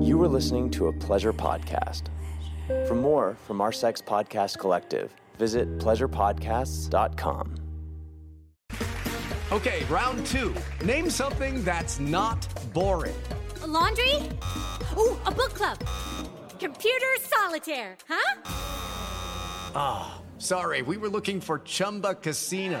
You 0.00 0.20
are 0.22 0.28
listening 0.28 0.70
to 0.72 0.88
a 0.88 0.92
pleasure 0.92 1.32
podcast. 1.32 2.04
For 2.86 2.94
more 2.94 3.36
from 3.46 3.60
our 3.60 3.72
Sex 3.72 4.02
Podcast 4.02 4.58
Collective, 4.58 5.14
visit 5.38 5.78
pleasurepodcasts.com. 5.78 7.54
Okay, 9.52 9.84
round 9.84 10.26
two. 10.26 10.54
Name 10.84 11.08
something 11.08 11.64
that's 11.64 12.00
not 12.00 12.46
boring. 12.72 13.14
A 13.62 13.66
laundry? 13.66 14.14
Ooh, 14.96 15.16
a 15.26 15.30
book 15.30 15.54
club. 15.54 15.78
Computer 16.58 17.14
solitaire, 17.20 17.96
huh? 18.08 18.40
Ah, 19.74 20.14
oh, 20.16 20.22
sorry, 20.38 20.82
we 20.82 20.96
were 20.96 21.08
looking 21.08 21.40
for 21.40 21.60
Chumba 21.60 22.14
Casino. 22.14 22.80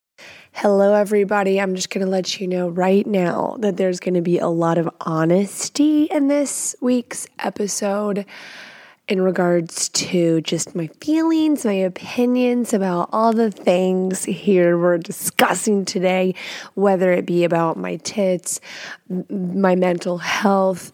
Hello, 0.53 0.93
everybody. 0.93 1.59
I'm 1.59 1.73
just 1.73 1.89
going 1.89 2.05
to 2.05 2.11
let 2.11 2.39
you 2.39 2.45
know 2.45 2.69
right 2.69 3.07
now 3.07 3.55
that 3.61 3.77
there's 3.77 3.99
going 3.99 4.13
to 4.13 4.21
be 4.21 4.37
a 4.37 4.47
lot 4.47 4.77
of 4.77 4.87
honesty 5.01 6.03
in 6.03 6.27
this 6.27 6.75
week's 6.79 7.25
episode 7.39 8.27
in 9.07 9.23
regards 9.23 9.89
to 9.89 10.39
just 10.41 10.75
my 10.75 10.85
feelings, 10.99 11.65
my 11.65 11.73
opinions 11.73 12.73
about 12.73 13.09
all 13.11 13.33
the 13.33 13.49
things 13.49 14.23
here 14.25 14.77
we're 14.77 14.99
discussing 14.99 15.83
today, 15.83 16.35
whether 16.75 17.11
it 17.11 17.25
be 17.25 17.43
about 17.43 17.75
my 17.75 17.95
tits, 17.95 18.61
my 19.29 19.73
mental 19.73 20.19
health, 20.19 20.91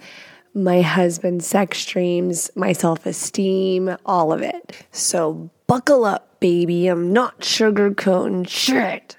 my 0.53 0.81
husband's 0.81 1.45
sex 1.45 1.85
dreams, 1.85 2.49
my 2.55 2.71
self 2.71 3.05
esteem, 3.05 3.97
all 4.05 4.31
of 4.31 4.41
it. 4.41 4.85
So 4.93 5.49
buckle 5.67 6.05
up, 6.05 6.26
baby. 6.39 6.87
I'm 6.87 7.13
not 7.13 7.41
sugarcoating 7.41 8.47
shit. 8.47 9.17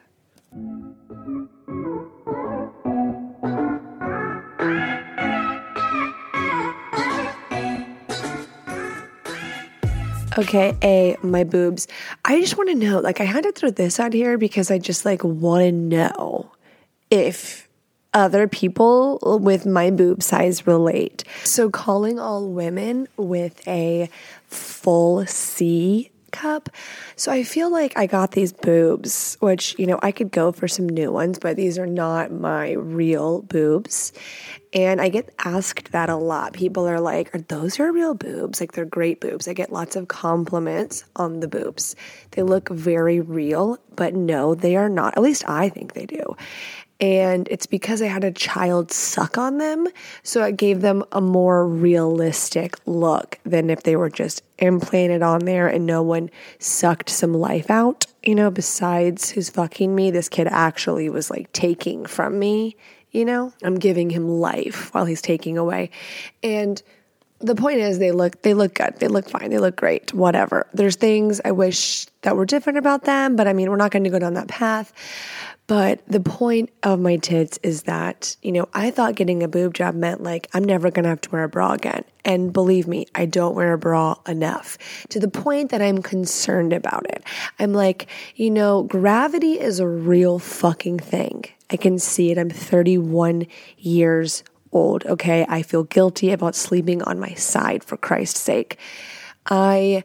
Okay, 10.39 10.73
A, 10.85 11.17
my 11.21 11.43
boobs. 11.43 11.89
I 12.25 12.41
just 12.41 12.57
want 12.57 12.69
to 12.69 12.77
know, 12.77 13.01
like, 13.01 13.21
I 13.21 13.25
had 13.25 13.43
to 13.43 13.51
throw 13.51 13.71
this 13.71 13.99
out 13.99 14.13
here 14.13 14.39
because 14.39 14.71
I 14.71 14.79
just, 14.79 15.05
like, 15.05 15.25
want 15.25 15.63
to 15.65 15.73
know 15.73 16.53
if 17.11 17.69
other 18.15 18.47
people 18.47 19.19
with 19.43 19.67
my 19.67 19.91
boob 19.91 20.23
size 20.23 20.65
relate. 20.65 21.25
So, 21.43 21.71
calling 21.71 22.21
all 22.21 22.49
women 22.49 23.09
with 23.17 23.67
a 23.67 24.09
full 24.47 25.27
C 25.27 26.13
cup. 26.33 26.69
So 27.17 27.33
I 27.33 27.43
feel 27.43 27.71
like 27.71 27.97
I 27.97 28.07
got 28.07 28.33
these 28.33 28.53
boobs, 28.53 29.37
which, 29.41 29.79
you 29.79 29.87
know, 29.87 29.99
I 30.03 30.13
could 30.13 30.31
go 30.31 30.53
for 30.53 30.69
some 30.69 30.89
new 30.89 31.11
ones, 31.13 31.39
but 31.39 31.57
these 31.57 31.79
are 31.79 31.87
not 31.87 32.33
my 32.33 32.73
real 32.73 33.43
boobs. 33.43 34.13
And 34.73 35.01
I 35.01 35.09
get 35.09 35.35
asked 35.39 35.93
that 35.93 36.11
a 36.11 36.17
lot. 36.17 36.53
People 36.53 36.87
are 36.87 37.01
like, 37.01 37.35
Are 37.35 37.41
those 37.41 37.79
your 37.79 37.93
real 37.93 38.15
boobs? 38.15 38.61
Like, 38.61 38.73
they're 38.73 38.85
great 38.85 39.21
boobs. 39.21 39.49
I 39.49 39.55
get 39.55 39.73
lots 39.73 39.97
of 39.97 40.09
compliments 40.09 41.05
on 41.17 41.41
the 41.41 41.49
boobs. 41.49 41.97
They 42.33 42.43
look 42.43 42.69
very 42.69 43.21
real, 43.21 43.79
but 43.97 44.15
no, 44.15 44.55
they 44.55 44.77
are 44.77 44.91
not. 44.91 45.17
At 45.17 45.23
least 45.23 45.49
I 45.49 45.69
think 45.71 45.95
they 45.95 46.07
do. 46.07 46.37
And 47.01 47.47
it's 47.49 47.67
because 47.67 48.03
I 48.03 48.07
had 48.07 48.25
a 48.25 48.33
child 48.33 48.91
suck 48.91 49.39
on 49.39 49.59
them. 49.59 49.87
So 50.25 50.43
it 50.43 50.57
gave 50.57 50.81
them 50.81 51.05
a 51.13 51.21
more 51.21 51.67
realistic 51.67 52.75
look 52.87 53.39
than 53.45 53.71
if 53.71 53.85
they 53.85 53.95
were 53.95 54.11
just 54.11 54.43
implanted 54.59 55.23
on 55.23 55.45
there 55.45 55.69
and 55.69 55.87
no 55.87 56.03
one 56.03 56.31
sucked 56.59 57.09
some 57.09 57.35
life 57.35 57.71
out. 57.71 58.07
You 58.25 58.35
know, 58.35 58.51
besides 58.51 59.31
who's 59.31 59.49
fucking 59.49 59.95
me, 59.95 60.11
this 60.11 60.29
kid 60.29 60.49
actually 60.49 61.09
was 61.09 61.31
like 61.31 61.53
taking 61.53 62.05
from 62.05 62.39
me. 62.39 62.77
You 63.13 63.25
know, 63.25 63.53
I'm 63.63 63.79
giving 63.79 64.11
him 64.11 64.29
life 64.29 64.93
while 64.93 65.05
he's 65.05 65.23
taking 65.23 65.57
away. 65.57 65.91
And 66.43 66.83
the 67.41 67.55
point 67.55 67.79
is 67.79 67.99
they 67.99 68.11
look 68.11 68.43
they 68.43 68.55
look 68.55 68.75
good 68.75 68.95
they 68.99 69.07
look 69.09 69.29
fine 69.29 69.51
they 69.51 69.59
look 69.59 69.77
great 69.77 70.13
whatever 70.13 70.67
there's 70.75 70.97
things 70.97 71.41
i 71.45 71.53
wish 71.53 72.07
that 72.23 72.37
were 72.37 72.45
different 72.45 72.79
about 72.79 73.05
them 73.05 73.37
but 73.37 73.47
i 73.47 73.53
mean 73.53 73.71
we're 73.71 73.77
not 73.77 73.91
going 73.91 74.05
to 74.05 74.11
go 74.11 74.19
down 74.19 74.35
that 74.35 74.49
path 74.49 74.93
but 75.69 76.01
the 76.09 76.19
point 76.19 76.71
of 76.83 76.99
my 76.99 77.17
tits 77.17 77.59
is 77.63 77.83
that, 77.83 78.37
you 78.43 78.53
know, 78.53 78.69
I 78.73 78.91
thought 78.91 79.17
getting 79.17 79.43
a 79.43 79.49
boob 79.49 79.75
job 79.75 79.95
meant 79.95 80.23
like 80.23 80.49
I'm 80.55 80.65
never 80.65 80.91
to 80.91 81.05
have 81.05 81.21
to 81.21 81.31
wear 81.31 81.45
a 81.45 81.49
bra 81.49 81.75
again. 81.75 82.05
And 82.25 82.55
believe 82.55 82.89
me, 82.89 83.07
I 83.15 83.27
don't 83.27 83.55
wear 83.55 83.75
a 83.75 83.79
bra 83.79 84.17
enough 84.27 84.79
to 85.11 85.21
the 85.21 85.29
point 85.29 85.71
that 85.71 85.83
I'm 85.83 86.01
concerned 86.01 86.73
about 86.73 87.07
it. 87.11 87.23
I'm 87.59 87.75
like, 87.75 88.09
you 88.35 88.51
know, 88.51 88.85
gravity 88.85 89.61
is 89.61 89.79
a 89.79 89.87
real 89.87 90.39
fucking 90.39 91.01
thing. 91.01 91.45
I 91.69 91.77
can 91.77 91.99
see 91.99 92.31
it. 92.31 92.39
I'm 92.39 92.49
31 92.49 93.47
years 93.77 94.45
old. 94.73 95.05
Okay. 95.05 95.45
I 95.51 95.61
feel 95.61 95.85
guilty 95.85 96.33
about 96.33 96.55
sleeping 96.55 97.03
on 97.03 97.21
my 97.21 97.35
side 97.35 97.85
for 97.85 97.99
Christ's 97.99 98.41
sake. 98.41 98.79
I 99.51 100.03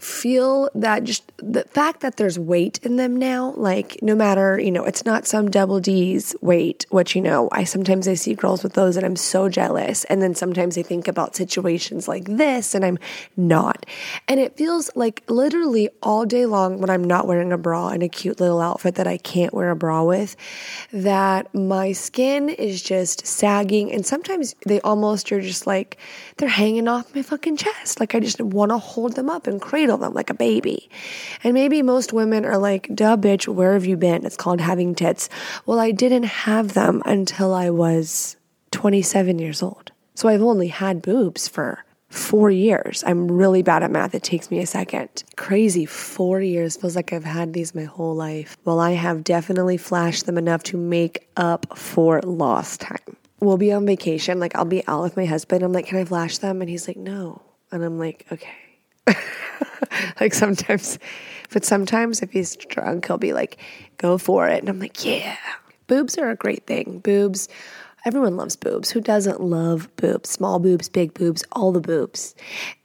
feel 0.00 0.68
that 0.74 1.04
just 1.04 1.30
the 1.36 1.62
fact 1.64 2.00
that 2.00 2.16
there's 2.16 2.36
weight 2.36 2.80
in 2.82 2.96
them 2.96 3.16
now, 3.16 3.54
like 3.56 3.96
no 4.02 4.14
matter, 4.16 4.58
you 4.58 4.70
know, 4.70 4.84
it's 4.84 5.04
not 5.04 5.24
some 5.24 5.48
double 5.48 5.78
D's 5.78 6.34
weight, 6.40 6.84
which, 6.90 7.14
you 7.14 7.22
know, 7.22 7.48
I 7.52 7.62
sometimes 7.62 8.08
I 8.08 8.14
see 8.14 8.34
girls 8.34 8.64
with 8.64 8.72
those 8.72 8.96
and 8.96 9.06
I'm 9.06 9.14
so 9.14 9.48
jealous. 9.48 10.02
And 10.04 10.20
then 10.20 10.34
sometimes 10.34 10.76
I 10.76 10.82
think 10.82 11.06
about 11.06 11.36
situations 11.36 12.08
like 12.08 12.24
this 12.24 12.74
and 12.74 12.84
I'm 12.84 12.98
not. 13.36 13.86
And 14.26 14.40
it 14.40 14.56
feels 14.56 14.90
like 14.96 15.22
literally 15.28 15.88
all 16.02 16.26
day 16.26 16.44
long 16.44 16.80
when 16.80 16.90
I'm 16.90 17.04
not 17.04 17.28
wearing 17.28 17.52
a 17.52 17.58
bra 17.58 17.90
and 17.90 18.02
a 18.02 18.08
cute 18.08 18.40
little 18.40 18.60
outfit 18.60 18.96
that 18.96 19.06
I 19.06 19.16
can't 19.16 19.54
wear 19.54 19.70
a 19.70 19.76
bra 19.76 20.02
with, 20.02 20.34
that 20.92 21.54
my 21.54 21.92
skin 21.92 22.48
is 22.48 22.82
just 22.82 23.26
sagging. 23.28 23.92
And 23.92 24.04
sometimes 24.04 24.56
they 24.66 24.80
almost 24.80 25.30
are 25.30 25.40
just 25.40 25.68
like, 25.68 25.98
they're 26.38 26.48
hanging 26.48 26.88
off 26.88 27.14
my 27.14 27.22
fucking 27.22 27.58
chest. 27.58 28.00
Like 28.00 28.16
I 28.16 28.20
just 28.20 28.40
want 28.40 28.72
to 28.72 28.78
hold 28.78 29.14
them 29.14 29.30
up 29.30 29.46
and 29.46 29.60
cradle 29.60 29.83
them 29.86 30.14
like 30.14 30.30
a 30.30 30.34
baby. 30.34 30.88
And 31.42 31.54
maybe 31.54 31.82
most 31.82 32.12
women 32.12 32.44
are 32.44 32.58
like, 32.58 32.88
duh, 32.94 33.16
bitch, 33.16 33.48
where 33.48 33.74
have 33.74 33.86
you 33.86 33.96
been? 33.96 34.24
It's 34.24 34.36
called 34.36 34.60
having 34.60 34.94
tits. 34.94 35.28
Well, 35.66 35.78
I 35.78 35.90
didn't 35.90 36.24
have 36.24 36.74
them 36.74 37.02
until 37.04 37.52
I 37.54 37.70
was 37.70 38.36
27 38.70 39.38
years 39.38 39.62
old. 39.62 39.92
So 40.14 40.28
I've 40.28 40.42
only 40.42 40.68
had 40.68 41.02
boobs 41.02 41.48
for 41.48 41.84
four 42.08 42.50
years. 42.50 43.02
I'm 43.06 43.30
really 43.30 43.62
bad 43.62 43.82
at 43.82 43.90
math. 43.90 44.14
It 44.14 44.22
takes 44.22 44.50
me 44.50 44.60
a 44.60 44.66
second. 44.66 45.24
Crazy. 45.36 45.84
Four 45.84 46.40
years. 46.40 46.76
Feels 46.76 46.96
like 46.96 47.12
I've 47.12 47.24
had 47.24 47.52
these 47.52 47.74
my 47.74 47.84
whole 47.84 48.14
life. 48.14 48.56
Well, 48.64 48.78
I 48.78 48.92
have 48.92 49.24
definitely 49.24 49.76
flashed 49.76 50.26
them 50.26 50.38
enough 50.38 50.62
to 50.64 50.76
make 50.76 51.28
up 51.36 51.76
for 51.76 52.20
lost 52.22 52.80
time. 52.80 53.16
We'll 53.40 53.58
be 53.58 53.72
on 53.72 53.84
vacation. 53.84 54.38
Like, 54.38 54.54
I'll 54.54 54.64
be 54.64 54.86
out 54.86 55.02
with 55.02 55.16
my 55.16 55.26
husband. 55.26 55.62
I'm 55.62 55.72
like, 55.72 55.86
can 55.86 55.98
I 55.98 56.04
flash 56.04 56.38
them? 56.38 56.60
And 56.60 56.70
he's 56.70 56.86
like, 56.86 56.96
no. 56.96 57.42
And 57.72 57.84
I'm 57.84 57.98
like, 57.98 58.26
okay. 58.30 58.63
like 60.20 60.34
sometimes, 60.34 60.98
but 61.50 61.64
sometimes 61.64 62.22
if 62.22 62.32
he's 62.32 62.56
drunk, 62.56 63.06
he'll 63.06 63.18
be 63.18 63.32
like, 63.32 63.58
go 63.98 64.18
for 64.18 64.48
it. 64.48 64.60
And 64.60 64.68
I'm 64.68 64.80
like, 64.80 65.04
yeah. 65.04 65.36
Boobs 65.86 66.16
are 66.16 66.30
a 66.30 66.36
great 66.36 66.66
thing. 66.66 67.00
Boobs, 67.00 67.48
everyone 68.04 68.36
loves 68.36 68.56
boobs. 68.56 68.90
Who 68.90 69.00
doesn't 69.00 69.40
love 69.40 69.88
boobs? 69.96 70.30
Small 70.30 70.58
boobs, 70.58 70.88
big 70.88 71.14
boobs, 71.14 71.42
all 71.52 71.72
the 71.72 71.80
boobs. 71.80 72.34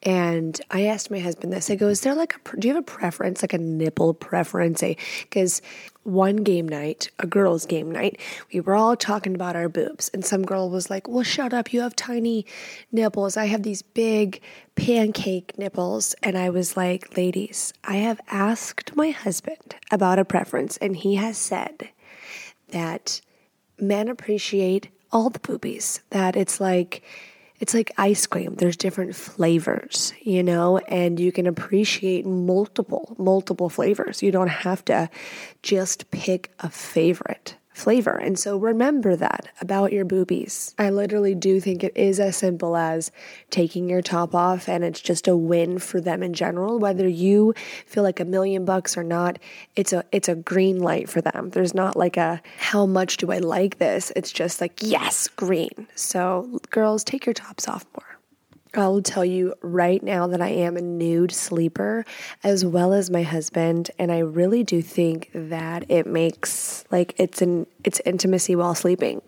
And 0.04 0.60
I 0.71 0.86
asked 0.86 1.12
my 1.12 1.19
husband 1.19 1.51
this. 1.51 1.69
I 1.69 1.75
go, 1.75 1.88
is 1.88 2.01
there 2.01 2.16
like 2.16 2.36
a, 2.36 2.57
do 2.57 2.68
you 2.68 2.74
have 2.74 2.83
a 2.83 2.86
preference, 2.86 3.44
like 3.44 3.54
a 3.54 3.57
nipple 3.57 4.13
preference? 4.13 4.81
Because 4.81 5.62
one 6.04 6.38
game 6.38 6.68
night, 6.68 7.10
a 7.19 7.27
girls' 7.27 7.66
game 7.66 7.92
night, 7.92 8.19
we 8.54 8.62
were 8.62 8.75
all 8.75 8.95
talking 8.95 9.36
about 9.36 9.57
our 9.57 9.68
boobs. 9.68 10.10
And 10.13 10.24
some 10.24 10.44
girl 10.44 10.69
was 10.69 10.89
like, 10.89 11.07
Well, 11.07 11.24
shut 11.24 11.54
up. 11.54 11.74
You 11.74 11.81
have 11.81 11.95
tiny 11.95 12.45
nipples. 12.92 13.36
I 13.36 13.45
have 13.48 13.63
these 13.63 13.81
big 13.81 14.42
pancake 14.75 15.57
nipples. 15.57 16.15
And 16.24 16.38
I 16.38 16.50
was 16.50 16.77
like, 16.77 17.18
Ladies, 17.18 17.74
I 17.83 17.98
have 17.98 18.22
asked 18.30 18.95
my 18.95 19.12
husband 19.12 19.75
about 19.92 20.19
a 20.19 20.25
preference, 20.25 20.77
and 20.77 20.95
he 20.95 21.15
has 21.15 21.38
said 21.38 21.89
that 22.69 23.19
men 23.77 24.07
appreciate 24.07 24.89
all 25.11 25.29
the 25.29 25.39
boobies, 25.39 26.01
that 26.11 26.35
it's 26.35 26.59
like, 26.59 27.03
it's 27.59 27.73
like 27.73 27.91
ice 27.97 28.25
cream. 28.25 28.56
There's 28.56 28.77
different 28.77 29.15
flavors, 29.15 30.13
you 30.21 30.44
know, 30.44 30.77
and 30.77 31.19
you 31.19 31.31
can 31.31 31.45
appreciate 31.45 32.25
multiple, 32.25 33.15
multiple 33.17 33.69
flavors. 33.69 34.23
You 34.23 34.31
don't 34.31 34.47
have 34.47 34.85
to 34.85 35.09
just 35.61 36.09
pick 36.11 36.51
a 36.59 36.69
favorite 36.69 37.56
flavor. 37.79 38.15
And 38.15 38.37
so 38.37 38.57
remember 38.57 39.15
that 39.15 39.47
about 39.61 39.91
your 39.91 40.05
boobies. 40.05 40.75
I 40.77 40.89
literally 40.89 41.35
do 41.35 41.59
think 41.59 41.83
it 41.83 41.95
is 41.95 42.19
as 42.19 42.35
simple 42.35 42.75
as 42.75 43.11
taking 43.49 43.89
your 43.89 44.01
top 44.01 44.35
off 44.35 44.67
and 44.67 44.83
it's 44.83 44.99
just 44.99 45.27
a 45.27 45.35
win 45.35 45.79
for 45.79 46.01
them 46.01 46.21
in 46.21 46.33
general. 46.33 46.79
Whether 46.79 47.07
you 47.07 47.53
feel 47.85 48.03
like 48.03 48.19
a 48.19 48.25
million 48.25 48.65
bucks 48.65 48.97
or 48.97 49.03
not, 49.03 49.39
it's 49.75 49.93
a 49.93 50.03
it's 50.11 50.29
a 50.29 50.35
green 50.35 50.79
light 50.79 51.09
for 51.09 51.21
them. 51.21 51.49
There's 51.51 51.73
not 51.73 51.95
like 51.95 52.17
a 52.17 52.41
how 52.57 52.85
much 52.85 53.17
do 53.17 53.31
I 53.31 53.37
like 53.37 53.77
this? 53.77 54.11
It's 54.15 54.31
just 54.31 54.61
like 54.61 54.79
yes, 54.81 55.27
green. 55.27 55.87
So 55.95 56.59
girls, 56.69 57.03
take 57.03 57.25
your 57.25 57.33
tops 57.33 57.67
off 57.67 57.85
more. 57.95 58.08
I'll 58.75 59.01
tell 59.01 59.25
you 59.25 59.56
right 59.62 60.01
now 60.04 60.27
that 60.27 60.42
I 60.42 60.50
am 60.50 60.77
a 60.77 60.81
nude 60.81 61.31
sleeper 61.31 62.06
as 62.44 62.63
well 62.63 62.94
as 62.94 63.10
my 63.10 63.24
husband 63.24 63.89
and 63.98 64.12
I 64.12 64.19
really 64.19 64.63
do 64.63 64.83
think 64.83 65.31
that 65.33 65.89
it 65.89 66.06
makes 66.06 66.86
like 66.92 67.16
it's 67.18 67.42
an 67.42 67.66
it's 67.83 68.00
intimacy 68.06 68.56
while 68.56 68.75
sleeping. 68.75 69.21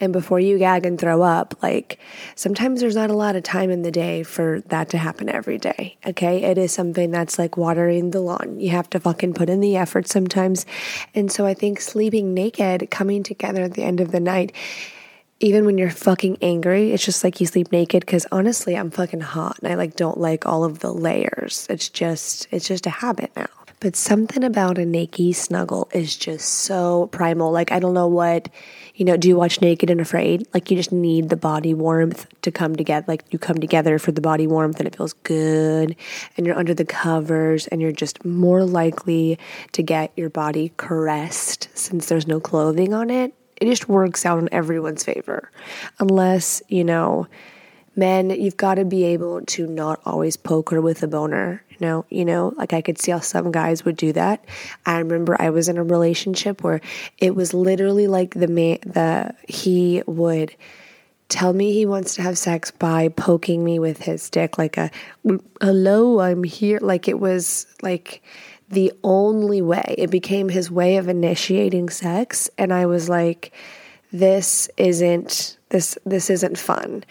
And 0.00 0.12
before 0.12 0.40
you 0.40 0.58
gag 0.58 0.86
and 0.86 0.98
throw 0.98 1.22
up, 1.22 1.54
like 1.62 2.00
sometimes 2.34 2.80
there's 2.80 2.96
not 2.96 3.10
a 3.10 3.14
lot 3.14 3.36
of 3.36 3.44
time 3.44 3.70
in 3.70 3.82
the 3.82 3.92
day 3.92 4.24
for 4.24 4.60
that 4.62 4.88
to 4.90 4.98
happen 4.98 5.28
every 5.28 5.58
day. 5.58 5.96
Okay? 6.04 6.42
It 6.42 6.58
is 6.58 6.72
something 6.72 7.12
that's 7.12 7.38
like 7.38 7.56
watering 7.56 8.10
the 8.10 8.20
lawn. 8.20 8.58
You 8.58 8.70
have 8.70 8.90
to 8.90 9.00
fucking 9.00 9.34
put 9.34 9.48
in 9.48 9.60
the 9.60 9.76
effort 9.76 10.08
sometimes. 10.08 10.66
And 11.14 11.30
so 11.30 11.46
I 11.46 11.54
think 11.54 11.80
sleeping 11.80 12.34
naked, 12.34 12.90
coming 12.90 13.22
together 13.22 13.62
at 13.62 13.74
the 13.74 13.84
end 13.84 14.00
of 14.00 14.10
the 14.10 14.20
night 14.20 14.52
even 15.40 15.64
when 15.64 15.78
you're 15.78 15.90
fucking 15.90 16.36
angry, 16.42 16.92
it's 16.92 17.04
just 17.04 17.24
like 17.24 17.40
you 17.40 17.46
sleep 17.46 17.72
naked 17.72 18.00
because 18.00 18.26
honestly, 18.30 18.76
I'm 18.76 18.90
fucking 18.90 19.22
hot 19.22 19.58
and 19.62 19.72
I 19.72 19.74
like 19.74 19.96
don't 19.96 20.18
like 20.18 20.46
all 20.46 20.64
of 20.64 20.80
the 20.80 20.92
layers. 20.92 21.66
It's 21.70 21.88
just 21.88 22.46
it's 22.50 22.68
just 22.68 22.86
a 22.86 22.90
habit 22.90 23.32
now. 23.34 23.46
But 23.80 23.96
something 23.96 24.44
about 24.44 24.76
a 24.76 24.84
naked 24.84 25.34
snuggle 25.34 25.88
is 25.94 26.14
just 26.14 26.46
so 26.46 27.06
primal. 27.06 27.50
Like 27.50 27.72
I 27.72 27.78
don't 27.78 27.94
know 27.94 28.08
what, 28.08 28.50
you 28.94 29.06
know, 29.06 29.16
do 29.16 29.28
you 29.28 29.36
watch 29.36 29.62
Naked 29.62 29.88
and 29.88 30.02
Afraid? 30.02 30.46
Like 30.52 30.70
you 30.70 30.76
just 30.76 30.92
need 30.92 31.30
the 31.30 31.36
body 31.36 31.72
warmth 31.72 32.26
to 32.42 32.50
come 32.50 32.76
together. 32.76 33.06
Like 33.08 33.24
you 33.30 33.38
come 33.38 33.56
together 33.56 33.98
for 33.98 34.12
the 34.12 34.20
body 34.20 34.46
warmth 34.46 34.78
and 34.78 34.86
it 34.86 34.94
feels 34.94 35.14
good 35.14 35.96
and 36.36 36.46
you're 36.46 36.58
under 36.58 36.74
the 36.74 36.84
covers 36.84 37.66
and 37.68 37.80
you're 37.80 37.92
just 37.92 38.22
more 38.26 38.64
likely 38.64 39.38
to 39.72 39.82
get 39.82 40.12
your 40.14 40.28
body 40.28 40.72
caressed 40.76 41.70
since 41.72 42.04
there's 42.04 42.26
no 42.26 42.40
clothing 42.40 42.92
on 42.92 43.08
it 43.08 43.32
it 43.60 43.66
just 43.66 43.88
works 43.88 44.26
out 44.26 44.38
in 44.38 44.52
everyone's 44.52 45.04
favor. 45.04 45.50
Unless, 45.98 46.62
you 46.68 46.82
know, 46.82 47.28
men, 47.94 48.30
you've 48.30 48.56
got 48.56 48.76
to 48.76 48.84
be 48.84 49.04
able 49.04 49.42
to 49.42 49.66
not 49.66 50.00
always 50.04 50.36
poke 50.36 50.70
her 50.70 50.80
with 50.80 51.02
a 51.02 51.08
boner. 51.08 51.62
You 51.70 51.86
know, 51.86 52.06
you 52.08 52.24
know, 52.24 52.54
like 52.56 52.72
I 52.72 52.80
could 52.80 52.98
see 52.98 53.12
how 53.12 53.20
some 53.20 53.52
guys 53.52 53.84
would 53.84 53.96
do 53.96 54.12
that. 54.12 54.44
I 54.86 54.98
remember 54.98 55.36
I 55.40 55.50
was 55.50 55.68
in 55.68 55.76
a 55.76 55.84
relationship 55.84 56.62
where 56.64 56.80
it 57.18 57.34
was 57.34 57.54
literally 57.54 58.06
like 58.06 58.34
the 58.34 58.48
man, 58.48 58.78
the 58.84 59.34
he 59.46 60.02
would 60.06 60.54
tell 61.28 61.52
me 61.52 61.72
he 61.72 61.86
wants 61.86 62.14
to 62.16 62.22
have 62.22 62.36
sex 62.36 62.70
by 62.70 63.08
poking 63.08 63.64
me 63.64 63.78
with 63.78 64.02
his 64.02 64.22
stick, 64.22 64.58
like 64.58 64.76
a 64.76 64.90
hello, 65.60 66.20
I'm 66.20 66.44
here. 66.44 66.78
Like 66.82 67.08
it 67.08 67.20
was 67.20 67.66
like 67.82 68.22
the 68.70 68.92
only 69.02 69.60
way. 69.60 69.94
It 69.98 70.10
became 70.10 70.48
his 70.48 70.70
way 70.70 70.96
of 70.96 71.08
initiating 71.08 71.90
sex 71.90 72.48
and 72.56 72.72
I 72.72 72.86
was 72.86 73.08
like 73.08 73.52
this 74.12 74.68
isn't 74.76 75.58
this 75.68 75.98
this 76.06 76.30
isn't 76.30 76.58
fun. 76.58 77.04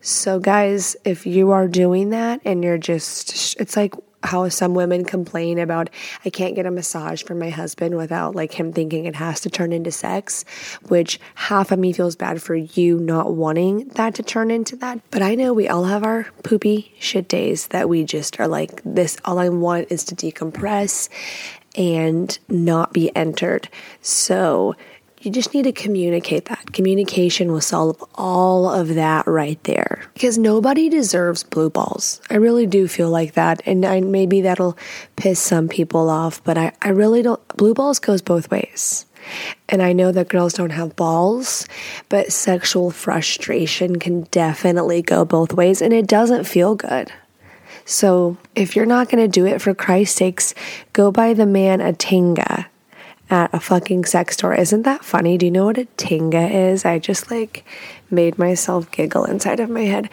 So 0.00 0.38
guys, 0.38 0.96
if 1.04 1.26
you 1.26 1.50
are 1.52 1.66
doing 1.66 2.10
that 2.10 2.40
and 2.44 2.62
you're 2.62 2.78
just 2.78 3.58
it's 3.60 3.76
like 3.76 3.94
how 4.24 4.48
some 4.48 4.74
women 4.74 5.04
complain 5.04 5.58
about 5.58 5.90
I 6.24 6.30
can't 6.30 6.54
get 6.54 6.66
a 6.66 6.70
massage 6.70 7.22
from 7.22 7.38
my 7.38 7.50
husband 7.50 7.96
without 7.96 8.34
like 8.34 8.52
him 8.52 8.72
thinking 8.72 9.04
it 9.04 9.16
has 9.16 9.40
to 9.40 9.50
turn 9.50 9.72
into 9.72 9.90
sex, 9.90 10.44
which 10.88 11.20
half 11.34 11.70
of 11.70 11.78
me 11.78 11.92
feels 11.92 12.16
bad 12.16 12.42
for 12.42 12.54
you 12.54 12.98
not 12.98 13.34
wanting 13.34 13.88
that 13.88 14.14
to 14.16 14.22
turn 14.22 14.50
into 14.50 14.76
that. 14.76 15.00
But 15.10 15.22
I 15.22 15.34
know 15.34 15.52
we 15.52 15.68
all 15.68 15.84
have 15.84 16.04
our 16.04 16.24
poopy 16.42 16.94
shit 16.98 17.28
days 17.28 17.68
that 17.68 17.88
we 17.88 18.04
just 18.04 18.40
are 18.40 18.48
like 18.48 18.82
this 18.84 19.16
all 19.24 19.38
I 19.38 19.48
want 19.48 19.88
is 19.90 20.04
to 20.04 20.14
decompress 20.14 21.08
and 21.76 22.38
not 22.48 22.92
be 22.92 23.14
entered. 23.16 23.68
So 24.00 24.76
you 25.24 25.30
just 25.30 25.54
need 25.54 25.62
to 25.62 25.72
communicate 25.72 26.44
that. 26.46 26.72
Communication 26.72 27.50
will 27.50 27.62
solve 27.62 28.02
all 28.14 28.68
of 28.68 28.94
that 28.94 29.26
right 29.26 29.62
there. 29.64 30.04
Because 30.12 30.36
nobody 30.36 30.90
deserves 30.90 31.42
blue 31.42 31.70
balls. 31.70 32.20
I 32.28 32.34
really 32.34 32.66
do 32.66 32.86
feel 32.86 33.08
like 33.08 33.32
that. 33.32 33.62
And 33.64 33.86
I, 33.86 34.00
maybe 34.00 34.42
that'll 34.42 34.76
piss 35.16 35.40
some 35.40 35.68
people 35.68 36.10
off, 36.10 36.44
but 36.44 36.58
I, 36.58 36.72
I 36.82 36.90
really 36.90 37.22
don't. 37.22 37.40
Blue 37.56 37.72
balls 37.72 37.98
goes 37.98 38.20
both 38.20 38.50
ways. 38.50 39.06
And 39.70 39.82
I 39.82 39.94
know 39.94 40.12
that 40.12 40.28
girls 40.28 40.52
don't 40.52 40.70
have 40.70 40.96
balls, 40.96 41.66
but 42.10 42.30
sexual 42.30 42.90
frustration 42.90 43.98
can 43.98 44.24
definitely 44.24 45.00
go 45.00 45.24
both 45.24 45.54
ways, 45.54 45.80
and 45.80 45.94
it 45.94 46.06
doesn't 46.06 46.44
feel 46.44 46.74
good. 46.74 47.10
So 47.86 48.36
if 48.54 48.76
you're 48.76 48.84
not 48.84 49.08
going 49.08 49.24
to 49.24 49.28
do 49.28 49.46
it, 49.46 49.62
for 49.62 49.74
Christ's 49.74 50.16
sakes, 50.16 50.54
go 50.92 51.10
buy 51.10 51.32
the 51.32 51.46
man 51.46 51.80
a 51.80 51.94
Tenga 51.94 52.66
at 53.30 53.52
a 53.52 53.60
fucking 53.60 54.04
sex 54.04 54.34
store. 54.34 54.54
Isn't 54.54 54.82
that 54.82 55.04
funny? 55.04 55.38
Do 55.38 55.46
you 55.46 55.52
know 55.52 55.66
what 55.66 55.78
a 55.78 55.84
Tenga 55.96 56.48
is? 56.48 56.84
I 56.84 56.98
just 56.98 57.30
like 57.30 57.64
made 58.10 58.38
myself 58.38 58.90
giggle 58.90 59.24
inside 59.24 59.60
of 59.60 59.70
my 59.70 59.82
head. 59.82 60.10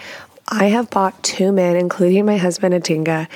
I 0.48 0.66
have 0.66 0.90
bought 0.90 1.22
two 1.24 1.52
men, 1.52 1.78
including 1.78 2.26
my 2.26 2.38
husband, 2.38 2.74
a 2.74 2.80
Tenga, 2.82 3.30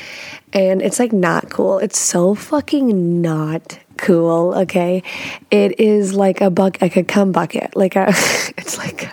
and 0.51 0.81
it's 0.81 0.99
like 0.99 1.13
not 1.13 1.49
cool. 1.49 1.77
It's 1.79 1.97
so 1.97 2.35
fucking 2.35 3.21
not 3.21 3.79
cool, 3.97 4.53
okay? 4.55 5.01
It 5.49 5.79
is 5.79 6.13
like 6.13 6.41
a 6.41 6.49
buck, 6.49 6.81
like 6.81 6.97
a 6.97 7.03
cum 7.03 7.31
bucket. 7.31 7.75
Like 7.75 7.95
a, 7.95 8.07
it's 8.57 8.77
like, 8.77 9.09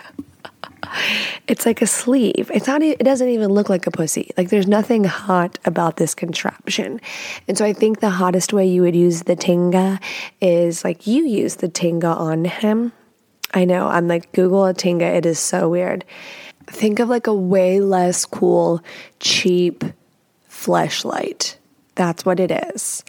it's 1.47 1.67
like 1.67 1.83
a 1.83 1.87
sleeve. 1.87 2.51
It's 2.53 2.67
not. 2.67 2.83
It 2.83 3.03
doesn't 3.03 3.29
even 3.29 3.51
look 3.53 3.69
like 3.69 3.87
a 3.87 3.91
pussy. 3.91 4.31
Like 4.37 4.51
there's 4.51 4.67
nothing 4.67 5.05
hot 5.05 5.59
about 5.65 5.97
this 5.97 6.15
contraption. 6.15 7.01
And 7.49 7.57
so 7.57 7.65
I 7.65 7.73
think 7.73 8.01
the 8.01 8.11
hottest 8.11 8.53
way 8.53 8.67
you 8.67 8.83
would 8.83 8.97
use 8.97 9.23
the 9.23 9.37
Tenga 9.37 10.01
is 10.41 10.85
like 10.85 11.07
you 11.07 11.27
use 11.27 11.57
the 11.57 11.69
Tenga 11.69 12.09
on 12.09 12.45
him. 12.45 12.93
I 13.55 13.65
know. 13.65 13.87
I'm 13.89 14.09
like 14.09 14.33
Google 14.33 14.65
a 14.65 14.75
Tenga. 14.75 15.07
It 15.07 15.27
is 15.27 15.39
so 15.39 15.69
weird. 15.69 16.05
Think 16.67 17.01
of 17.01 17.09
like 17.09 17.27
a 17.27 17.35
way 17.35 17.81
less 17.81 18.25
cool, 18.25 18.83
cheap 19.21 19.85
fleshlight. 20.49 21.57
That's 21.95 22.25
what 22.25 22.41
it 22.41 22.51
is. 22.51 23.05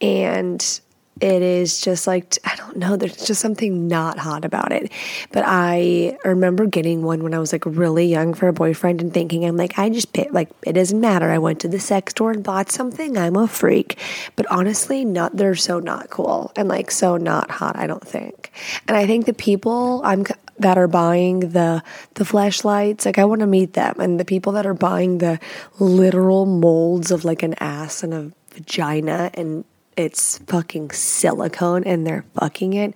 And 0.00 0.80
it 1.22 1.40
is 1.40 1.80
just 1.80 2.08
like 2.08 2.36
I 2.44 2.56
don't 2.56 2.76
know, 2.76 2.96
there's 2.96 3.24
just 3.24 3.40
something 3.40 3.86
not 3.86 4.18
hot 4.18 4.44
about 4.44 4.72
it. 4.72 4.90
But 5.30 5.44
I 5.46 6.18
remember 6.24 6.66
getting 6.66 7.02
one 7.02 7.22
when 7.22 7.32
I 7.32 7.38
was 7.38 7.52
like 7.52 7.64
really 7.64 8.06
young 8.06 8.34
for 8.34 8.48
a 8.48 8.52
boyfriend 8.52 9.00
and 9.00 9.14
thinking 9.14 9.44
I'm 9.44 9.56
like 9.56 9.78
I 9.78 9.88
just 9.88 10.08
like 10.32 10.50
it 10.66 10.72
doesn't 10.72 11.00
matter. 11.00 11.30
I 11.30 11.38
went 11.38 11.60
to 11.60 11.68
the 11.68 11.78
sex 11.78 12.10
store 12.10 12.32
and 12.32 12.42
bought 12.42 12.72
something. 12.72 13.16
I'm 13.16 13.36
a 13.36 13.46
freak. 13.46 13.98
But 14.34 14.46
honestly, 14.50 15.04
not 15.04 15.36
they're 15.36 15.54
so 15.54 15.78
not 15.78 16.10
cool 16.10 16.50
and 16.56 16.68
like 16.68 16.90
so 16.90 17.16
not 17.16 17.52
hot, 17.52 17.76
I 17.76 17.86
don't 17.86 18.06
think. 18.06 18.50
And 18.88 18.96
I 18.96 19.06
think 19.06 19.26
the 19.26 19.32
people 19.32 20.02
I'm 20.04 20.24
that 20.58 20.76
are 20.76 20.88
buying 20.88 21.40
the 21.40 21.82
the 22.14 22.24
fleshlights 22.24 23.06
like 23.06 23.18
i 23.18 23.24
want 23.24 23.40
to 23.40 23.46
meet 23.46 23.72
them 23.72 23.94
and 23.98 24.20
the 24.20 24.24
people 24.24 24.52
that 24.52 24.66
are 24.66 24.74
buying 24.74 25.18
the 25.18 25.40
literal 25.80 26.44
molds 26.44 27.10
of 27.10 27.24
like 27.24 27.42
an 27.42 27.54
ass 27.54 28.02
and 28.02 28.12
a 28.12 28.30
vagina 28.54 29.30
and 29.32 29.64
it's 29.96 30.38
fucking 30.38 30.90
silicone 30.90 31.84
and 31.84 32.06
they're 32.06 32.24
fucking 32.34 32.72
it. 32.72 32.94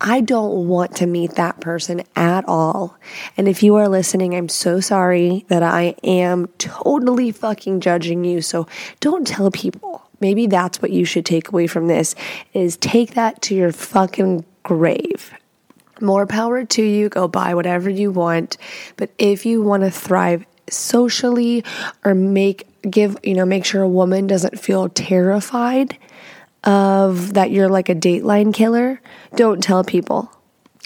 I 0.00 0.20
don't 0.20 0.66
want 0.66 0.96
to 0.96 1.06
meet 1.06 1.36
that 1.36 1.60
person 1.60 2.02
at 2.16 2.44
all. 2.48 2.98
And 3.36 3.46
if 3.46 3.62
you 3.62 3.76
are 3.76 3.88
listening, 3.88 4.34
I'm 4.34 4.48
so 4.48 4.80
sorry 4.80 5.44
that 5.46 5.62
I 5.62 5.94
am 6.02 6.48
totally 6.58 7.30
fucking 7.30 7.80
judging 7.80 8.24
you. 8.24 8.42
So 8.42 8.66
don't 8.98 9.26
tell 9.26 9.52
people. 9.52 10.02
Maybe 10.18 10.48
that's 10.48 10.82
what 10.82 10.90
you 10.90 11.04
should 11.04 11.24
take 11.24 11.48
away 11.48 11.68
from 11.68 11.86
this 11.86 12.16
is 12.52 12.76
take 12.76 13.14
that 13.14 13.42
to 13.42 13.54
your 13.54 13.70
fucking 13.70 14.44
grave. 14.64 15.32
More 16.00 16.26
power 16.26 16.64
to 16.64 16.82
you. 16.82 17.08
Go 17.08 17.28
buy 17.28 17.54
whatever 17.54 17.88
you 17.88 18.10
want. 18.10 18.56
But 18.96 19.10
if 19.18 19.46
you 19.46 19.62
want 19.62 19.84
to 19.84 19.90
thrive 19.90 20.44
socially 20.68 21.64
or 22.04 22.14
make 22.14 22.66
give, 22.90 23.16
you 23.22 23.34
know, 23.34 23.46
make 23.46 23.64
sure 23.64 23.82
a 23.82 23.88
woman 23.88 24.26
doesn't 24.26 24.58
feel 24.58 24.88
terrified 24.88 25.96
of 26.64 27.34
that 27.34 27.50
you're 27.50 27.68
like 27.68 27.88
a 27.88 27.94
dateline 27.94 28.54
killer, 28.54 29.00
don't 29.34 29.62
tell 29.62 29.84
people. 29.84 30.30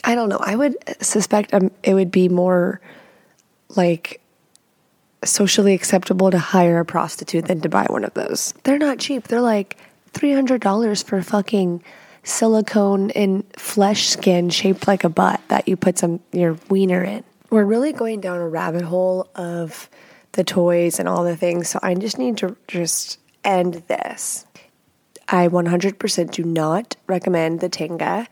I 0.04 0.14
don't 0.14 0.28
know. 0.28 0.40
I 0.40 0.56
would 0.56 0.76
suspect 1.02 1.52
um, 1.52 1.71
it 1.83 1.95
would 1.95 2.11
be 2.11 2.28
more 2.28 2.80
like 3.75 4.21
socially 5.25 5.75
acceptable 5.75 6.30
to 6.30 6.38
hire 6.38 6.78
a 6.78 6.85
prostitute 6.85 7.47
than 7.47 7.61
to 7.62 7.68
buy 7.68 7.87
one 7.88 8.04
of 8.04 8.14
those. 8.14 8.54
They're 8.62 8.78
not 8.78 8.99
cheap. 8.99 9.28
They're 9.28 9.40
like 9.40 9.76
$300 10.12 11.04
for 11.04 11.23
fucking 11.23 11.83
silicone 12.23 13.11
and 13.12 13.45
flesh 13.56 14.09
skin 14.09 14.50
shaped 14.50 14.88
like 14.88 15.04
a 15.04 15.09
butt 15.09 15.40
that 15.49 15.68
you 15.68 15.76
put 15.76 15.99
some 15.99 16.21
your 16.33 16.56
wiener 16.68 17.02
in. 17.02 17.25
We're 17.50 17.64
really 17.64 17.92
going 17.92 18.21
down 18.21 18.38
a 18.38 18.49
rabbit 18.49 18.83
hole 18.83 19.28
of 19.35 19.88
the 20.33 20.45
toys 20.45 20.99
and 20.99 21.09
all 21.09 21.25
the 21.25 21.37
things, 21.37 21.68
so 21.68 21.78
I 21.83 21.95
just 21.95 22.18
need 22.18 22.38
to 22.38 22.56
just 22.66 23.18
end 23.45 23.83
this. 23.87 24.46
I 25.28 25.49
100% 25.49 26.30
do 26.30 26.45
not 26.45 26.97
recommend 27.06 27.61
the 27.61 27.68
Tenga 27.68 28.28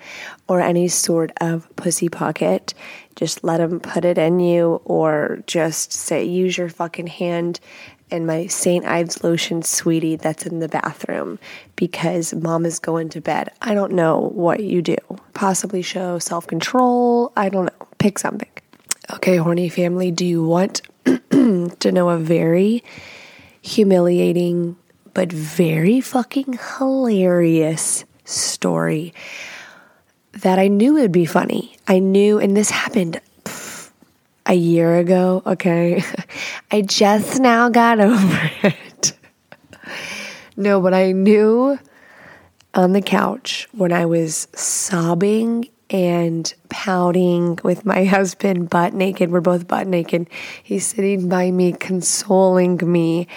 or 0.48 0.60
any 0.60 0.88
sort 0.88 1.32
of 1.40 1.68
pussy 1.76 2.08
pocket. 2.08 2.72
Just 3.16 3.42
let 3.42 3.58
them 3.58 3.80
put 3.80 4.04
it 4.04 4.16
in 4.16 4.40
you 4.40 4.80
or 4.84 5.42
just 5.46 5.92
say, 5.92 6.24
use 6.24 6.56
your 6.56 6.68
fucking 6.68 7.08
hand 7.08 7.58
and 8.10 8.26
my 8.26 8.46
St. 8.46 8.84
Ives 8.84 9.24
lotion 9.24 9.62
sweetie 9.62 10.16
that's 10.16 10.46
in 10.46 10.60
the 10.60 10.68
bathroom 10.68 11.38
because 11.74 12.32
mom 12.34 12.64
is 12.64 12.78
going 12.78 13.08
to 13.10 13.20
bed. 13.20 13.50
I 13.60 13.74
don't 13.74 13.92
know 13.92 14.30
what 14.32 14.62
you 14.62 14.82
do. 14.82 14.96
Possibly 15.32 15.82
show 15.82 16.18
self 16.18 16.46
control. 16.46 17.32
I 17.36 17.48
don't 17.48 17.64
know. 17.64 17.88
Pick 17.98 18.18
something. 18.18 18.48
Okay, 19.14 19.36
horny 19.36 19.68
family, 19.68 20.10
do 20.10 20.24
you 20.24 20.44
want 20.44 20.82
to 21.04 21.92
know 21.92 22.08
a 22.10 22.18
very 22.18 22.84
humiliating 23.62 24.76
but 25.14 25.32
very 25.32 26.00
fucking 26.00 26.58
hilarious 26.78 28.04
story 28.24 29.14
that 30.32 30.58
I 30.58 30.68
knew 30.68 30.94
would 30.94 31.12
be 31.12 31.24
funny. 31.24 31.76
I 31.86 32.00
knew, 32.00 32.38
and 32.38 32.56
this 32.56 32.70
happened 32.70 33.20
pff, 33.44 33.90
a 34.46 34.54
year 34.54 34.98
ago, 34.98 35.42
okay? 35.46 36.02
I 36.70 36.82
just 36.82 37.40
now 37.40 37.68
got 37.68 38.00
over 38.00 38.50
it. 38.62 39.12
no, 40.56 40.80
but 40.80 40.92
I 40.92 41.12
knew 41.12 41.78
on 42.74 42.92
the 42.92 43.02
couch 43.02 43.68
when 43.72 43.92
I 43.92 44.06
was 44.06 44.48
sobbing 44.54 45.68
and 45.90 46.52
pouting 46.68 47.58
with 47.62 47.84
my 47.84 48.04
husband, 48.16 48.70
butt 48.70 48.94
naked. 48.94 49.30
We're 49.30 49.40
both 49.40 49.68
butt 49.68 49.86
naked. 49.86 50.28
He's 50.62 50.86
sitting 50.86 51.28
by 51.28 51.50
me, 51.50 51.72
consoling 51.72 52.80
me. 52.82 53.28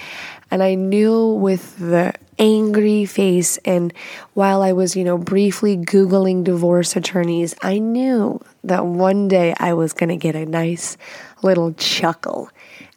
And 0.49 0.63
I 0.63 0.75
knew 0.75 1.33
with 1.33 1.77
the 1.77 2.13
angry 2.39 3.05
face 3.05 3.57
and 3.59 3.93
while 4.33 4.61
I 4.61 4.71
was, 4.71 4.95
you 4.95 5.03
know, 5.03 5.17
briefly 5.17 5.77
Googling 5.77 6.43
divorce 6.43 6.95
attorneys, 6.95 7.55
I 7.61 7.79
knew 7.79 8.39
that 8.63 8.85
one 8.85 9.27
day 9.27 9.53
I 9.57 9.73
was 9.73 9.93
going 9.93 10.09
to 10.09 10.17
get 10.17 10.35
a 10.35 10.45
nice 10.45 10.97
little 11.41 11.73
chuckle 11.73 12.49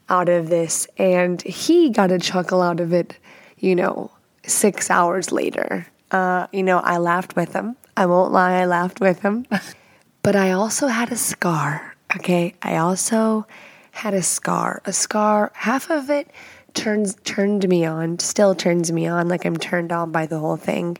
out 0.08 0.28
of 0.28 0.48
this. 0.48 0.86
And 0.98 1.40
he 1.42 1.90
got 1.90 2.10
a 2.10 2.18
chuckle 2.18 2.60
out 2.60 2.80
of 2.80 2.92
it, 2.92 3.16
you 3.58 3.74
know, 3.74 4.10
six 4.44 4.90
hours 4.90 5.32
later. 5.32 5.86
Uh, 6.10 6.48
you 6.52 6.62
know, 6.62 6.78
I 6.80 6.98
laughed 6.98 7.36
with 7.36 7.52
him. 7.52 7.76
I 7.96 8.06
won't 8.06 8.32
lie, 8.32 8.60
I 8.60 8.66
laughed 8.66 9.00
with 9.00 9.20
him. 9.20 9.46
but 10.22 10.36
I 10.36 10.52
also 10.52 10.88
had 10.88 11.12
a 11.12 11.16
scar, 11.16 11.94
okay? 12.16 12.54
I 12.62 12.76
also 12.76 13.46
had 13.92 14.14
a 14.14 14.22
scar. 14.22 14.82
A 14.84 14.92
scar, 14.92 15.52
half 15.54 15.90
of 15.90 16.10
it 16.10 16.30
turns 16.74 17.16
turned 17.24 17.68
me 17.68 17.84
on, 17.84 18.18
still 18.18 18.54
turns 18.54 18.90
me 18.92 19.06
on, 19.06 19.28
like 19.28 19.44
I'm 19.44 19.56
turned 19.56 19.92
on 19.92 20.12
by 20.12 20.26
the 20.26 20.38
whole 20.38 20.56
thing. 20.56 20.98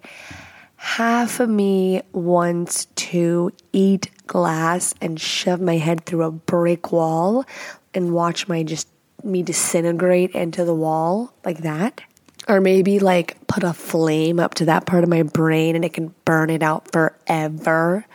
Half 0.76 1.40
of 1.40 1.48
me 1.48 2.02
wants 2.12 2.86
to 2.96 3.52
eat 3.72 4.10
glass 4.26 4.94
and 5.00 5.20
shove 5.20 5.60
my 5.60 5.76
head 5.76 6.06
through 6.06 6.22
a 6.22 6.30
brick 6.30 6.90
wall 6.92 7.44
and 7.92 8.12
watch 8.12 8.48
my 8.48 8.62
just 8.62 8.88
me 9.22 9.42
disintegrate 9.42 10.30
into 10.30 10.64
the 10.64 10.74
wall 10.74 11.32
like 11.44 11.58
that. 11.58 12.00
Or 12.48 12.60
maybe 12.60 12.98
like 12.98 13.46
put 13.46 13.62
a 13.62 13.74
flame 13.74 14.40
up 14.40 14.54
to 14.54 14.64
that 14.64 14.86
part 14.86 15.04
of 15.04 15.10
my 15.10 15.22
brain 15.22 15.76
and 15.76 15.84
it 15.84 15.92
can 15.92 16.14
burn 16.24 16.48
it 16.48 16.62
out 16.62 16.90
forever. 16.90 18.06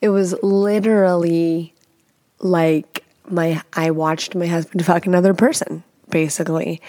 It 0.00 0.08
was 0.08 0.34
literally 0.42 1.72
like 2.40 3.04
my 3.30 3.62
I 3.72 3.92
watched 3.92 4.34
my 4.34 4.46
husband 4.46 4.84
fuck 4.84 5.06
another 5.06 5.32
person 5.32 5.84
basically. 6.14 6.80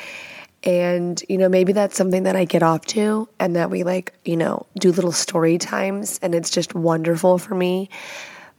And, 0.64 1.22
you 1.28 1.40
know, 1.40 1.50
maybe 1.50 1.74
that's 1.74 1.98
something 1.98 2.24
that 2.24 2.36
I 2.36 2.46
get 2.46 2.62
off 2.62 2.86
to 2.88 3.28
and 3.40 3.56
that 3.56 3.72
we 3.72 3.84
like, 3.84 4.14
you 4.24 4.38
know, 4.38 4.68
do 4.80 4.92
little 4.92 5.12
story 5.12 5.58
times 5.58 6.20
and 6.22 6.36
it's 6.36 6.52
just 6.52 6.76
wonderful 6.76 7.40
for 7.40 7.56
me. 7.56 7.90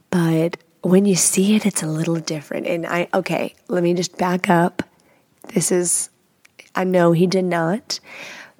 But 0.09 0.57
when 0.81 1.05
you 1.05 1.15
see 1.15 1.55
it, 1.55 1.65
it's 1.65 1.83
a 1.83 1.87
little 1.87 2.17
different. 2.17 2.67
And 2.67 2.85
I, 2.85 3.07
okay, 3.13 3.55
let 3.69 3.81
me 3.81 3.93
just 3.93 4.17
back 4.17 4.49
up. 4.49 4.83
This 5.53 5.71
is, 5.71 6.09
I 6.75 6.83
know 6.83 7.13
he 7.13 7.27
did 7.27 7.45
not, 7.45 8.01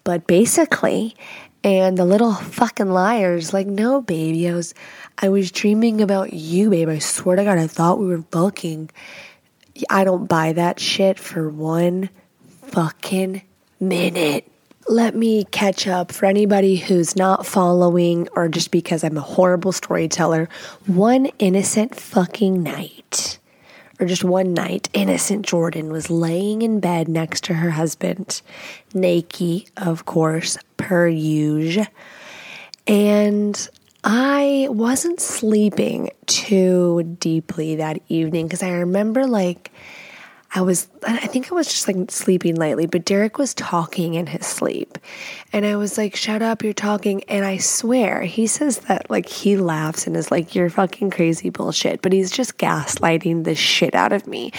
but 0.06 0.28
basically, 0.28 1.14
and 1.62 1.98
the 1.98 2.06
little 2.06 2.34
fucking 2.34 2.90
liars, 2.90 3.52
like, 3.52 3.68
no, 3.68 4.02
baby, 4.02 4.48
I 4.48 4.54
was, 4.54 4.74
I 5.18 5.28
was 5.28 5.52
dreaming 5.52 6.00
about 6.00 6.32
you, 6.32 6.70
babe. 6.70 6.88
I 6.88 7.00
swear 7.00 7.36
to 7.36 7.44
God, 7.44 7.58
I 7.58 7.68
thought 7.68 8.00
we 8.00 8.08
were 8.08 8.24
fucking. 8.32 8.92
I 9.90 10.04
don't 10.04 10.28
buy 10.28 10.54
that 10.54 10.80
shit 10.80 11.20
for 11.20 11.50
one 11.50 12.10
fucking 12.64 13.42
minute. 13.80 14.52
Let 14.90 15.16
me 15.16 15.44
catch 15.46 15.86
up 15.88 16.12
for 16.12 16.26
anybody 16.26 16.78
who's 16.78 17.16
not 17.16 17.46
following 17.46 18.30
or 18.36 18.48
just 18.48 18.72
because 18.72 19.04
I'm 19.04 19.18
a 19.18 19.22
horrible 19.22 19.74
storyteller. 19.74 20.48
One 20.86 21.26
innocent 21.40 21.94
fucking 21.96 22.64
night, 22.64 23.38
or 24.00 24.06
just 24.06 24.24
one 24.24 24.54
night, 24.54 24.90
innocent 24.94 25.46
Jordan 25.46 25.92
was 25.92 26.10
laying 26.10 26.62
in 26.62 26.80
bed 26.80 27.10
next 27.10 27.44
to 27.46 27.56
her 27.56 27.72
husband, 27.72 28.42
naked, 28.94 29.70
of 29.76 30.06
course, 30.06 30.58
per 30.78 31.08
usual. 31.08 31.88
And 32.88 33.70
I 34.10 34.68
wasn't 34.70 35.20
sleeping 35.20 36.12
too 36.28 37.18
deeply 37.20 37.76
that 37.76 38.02
evening 38.08 38.48
because 38.48 38.64
I 38.64 38.70
remember 38.70 39.28
like 39.28 39.70
I 40.56 40.62
was, 40.62 40.88
I 41.06 41.28
think 41.28 41.52
I 41.52 41.56
was 41.56 41.68
just 41.68 41.90
like 41.90 42.10
sleeping 42.10 42.56
lightly, 42.56 42.86
but 42.86 43.04
Derek 43.04 43.38
was 43.38 43.54
talking 43.54 44.14
in 44.14 44.28
his 44.28 44.48
sleep. 44.48 44.98
And 45.52 45.66
I 45.66 45.76
was 45.76 45.98
like, 45.98 46.16
shut 46.16 46.42
up, 46.42 46.64
you're 46.64 46.72
talking. 46.72 47.22
And 47.26 47.44
I 47.44 47.58
swear, 47.58 48.22
he 48.22 48.48
says 48.48 48.80
that 48.88 49.10
like 49.10 49.28
he 49.28 49.58
laughs 49.58 50.08
and 50.08 50.16
is 50.16 50.32
like, 50.32 50.56
you're 50.56 50.70
fucking 50.70 51.12
crazy 51.12 51.50
bullshit. 51.50 52.02
But 52.02 52.14
he's 52.14 52.32
just 52.32 52.58
gaslighting 52.58 53.44
the 53.44 53.56
shit 53.56 53.94
out 53.94 54.14
of 54.14 54.26
me 54.26 54.54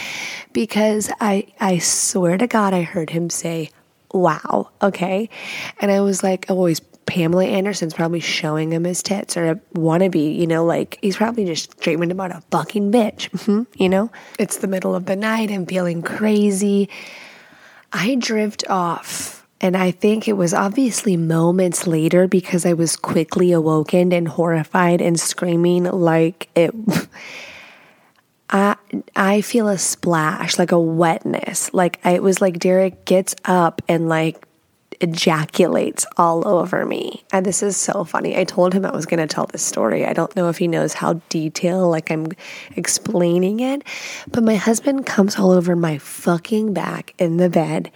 because 0.53 1.11
I, 1.23 1.47
I 1.59 1.79
swear 1.79 2.37
to 2.37 2.47
God, 2.47 2.75
I 2.75 2.83
heard 2.83 3.09
him 3.09 3.31
say, 3.31 3.71
wow, 4.13 4.71
okay. 4.83 5.29
And 5.81 5.91
I 5.91 6.01
was 6.01 6.23
like, 6.23 6.47
oh, 6.51 6.67
he's 6.67 6.81
Pamela 7.09 7.47
Anderson's 7.47 7.95
probably 7.95 8.21
showing 8.21 8.71
him 8.71 8.85
his 8.85 9.03
tits 9.03 9.35
or 9.37 9.51
a 9.51 9.55
wannabe, 9.75 10.37
you 10.37 10.47
know, 10.47 10.65
like 10.65 10.99
he's 11.01 11.17
probably 11.17 11.47
just 11.47 11.81
dreaming 11.81 12.11
about 12.11 12.31
a 12.31 12.43
fucking 12.51 12.93
bitch, 12.93 13.31
mm-hmm, 13.31 13.63
you 13.83 13.89
know? 13.89 14.11
It's 14.39 14.59
the 14.59 14.67
middle 14.67 14.95
of 14.95 15.07
the 15.07 15.17
night, 15.17 15.51
I'm 15.51 15.65
feeling 15.65 16.03
crazy. 16.03 16.91
I 17.95 18.17
drift 18.17 18.69
off, 18.69 19.47
and 19.59 19.75
I 19.75 19.91
think 19.91 20.29
it 20.29 20.35
was 20.35 20.53
obviously 20.53 21.17
moments 21.17 21.87
later 21.87 22.29
because 22.29 22.67
I 22.67 22.75
was 22.75 22.95
quickly 22.95 23.53
awoken 23.53 24.13
and 24.13 24.29
horrified 24.29 25.01
and 25.01 25.19
screaming 25.19 25.85
like 25.85 26.51
it. 26.55 26.75
I 28.51 28.77
I 29.17 29.41
feel 29.41 29.69
a 29.69 29.79
splash, 29.79 30.59
like 30.59 30.73
a 30.73 30.79
wetness. 30.79 31.73
Like 31.73 32.01
I, 32.05 32.13
it 32.13 32.23
was 32.23 32.43
like 32.43 32.59
Derek 32.59 33.07
gets 33.07 33.35
up 33.47 33.81
and 33.89 34.11
like 34.11 34.45
ejaculates 35.01 36.07
all 36.17 36.47
over 36.47 36.85
me. 36.85 37.25
And 37.33 37.45
this 37.47 37.63
is 37.63 37.77
so 37.77 38.05
funny. 38.05 38.37
I 38.37 38.45
told 38.45 38.73
him 38.73 38.85
I 38.85 38.93
was 38.93 39.07
going 39.07 39.21
to 39.21 39.33
tell 39.33 39.47
this 39.47 39.63
story. 39.63 40.05
I 40.05 40.13
don't 40.13 40.35
know 40.35 40.49
if 40.49 40.59
he 40.59 40.69
knows 40.69 40.95
how 40.95 41.21
detailed, 41.29 41.91
like 41.91 42.11
I'm 42.11 42.29
explaining 42.77 43.61
it, 43.61 43.83
but 44.29 44.43
my 44.43 44.57
husband 44.57 45.07
comes 45.07 45.39
all 45.39 45.51
over 45.51 45.77
my 45.77 45.99
fucking 45.99 46.75
back 46.75 47.15
in 47.19 47.37
the 47.37 47.51
bed. 47.51 47.91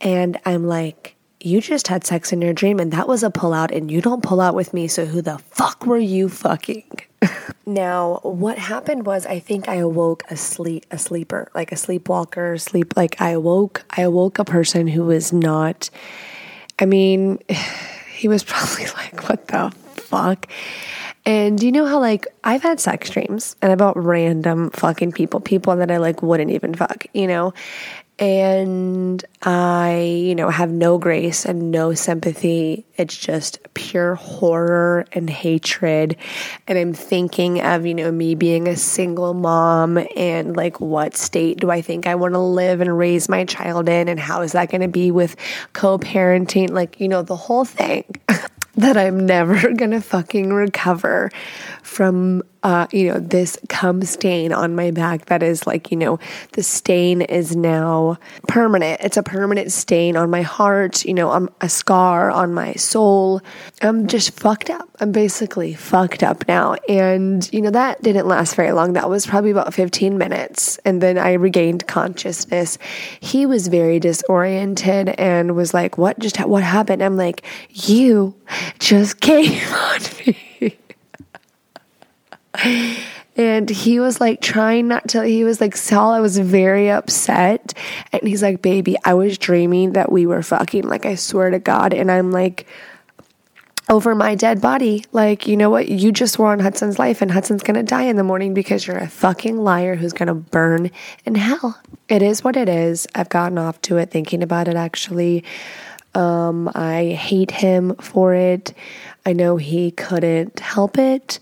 And 0.00 0.38
I'm 0.44 0.66
like, 0.66 1.16
you 1.42 1.60
just 1.60 1.88
had 1.88 2.04
sex 2.04 2.32
in 2.32 2.42
your 2.42 2.52
dream 2.52 2.78
and 2.78 2.92
that 2.92 3.08
was 3.08 3.22
a 3.22 3.30
pullout 3.30 3.74
and 3.74 3.90
you 3.90 4.00
don't 4.00 4.22
pull 4.22 4.40
out 4.40 4.54
with 4.54 4.74
me. 4.74 4.88
So 4.88 5.06
who 5.06 5.22
the 5.22 5.38
fuck 5.38 5.86
were 5.86 5.98
you 5.98 6.28
fucking? 6.28 7.00
now, 7.66 8.20
what 8.22 8.58
happened 8.58 9.06
was 9.06 9.24
I 9.26 9.38
think 9.38 9.68
I 9.68 9.76
awoke 9.76 10.24
a 10.30 10.36
sleep 10.36 10.86
a 10.90 10.98
sleeper, 10.98 11.50
like 11.54 11.72
a 11.72 11.76
sleepwalker, 11.76 12.58
sleep 12.58 12.96
like 12.96 13.20
I 13.20 13.30
awoke 13.30 13.84
I 13.90 14.02
awoke 14.02 14.38
a 14.38 14.44
person 14.44 14.86
who 14.88 15.04
was 15.04 15.32
not 15.32 15.88
I 16.80 16.86
mean, 16.86 17.38
he 18.12 18.28
was 18.28 18.42
probably 18.42 18.86
like, 18.96 19.28
what 19.28 19.46
the 19.48 19.70
fuck? 19.92 20.46
And 21.26 21.58
do 21.58 21.66
you 21.66 21.72
know 21.72 21.86
how 21.86 22.00
like 22.00 22.26
I've 22.44 22.62
had 22.62 22.80
sex 22.80 23.10
dreams 23.10 23.54
and 23.60 23.72
about 23.72 23.96
random 23.96 24.70
fucking 24.70 25.12
people, 25.12 25.38
people 25.38 25.76
that 25.76 25.90
I 25.90 25.98
like 25.98 26.22
wouldn't 26.22 26.50
even 26.50 26.74
fuck, 26.74 27.04
you 27.12 27.26
know? 27.26 27.52
And 28.20 29.24
I, 29.42 30.02
you 30.02 30.34
know, 30.34 30.50
have 30.50 30.70
no 30.70 30.98
grace 30.98 31.46
and 31.46 31.70
no 31.70 31.94
sympathy. 31.94 32.84
It's 32.98 33.16
just 33.16 33.58
pure 33.72 34.14
horror 34.14 35.06
and 35.12 35.30
hatred. 35.30 36.16
And 36.68 36.76
I'm 36.76 36.92
thinking 36.92 37.62
of, 37.62 37.86
you 37.86 37.94
know, 37.94 38.12
me 38.12 38.34
being 38.34 38.68
a 38.68 38.76
single 38.76 39.32
mom 39.32 39.98
and 40.14 40.54
like 40.54 40.80
what 40.80 41.16
state 41.16 41.60
do 41.60 41.70
I 41.70 41.80
think 41.80 42.06
I 42.06 42.14
want 42.14 42.34
to 42.34 42.40
live 42.40 42.82
and 42.82 42.96
raise 42.96 43.30
my 43.30 43.46
child 43.46 43.88
in 43.88 44.06
and 44.06 44.20
how 44.20 44.42
is 44.42 44.52
that 44.52 44.70
going 44.70 44.82
to 44.82 44.88
be 44.88 45.10
with 45.10 45.34
co-parenting 45.72 46.70
like, 46.70 47.00
you 47.00 47.08
know, 47.08 47.22
the 47.22 47.36
whole 47.36 47.64
thing. 47.64 48.04
that 48.76 48.96
I'm 48.96 49.26
never 49.26 49.72
gonna 49.74 50.00
fucking 50.00 50.52
recover 50.52 51.30
from, 51.82 52.42
uh, 52.62 52.86
you 52.92 53.08
know, 53.08 53.18
this 53.18 53.58
cum 53.68 54.02
stain 54.02 54.52
on 54.52 54.74
my 54.74 54.90
back. 54.90 55.26
That 55.26 55.42
is 55.42 55.66
like, 55.66 55.90
you 55.90 55.96
know, 55.96 56.18
the 56.52 56.62
stain 56.62 57.22
is 57.22 57.56
now 57.56 58.18
permanent. 58.48 59.00
It's 59.00 59.16
a 59.16 59.22
permanent 59.22 59.72
stain 59.72 60.16
on 60.16 60.30
my 60.30 60.42
heart. 60.42 61.04
You 61.04 61.14
know, 61.14 61.30
I'm 61.30 61.48
a 61.60 61.68
scar 61.68 62.30
on 62.30 62.52
my 62.52 62.74
soul. 62.74 63.40
I'm 63.80 64.06
just 64.06 64.38
fucked 64.38 64.68
up. 64.68 64.88
I'm 65.00 65.12
basically 65.12 65.72
fucked 65.72 66.22
up 66.22 66.46
now. 66.46 66.74
And, 66.88 67.48
you 67.52 67.62
know, 67.62 67.70
that 67.70 68.02
didn't 68.02 68.26
last 68.26 68.54
very 68.54 68.72
long. 68.72 68.92
That 68.92 69.08
was 69.08 69.26
probably 69.26 69.50
about 69.50 69.72
15 69.72 70.18
minutes. 70.18 70.78
And 70.84 71.00
then 71.00 71.16
I 71.16 71.34
regained 71.34 71.86
consciousness. 71.86 72.76
He 73.20 73.46
was 73.46 73.68
very 73.68 73.98
disoriented 73.98 75.10
and 75.10 75.56
was 75.56 75.72
like, 75.72 75.96
what 75.96 76.18
just, 76.18 76.36
ha- 76.36 76.46
what 76.46 76.62
happened? 76.62 77.02
I'm 77.02 77.16
like, 77.16 77.42
you 77.70 78.34
just 78.78 79.20
came 79.20 79.62
on 79.72 80.00
me. 80.26 80.49
And 83.36 83.70
he 83.70 84.00
was 84.00 84.20
like 84.20 84.42
trying 84.42 84.88
not 84.88 85.08
to, 85.10 85.24
he 85.24 85.44
was 85.44 85.60
like, 85.60 85.76
Sal, 85.76 86.10
I 86.10 86.20
was 86.20 86.36
very 86.38 86.90
upset. 86.90 87.72
And 88.12 88.20
he's 88.22 88.42
like, 88.42 88.60
baby, 88.60 88.96
I 89.04 89.14
was 89.14 89.38
dreaming 89.38 89.92
that 89.92 90.12
we 90.12 90.26
were 90.26 90.42
fucking. 90.42 90.86
Like, 90.86 91.06
I 91.06 91.14
swear 91.14 91.50
to 91.50 91.58
God. 91.58 91.94
And 91.94 92.10
I'm 92.10 92.32
like, 92.32 92.66
over 93.90 94.14
my 94.14 94.36
dead 94.36 94.60
body. 94.60 95.04
Like, 95.12 95.46
you 95.46 95.56
know 95.56 95.68
what? 95.68 95.88
You 95.88 96.12
just 96.12 96.34
swore 96.34 96.52
on 96.52 96.60
Hudson's 96.60 96.98
life, 96.98 97.20
and 97.20 97.30
Hudson's 97.30 97.62
gonna 97.62 97.82
die 97.82 98.04
in 98.04 98.16
the 98.16 98.24
morning 98.24 98.54
because 98.54 98.86
you're 98.86 98.96
a 98.96 99.08
fucking 99.08 99.58
liar 99.58 99.96
who's 99.96 100.12
gonna 100.12 100.34
burn 100.34 100.90
in 101.26 101.34
hell. 101.34 101.78
It 102.08 102.22
is 102.22 102.44
what 102.44 102.56
it 102.56 102.68
is. 102.68 103.06
I've 103.14 103.28
gotten 103.28 103.58
off 103.58 103.80
to 103.82 103.96
it 103.98 104.10
thinking 104.10 104.42
about 104.42 104.68
it 104.68 104.76
actually. 104.76 105.44
Um, 106.14 106.70
I 106.74 107.18
hate 107.18 107.50
him 107.50 107.96
for 107.96 108.34
it. 108.34 108.72
I 109.26 109.32
know 109.32 109.56
he 109.56 109.90
couldn't 109.90 110.60
help 110.60 110.96
it. 110.96 111.40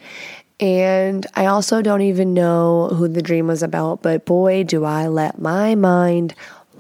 And 0.61 1.27
I 1.35 1.47
also 1.47 1.83
don't 1.83 2.03
even 2.03 2.35
know 2.35 2.89
who 2.89 3.07
the 3.07 3.23
dream 3.23 3.47
was 3.47 3.63
about, 3.63 4.03
but 4.03 4.25
boy, 4.25 4.65
do 4.65 4.85
I 4.85 5.07
let 5.07 5.41
my 5.41 5.75
mind 5.75 6.35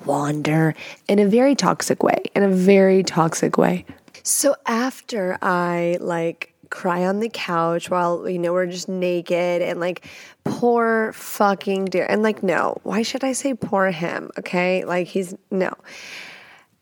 wander 0.04 0.74
in 1.06 1.18
a 1.18 1.26
very 1.26 1.54
toxic 1.54 2.02
way, 2.02 2.22
in 2.34 2.42
a 2.42 2.48
very 2.48 3.02
toxic 3.02 3.56
way. 3.56 3.84
So 4.24 4.56
after 4.66 5.38
I 5.42 5.98
like 6.00 6.54
cry 6.70 7.06
on 7.06 7.20
the 7.20 7.30
couch 7.30 7.88
while 7.88 8.28
you 8.28 8.38
know 8.38 8.52
we're 8.52 8.66
just 8.66 8.90
naked 8.90 9.62
and 9.62 9.80
like 9.80 10.04
poor 10.44 11.12
fucking 11.14 11.86
dear 11.86 12.04
and 12.08 12.22
like 12.22 12.42
no, 12.42 12.78
why 12.82 13.02
should 13.02 13.22
I 13.24 13.32
say 13.32 13.54
poor 13.54 13.90
him? 13.90 14.30
Okay? 14.38 14.84
Like 14.84 15.06
he's 15.06 15.34
no 15.50 15.72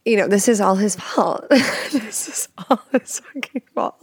you 0.06 0.16
know, 0.16 0.28
this 0.28 0.46
is 0.46 0.60
all 0.60 0.76
his 0.76 0.94
fault. 0.94 1.44
this 1.50 2.28
is 2.28 2.48
all 2.56 2.80
his 2.92 3.18
fucking 3.18 3.62
fault. 3.74 3.96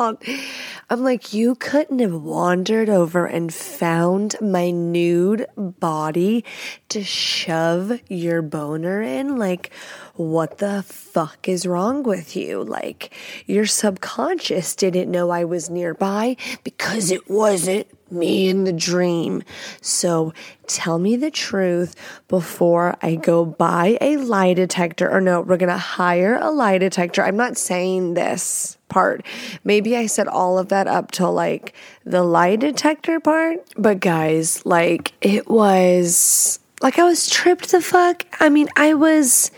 I'm 0.90 1.02
like, 1.02 1.34
you 1.34 1.56
couldn't 1.56 2.00
have 2.00 2.14
wandered 2.14 2.90
over 2.90 3.26
and 3.26 3.54
found 3.54 4.36
my 4.42 4.70
nude 4.70 5.48
body 5.56 6.44
to 6.90 7.06
shove 7.06 8.02
your 8.10 8.42
boner 8.42 9.02
in. 9.02 9.38
Like, 9.38 9.72
what 10.16 10.58
the 10.58 10.84
fuck 10.86 11.48
is 11.48 11.66
wrong 11.66 12.04
with 12.04 12.36
you? 12.36 12.62
Like, 12.62 13.16
your 13.46 13.66
subconscious 13.66 14.76
didn't 14.76 15.10
know 15.10 15.30
I 15.30 15.46
was 15.46 15.70
nearby 15.70 16.36
because 16.66 17.12
it 17.12 17.30
wasn't 17.30 17.88
me 18.14 18.50
in 18.50 18.64
the 18.64 18.74
dream. 18.74 19.44
So 19.82 20.34
tell 20.68 21.00
me 21.00 21.16
the 21.16 21.32
truth 21.32 21.96
before 22.28 22.96
I 23.02 23.16
go 23.16 23.46
buy 23.46 23.98
a 24.00 24.18
lie 24.18 24.54
detector. 24.54 25.10
Or 25.10 25.20
no, 25.20 25.42
we're 25.42 25.58
going 25.58 25.70
to 25.70 25.78
hire 25.78 26.36
a 26.36 26.52
lie 26.52 26.78
detector. 26.78 27.24
I'm 27.24 27.38
not 27.38 27.58
saying 27.58 28.14
this 28.14 28.78
part. 28.90 29.26
Maybe 29.64 29.98
I 29.98 30.06
set 30.06 30.28
all 30.28 30.58
of 30.58 30.70
that 30.70 30.88
up 30.88 31.12
to 31.12 31.28
like 31.28 31.74
the 32.06 32.24
lie 32.24 32.56
detector 32.56 33.20
part. 33.20 33.60
But 33.78 34.00
guys, 34.00 34.66
like 34.66 35.14
it 35.22 35.50
was 35.50 36.60
like 36.82 37.00
I 37.00 37.04
was 37.04 37.30
tripped 37.30 37.72
the 37.72 37.82
fuck. 37.82 38.26
I 38.40 38.50
mean, 38.50 38.68
I 38.76 38.94
was 38.94 39.52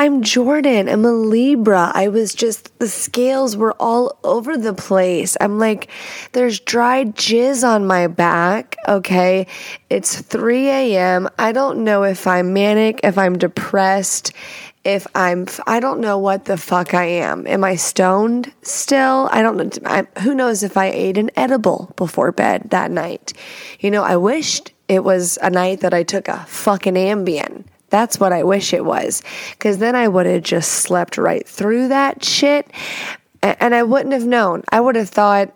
I'm 0.00 0.22
Jordan. 0.22 0.88
I'm 0.88 1.04
a 1.04 1.12
Libra. 1.12 1.92
I 1.94 2.08
was 2.08 2.34
just, 2.34 2.78
the 2.78 2.88
scales 2.88 3.54
were 3.54 3.74
all 3.78 4.18
over 4.24 4.56
the 4.56 4.72
place. 4.72 5.36
I'm 5.42 5.58
like, 5.58 5.90
there's 6.32 6.58
dried 6.58 7.16
jizz 7.16 7.68
on 7.68 7.86
my 7.86 8.06
back. 8.06 8.76
Okay. 8.88 9.46
It's 9.90 10.18
3 10.18 10.68
a.m. 10.70 11.28
I 11.38 11.52
don't 11.52 11.84
know 11.84 12.04
if 12.04 12.26
I'm 12.26 12.54
manic, 12.54 13.00
if 13.02 13.18
I'm 13.18 13.36
depressed, 13.36 14.32
if 14.84 15.06
I'm, 15.14 15.46
I 15.66 15.80
don't 15.80 16.00
know 16.00 16.16
what 16.16 16.46
the 16.46 16.56
fuck 16.56 16.94
I 16.94 17.04
am. 17.04 17.46
Am 17.46 17.62
I 17.62 17.76
stoned 17.76 18.54
still? 18.62 19.28
I 19.30 19.42
don't 19.42 19.58
know. 19.58 19.70
I, 19.84 20.06
who 20.20 20.34
knows 20.34 20.62
if 20.62 20.78
I 20.78 20.86
ate 20.86 21.18
an 21.18 21.30
edible 21.36 21.92
before 21.96 22.32
bed 22.32 22.70
that 22.70 22.90
night? 22.90 23.34
You 23.80 23.90
know, 23.90 24.02
I 24.02 24.16
wished 24.16 24.72
it 24.88 25.04
was 25.04 25.38
a 25.42 25.50
night 25.50 25.80
that 25.80 25.92
I 25.92 26.04
took 26.04 26.26
a 26.26 26.46
fucking 26.46 26.94
Ambien 26.94 27.64
that's 27.90 28.18
what 28.18 28.32
I 28.32 28.44
wish 28.44 28.72
it 28.72 28.84
was. 28.84 29.22
Because 29.50 29.78
then 29.78 29.94
I 29.94 30.08
would 30.08 30.26
have 30.26 30.42
just 30.42 30.70
slept 30.70 31.18
right 31.18 31.46
through 31.46 31.88
that 31.88 32.24
shit. 32.24 32.70
And 33.42 33.74
I 33.74 33.82
wouldn't 33.82 34.12
have 34.12 34.26
known. 34.26 34.62
I 34.70 34.80
would 34.80 34.96
have 34.96 35.08
thought, 35.08 35.54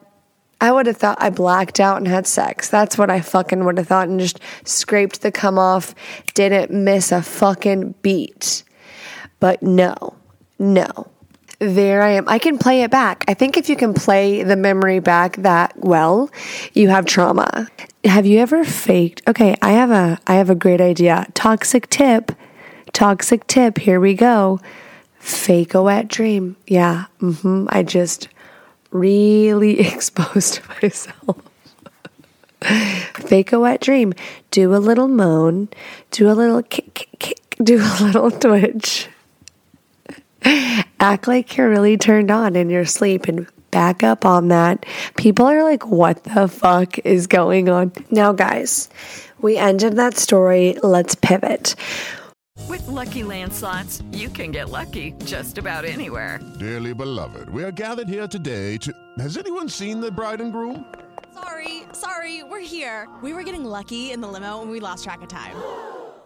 I 0.61 0.73
would 0.73 0.87
have 0.87 0.97
thought 0.97 1.19
I 1.21 1.31
blacked 1.31 1.81
out 1.81 1.99
and 1.99 2.09
had 2.09 2.27
sex. 2.27 2.69
That's 2.69 2.97
what 2.97 3.11
I 3.11 3.21
fucking 3.21 3.65
would 3.65 3.79
have 3.79 3.89
thought 3.89 4.09
and 4.09 4.21
just 4.21 4.41
scraped 4.65 5.23
the 5.23 5.31
cum 5.31 5.59
off, 5.59 5.95
didn't 6.35 6.71
miss 6.71 7.13
a 7.13 7.23
fucking 7.23 7.95
beat. 8.03 8.65
But 9.41 9.63
no, 9.63 10.15
no. 10.59 11.11
There 11.67 12.03
I 12.03 12.11
am. 12.11 12.29
I 12.29 12.39
can 12.39 12.59
play 12.59 12.83
it 12.83 12.91
back. 12.91 13.25
I 13.27 13.33
think 13.33 13.57
if 13.57 13.71
you 13.71 13.77
can 13.77 13.95
play 13.95 14.43
the 14.43 14.57
memory 14.57 14.99
back 14.99 15.37
that 15.37 15.75
well, 15.79 16.31
you 16.75 16.91
have 16.91 17.07
trauma. 17.07 17.69
Have 18.05 18.27
you 18.27 18.39
ever 18.41 18.65
faked? 18.65 19.23
Okay, 19.27 19.57
I 19.63 19.73
have 19.73 19.91
a 19.91 20.19
I 20.27 20.35
have 20.35 20.51
a 20.51 20.55
great 20.55 20.83
idea. 20.83 21.27
Toxic 21.33 21.89
tip. 21.89 22.33
Toxic 22.93 23.47
tip. 23.47 23.79
Here 23.79 23.99
we 23.99 24.13
go. 24.13 24.61
Fake 25.19 25.73
a 25.73 25.83
wet 25.83 26.09
dream. 26.09 26.57
Yeah. 26.67 27.07
Mm-hmm. 27.21 27.69
I 27.71 27.83
just 27.83 28.29
really 28.91 29.81
exposed 29.93 30.61
myself. 30.83 31.39
Fake 32.61 33.53
a 33.53 33.61
wet 33.61 33.81
dream. 33.81 34.13
Do 34.51 34.75
a 34.75 34.77
little 34.77 35.09
moan. 35.09 35.69
Do 36.11 36.31
a 36.31 36.35
little 36.35 36.63
kick, 36.63 36.93
kick, 36.93 37.19
kick. 37.19 37.41
Do 37.63 37.77
a 37.77 38.05
little 38.05 38.31
twitch 38.45 39.09
act 41.05 41.29
like 41.29 41.55
you're 41.57 41.69
really 41.69 41.99
turned 41.99 42.31
on 42.31 42.57
in 42.57 42.71
your 42.71 42.87
sleep 42.87 43.27
and 43.27 43.47
back 43.71 44.03
up 44.03 44.25
on 44.25 44.49
that. 44.49 44.87
People 45.17 45.45
are 45.45 45.63
like, 45.63 45.87
what 45.87 46.25
the 46.25 46.49
fuck 46.49 46.99
is 47.01 47.27
going 47.27 47.69
on? 47.69 47.93
Now, 48.11 48.33
guys, 48.33 48.89
we 49.43 49.59
ended 49.59 49.97
that 49.97 50.17
story. 50.17 50.79
Let's 50.83 51.15
pivot. 51.15 51.75
With 52.71 52.87
lucky 52.89 53.23
landslots, 53.23 54.03
you 54.17 54.31
can 54.31 54.51
get 54.51 54.71
lucky 54.71 55.13
just 55.27 55.59
about 55.59 55.85
anywhere. 55.85 56.41
Dearly 56.59 56.95
beloved, 56.95 57.51
we 57.51 57.63
are 57.65 57.73
gathered 57.73 58.09
here 58.09 58.27
today 58.27 58.79
to. 58.79 58.91
Has 59.19 59.37
anyone 59.37 59.69
seen 59.69 60.01
the 60.01 60.11
bride 60.11 60.41
and 60.41 60.53
groom? 60.53 60.87
Sorry, 61.35 61.83
sorry, 61.93 62.45
we're 62.45 62.61
here. 62.61 63.09
We 63.23 63.35
were 63.35 63.43
getting 63.43 63.65
lucky 63.65 64.13
in 64.13 64.23
the 64.23 64.29
limo 64.29 64.63
and 64.63 64.71
we 64.71 64.81
lost 64.81 65.05
track 65.05 65.21
of 65.21 65.29
time. 65.29 65.57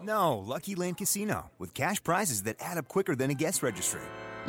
No, 0.01 0.37
Lucky 0.37 0.75
Land 0.75 0.97
Casino, 0.97 1.51
with 1.57 1.73
cash 1.73 2.01
prizes 2.01 2.43
that 2.43 2.55
add 2.61 2.77
up 2.77 2.87
quicker 2.87 3.15
than 3.15 3.29
a 3.29 3.33
guest 3.33 3.61
registry. 3.61 4.01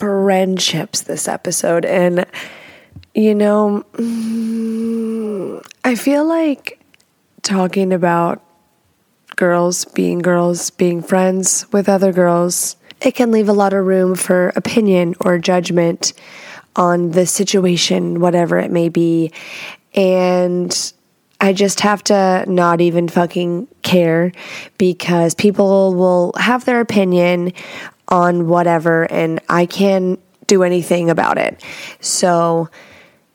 friendships 0.00 1.02
this 1.02 1.28
episode. 1.28 1.84
And, 1.84 2.24
you 3.14 3.34
know, 3.34 3.84
I 5.84 5.94
feel 5.94 6.26
like 6.26 6.80
talking 7.42 7.92
about 7.92 8.42
girls 9.36 9.84
being 9.84 10.20
girls, 10.20 10.70
being 10.70 11.02
friends 11.02 11.66
with 11.70 11.86
other 11.86 12.14
girls, 12.14 12.76
it 13.02 13.14
can 13.14 13.30
leave 13.30 13.50
a 13.50 13.52
lot 13.52 13.74
of 13.74 13.84
room 13.84 14.14
for 14.14 14.48
opinion 14.56 15.14
or 15.20 15.38
judgment 15.38 16.14
on 16.76 17.10
the 17.10 17.26
situation, 17.26 18.20
whatever 18.20 18.58
it 18.58 18.70
may 18.70 18.88
be. 18.88 19.32
And 19.94 20.92
I 21.42 21.52
just 21.52 21.80
have 21.80 22.02
to 22.04 22.46
not 22.48 22.80
even 22.80 23.06
fucking 23.08 23.68
care 23.82 24.32
because 24.78 25.34
people 25.34 25.94
will 25.94 26.32
have 26.38 26.64
their 26.64 26.80
opinion 26.80 27.52
on 28.10 28.48
whatever, 28.48 29.10
and 29.10 29.40
I 29.48 29.66
can't 29.66 30.20
do 30.46 30.62
anything 30.62 31.10
about 31.10 31.38
it. 31.38 31.62
So, 32.00 32.68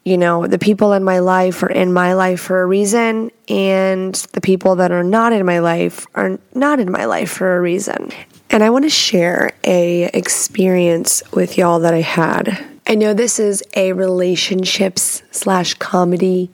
you 0.04 0.18
know, 0.18 0.48
the 0.48 0.60
people 0.60 0.94
in 0.94 1.04
my 1.04 1.20
life 1.20 1.64
are 1.64 1.70
in 1.70 1.94
my 1.94 2.14
life 2.14 2.42
for 2.42 2.62
a 2.62 2.66
reason, 2.66 3.32
and 3.48 4.14
the 4.34 4.42
people 4.42 4.76
that 4.76 4.92
are 4.92 5.04
not 5.04 5.34
in 5.34 5.46
my 5.46 5.60
life 5.60 6.06
are 6.14 6.38
not 6.54 6.80
in 6.80 6.92
my 6.92 7.06
life 7.06 7.32
for 7.32 7.58
a 7.58 7.62
reason. 7.62 8.12
And 8.50 8.64
I 8.64 8.70
want 8.70 8.84
to 8.86 8.90
share 8.90 9.54
a 9.64 10.04
experience 10.14 11.24
with 11.32 11.58
y'all 11.58 11.80
that 11.80 11.94
I 11.94 12.02
had. 12.02 12.64
I 12.88 12.96
know 12.96 13.14
this 13.14 13.40
is 13.40 13.64
a 13.76 13.94
relationships 13.94 15.24
slash 15.32 15.74
comedy 15.76 16.52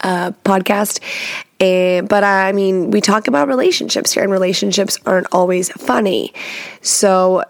uh, 0.00 0.32
podcast. 0.44 1.00
And, 1.60 2.08
but 2.08 2.24
I 2.24 2.52
mean, 2.52 2.90
we 2.90 3.00
talk 3.00 3.26
about 3.26 3.48
relationships 3.48 4.12
here, 4.12 4.22
and 4.22 4.32
relationships 4.32 4.98
aren't 5.06 5.26
always 5.32 5.70
funny. 5.72 6.32
So 6.82 7.44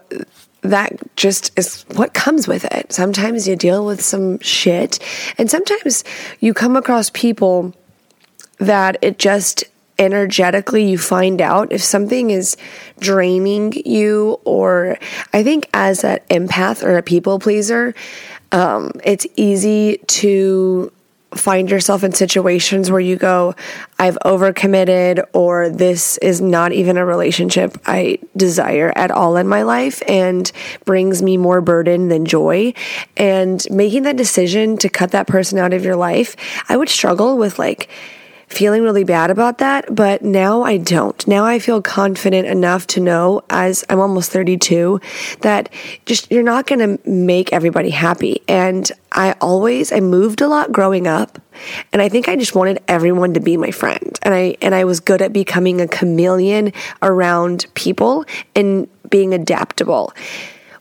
that 0.61 0.93
just 1.15 1.57
is 1.57 1.83
what 1.93 2.13
comes 2.13 2.47
with 2.47 2.65
it. 2.65 2.91
Sometimes 2.91 3.47
you 3.47 3.55
deal 3.55 3.85
with 3.85 4.01
some 4.01 4.39
shit, 4.39 4.99
and 5.37 5.49
sometimes 5.49 6.03
you 6.39 6.53
come 6.53 6.75
across 6.75 7.09
people 7.11 7.73
that 8.57 8.97
it 9.01 9.17
just 9.17 9.63
energetically 9.97 10.89
you 10.89 10.97
find 10.97 11.41
out 11.41 11.71
if 11.73 11.83
something 11.83 12.29
is 12.29 12.55
draining 12.99 13.73
you 13.85 14.39
or 14.45 14.97
i 15.33 15.43
think 15.43 15.67
as 15.73 16.05
an 16.05 16.17
empath 16.29 16.81
or 16.81 16.97
a 16.97 17.03
people 17.03 17.37
pleaser 17.37 17.93
um, 18.53 18.91
it's 19.03 19.27
easy 19.35 19.97
to 20.07 20.91
find 21.35 21.69
yourself 21.69 22.03
in 22.03 22.11
situations 22.11 22.89
where 22.89 22.99
you 22.99 23.15
go, 23.15 23.55
I've 23.99 24.17
overcommitted, 24.25 25.23
or 25.33 25.69
this 25.69 26.17
is 26.17 26.41
not 26.41 26.71
even 26.71 26.97
a 26.97 27.05
relationship 27.05 27.77
I 27.85 28.19
desire 28.35 28.91
at 28.95 29.11
all 29.11 29.37
in 29.37 29.47
my 29.47 29.61
life 29.61 30.01
and 30.07 30.51
brings 30.85 31.21
me 31.21 31.37
more 31.37 31.61
burden 31.61 32.07
than 32.07 32.25
joy. 32.25 32.73
And 33.15 33.63
making 33.69 34.03
that 34.03 34.17
decision 34.17 34.77
to 34.77 34.89
cut 34.89 35.11
that 35.11 35.27
person 35.27 35.59
out 35.59 35.73
of 35.73 35.85
your 35.85 35.95
life, 35.95 36.35
I 36.67 36.77
would 36.77 36.89
struggle 36.89 37.37
with 37.37 37.59
like, 37.59 37.89
feeling 38.49 38.81
really 38.81 39.03
bad 39.03 39.29
about 39.29 39.59
that, 39.59 39.93
but 39.93 40.23
now 40.23 40.63
I 40.63 40.77
don't. 40.77 41.25
Now 41.27 41.45
I 41.45 41.59
feel 41.59 41.81
confident 41.81 42.47
enough 42.47 42.87
to 42.87 42.99
know, 42.99 43.43
as 43.49 43.85
I'm 43.89 43.99
almost 43.99 44.31
32, 44.31 44.99
that 45.41 45.69
just 46.05 46.31
you're 46.31 46.43
not 46.43 46.65
going 46.65 46.79
to 46.79 47.09
make 47.09 47.53
everybody 47.53 47.91
happy. 47.91 48.41
And 48.47 48.91
I 49.11 49.33
always, 49.39 49.91
I 49.91 49.99
moved 49.99 50.41
a 50.41 50.47
lot 50.47 50.71
growing 50.71 51.07
up. 51.07 51.39
And 51.93 52.01
I 52.01 52.09
think 52.09 52.27
I 52.27 52.35
just 52.35 52.55
wanted 52.55 52.81
everyone 52.87 53.33
to 53.35 53.39
be 53.39 53.55
my 53.55 53.71
friend. 53.71 54.17
And 54.23 54.33
I, 54.33 54.55
and 54.61 54.73
I 54.73 54.83
was 54.83 54.99
good 54.99 55.21
at 55.21 55.31
becoming 55.31 55.79
a 55.79 55.87
chameleon 55.87 56.73
around 57.01 57.67
people 57.75 58.25
and 58.55 58.87
being 59.09 59.33
adaptable 59.33 60.13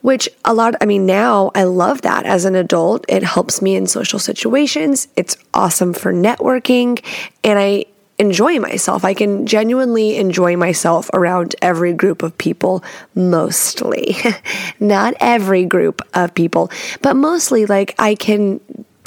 which 0.08 0.26
a 0.42 0.54
lot, 0.54 0.74
I 0.80 0.86
mean, 0.86 1.04
now 1.04 1.50
I 1.54 1.64
love 1.64 2.00
that 2.00 2.24
as 2.24 2.46
an 2.46 2.54
adult. 2.54 3.04
It 3.10 3.22
helps 3.22 3.60
me 3.60 3.76
in 3.76 3.86
social 3.86 4.18
situations. 4.18 5.06
It's 5.16 5.36
awesome 5.52 5.92
for 5.92 6.14
networking. 6.14 7.04
And 7.44 7.58
I 7.58 7.84
enjoy 8.18 8.58
myself. 8.58 9.04
I 9.04 9.12
can 9.12 9.46
genuinely 9.46 10.16
enjoy 10.16 10.56
myself 10.56 11.10
around 11.12 11.56
every 11.60 11.92
group 11.92 12.22
of 12.22 12.38
people, 12.38 12.82
mostly. 13.14 14.16
Not 14.80 15.12
every 15.20 15.66
group 15.66 16.00
of 16.14 16.34
people, 16.34 16.70
but 17.02 17.14
mostly 17.14 17.66
like 17.66 17.94
I 17.98 18.14
can 18.14 18.60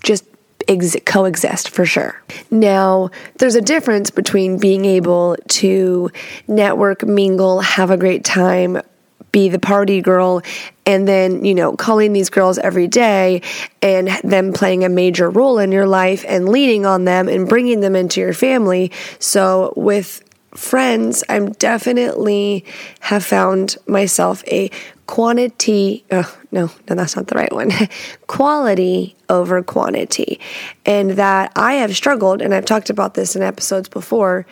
just 0.03 0.23
ex- 0.67 0.97
coexist 1.03 1.69
for 1.69 1.83
sure. 1.83 2.21
Now, 2.51 3.09
there's 3.39 3.55
a 3.55 3.61
difference 3.61 4.11
between 4.11 4.59
being 4.59 4.85
able 4.85 5.35
to 5.47 6.11
network, 6.47 7.03
mingle, 7.07 7.61
have 7.61 7.89
a 7.89 7.97
great 7.97 8.23
time, 8.23 8.83
be 9.31 9.49
the 9.49 9.59
party 9.59 10.01
girl 10.01 10.41
and 10.85 11.07
then, 11.07 11.45
you 11.45 11.55
know, 11.55 11.75
calling 11.75 12.13
these 12.13 12.29
girls 12.29 12.57
every 12.57 12.87
day 12.87 13.41
and 13.81 14.07
them 14.23 14.53
playing 14.53 14.83
a 14.83 14.89
major 14.89 15.29
role 15.29 15.59
in 15.59 15.71
your 15.71 15.87
life 15.87 16.25
and 16.27 16.49
leaning 16.49 16.85
on 16.85 17.05
them 17.05 17.27
and 17.27 17.47
bringing 17.47 17.81
them 17.81 17.95
into 17.95 18.19
your 18.19 18.33
family. 18.33 18.91
So 19.19 19.73
with 19.75 20.23
friends, 20.55 21.23
I'm 21.29 21.51
definitely 21.53 22.65
have 22.99 23.23
found 23.23 23.77
myself 23.87 24.43
a 24.47 24.69
quantity. 25.07 26.05
Oh, 26.11 26.37
no, 26.51 26.71
no, 26.89 26.95
that's 26.95 27.15
not 27.15 27.27
the 27.27 27.35
right 27.35 27.51
one. 27.51 27.71
Quality 28.27 29.15
over 29.29 29.61
quantity. 29.61 30.39
And 30.85 31.11
that 31.11 31.51
I 31.55 31.73
have 31.75 31.95
struggled, 31.95 32.41
and 32.41 32.53
I've 32.53 32.65
talked 32.65 32.89
about 32.89 33.13
this 33.13 33.35
in 33.35 33.41
episodes 33.41 33.89
before 33.89 34.45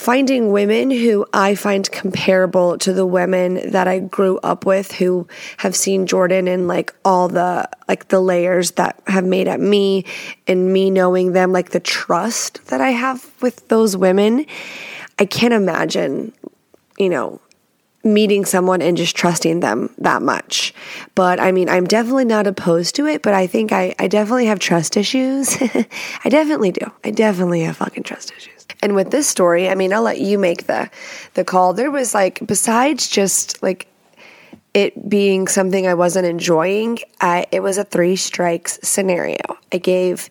finding 0.00 0.50
women 0.50 0.90
who 0.90 1.26
I 1.34 1.54
find 1.54 1.88
comparable 1.92 2.78
to 2.78 2.94
the 2.94 3.04
women 3.04 3.70
that 3.72 3.86
I 3.86 3.98
grew 3.98 4.38
up 4.38 4.64
with 4.64 4.92
who 4.92 5.28
have 5.58 5.76
seen 5.76 6.06
Jordan 6.06 6.48
and 6.48 6.66
like 6.66 6.94
all 7.04 7.28
the 7.28 7.68
like 7.86 8.08
the 8.08 8.18
layers 8.20 8.70
that 8.72 8.98
have 9.06 9.26
made 9.26 9.46
at 9.46 9.60
me 9.60 10.06
and 10.46 10.72
me 10.72 10.90
knowing 10.90 11.32
them 11.32 11.52
like 11.52 11.70
the 11.70 11.80
trust 11.80 12.64
that 12.68 12.80
I 12.80 12.92
have 12.92 13.30
with 13.42 13.68
those 13.68 13.94
women. 13.94 14.46
I 15.18 15.26
can't 15.26 15.52
imagine 15.52 16.32
you 16.98 17.10
know 17.10 17.38
meeting 18.02 18.44
someone 18.44 18.80
and 18.80 18.96
just 18.96 19.14
trusting 19.14 19.60
them 19.60 19.94
that 19.98 20.22
much. 20.22 20.74
But 21.14 21.38
I 21.38 21.52
mean, 21.52 21.68
I'm 21.68 21.86
definitely 21.86 22.24
not 22.24 22.46
opposed 22.46 22.94
to 22.96 23.06
it, 23.06 23.22
but 23.22 23.34
I 23.34 23.46
think 23.46 23.72
I, 23.72 23.94
I 23.98 24.08
definitely 24.08 24.46
have 24.46 24.58
trust 24.58 24.96
issues. 24.96 25.56
I 26.24 26.28
definitely 26.28 26.72
do. 26.72 26.90
I 27.04 27.10
definitely 27.10 27.60
have 27.62 27.76
fucking 27.76 28.04
trust 28.04 28.32
issues. 28.32 28.66
And 28.82 28.94
with 28.94 29.10
this 29.10 29.28
story, 29.28 29.68
I 29.68 29.74
mean, 29.74 29.92
I'll 29.92 30.02
let 30.02 30.20
you 30.20 30.38
make 30.38 30.66
the 30.66 30.90
the 31.34 31.44
call. 31.44 31.74
There 31.74 31.90
was 31.90 32.14
like 32.14 32.40
besides 32.46 33.08
just 33.08 33.62
like 33.62 33.86
it 34.72 35.08
being 35.08 35.48
something 35.48 35.86
I 35.86 35.94
wasn't 35.94 36.26
enjoying, 36.26 37.00
I, 37.20 37.46
it 37.50 37.60
was 37.60 37.78
a 37.78 37.84
three 37.84 38.16
strikes 38.16 38.78
scenario. 38.82 39.38
I 39.72 39.78
gave 39.78 40.30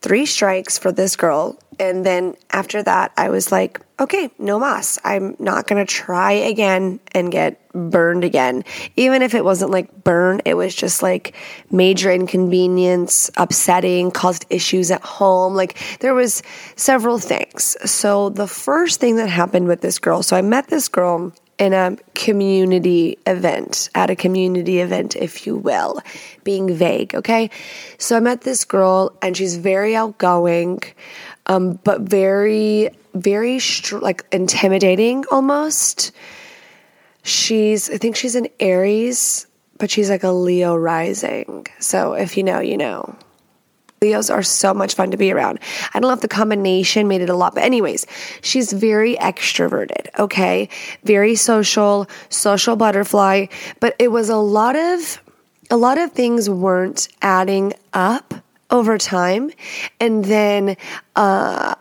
three 0.00 0.26
strikes 0.26 0.78
for 0.78 0.92
this 0.92 1.16
girl. 1.16 1.58
And 1.78 2.04
then 2.04 2.36
after 2.50 2.82
that, 2.82 3.12
I 3.16 3.28
was 3.28 3.52
like, 3.52 3.80
okay, 3.98 4.30
no 4.38 4.58
mas. 4.58 4.98
I'm 5.04 5.36
not 5.38 5.66
going 5.66 5.84
to 5.84 5.90
try 5.90 6.32
again 6.32 7.00
and 7.12 7.32
get 7.32 7.60
burned 7.72 8.24
again. 8.24 8.64
Even 8.96 9.22
if 9.22 9.34
it 9.34 9.44
wasn't 9.44 9.70
like 9.70 10.04
burn, 10.04 10.40
it 10.44 10.54
was 10.54 10.74
just 10.74 11.02
like 11.02 11.34
major 11.70 12.10
inconvenience, 12.12 13.30
upsetting, 13.36 14.10
caused 14.10 14.46
issues 14.50 14.90
at 14.90 15.02
home. 15.02 15.54
Like 15.54 15.78
there 16.00 16.14
was 16.14 16.42
several 16.76 17.18
things. 17.18 17.76
So 17.90 18.30
the 18.30 18.46
first 18.46 19.00
thing 19.00 19.16
that 19.16 19.28
happened 19.28 19.68
with 19.68 19.80
this 19.80 19.98
girl, 19.98 20.22
so 20.22 20.36
I 20.36 20.42
met 20.42 20.68
this 20.68 20.88
girl 20.88 21.32
in 21.58 21.72
a 21.72 21.96
community 22.14 23.18
event, 23.26 23.88
at 23.94 24.10
a 24.10 24.16
community 24.16 24.80
event, 24.80 25.16
if 25.16 25.46
you 25.46 25.56
will, 25.56 26.02
being 26.44 26.74
vague, 26.74 27.14
okay? 27.14 27.48
So 27.96 28.16
I 28.16 28.20
met 28.20 28.42
this 28.42 28.66
girl 28.66 29.16
and 29.22 29.34
she's 29.34 29.56
very 29.56 29.96
outgoing, 29.96 30.82
um, 31.46 31.78
but 31.82 32.02
very, 32.02 32.90
very 33.16 33.58
str- 33.58 33.98
like 33.98 34.24
intimidating 34.32 35.24
almost. 35.30 36.12
She's, 37.22 37.90
I 37.90 37.98
think 37.98 38.16
she's 38.16 38.34
an 38.36 38.48
Aries, 38.60 39.46
but 39.78 39.90
she's 39.90 40.10
like 40.10 40.22
a 40.22 40.30
Leo 40.30 40.76
rising. 40.76 41.66
So 41.80 42.12
if 42.14 42.36
you 42.36 42.42
know, 42.42 42.60
you 42.60 42.76
know. 42.76 43.16
Leos 44.02 44.28
are 44.28 44.42
so 44.42 44.74
much 44.74 44.94
fun 44.94 45.10
to 45.10 45.16
be 45.16 45.32
around. 45.32 45.58
I 45.94 46.00
don't 46.00 46.08
know 46.08 46.14
if 46.14 46.20
the 46.20 46.28
combination 46.28 47.08
made 47.08 47.22
it 47.22 47.30
a 47.30 47.34
lot, 47.34 47.54
but 47.54 47.64
anyways, 47.64 48.06
she's 48.42 48.72
very 48.72 49.16
extroverted, 49.16 50.08
okay? 50.18 50.68
Very 51.04 51.34
social, 51.34 52.06
social 52.28 52.76
butterfly, 52.76 53.46
but 53.80 53.96
it 53.98 54.08
was 54.08 54.28
a 54.28 54.36
lot 54.36 54.76
of 54.76 55.22
a 55.70 55.76
lot 55.76 55.98
of 55.98 56.12
things 56.12 56.48
weren't 56.48 57.08
adding 57.22 57.72
up 57.92 58.34
over 58.70 58.98
time. 58.98 59.50
And 59.98 60.24
then 60.24 60.76
uh 61.16 61.74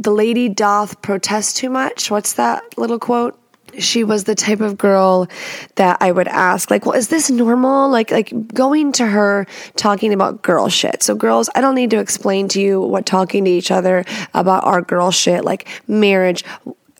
the 0.00 0.10
lady 0.10 0.48
doth 0.48 1.00
protest 1.02 1.56
too 1.56 1.70
much. 1.70 2.10
What's 2.10 2.32
that 2.34 2.62
little 2.78 2.98
quote? 2.98 3.36
she 3.78 4.02
was 4.02 4.24
the 4.24 4.34
type 4.34 4.60
of 4.60 4.76
girl 4.76 5.28
that 5.76 5.98
I 6.00 6.10
would 6.10 6.26
ask, 6.26 6.72
like, 6.72 6.86
well, 6.86 6.96
is 6.96 7.06
this 7.06 7.30
normal? 7.30 7.88
Like, 7.88 8.10
like 8.10 8.32
going 8.48 8.90
to 8.92 9.06
her 9.06 9.46
talking 9.76 10.12
about 10.12 10.42
girl 10.42 10.68
shit. 10.68 11.04
So, 11.04 11.14
girls, 11.14 11.48
I 11.54 11.60
don't 11.60 11.76
need 11.76 11.90
to 11.90 12.00
explain 12.00 12.48
to 12.48 12.60
you 12.60 12.80
what 12.80 13.06
talking 13.06 13.44
to 13.44 13.50
each 13.50 13.70
other 13.70 14.04
about 14.34 14.64
our 14.64 14.82
girl 14.82 15.12
shit, 15.12 15.44
like 15.44 15.68
marriage, 15.86 16.44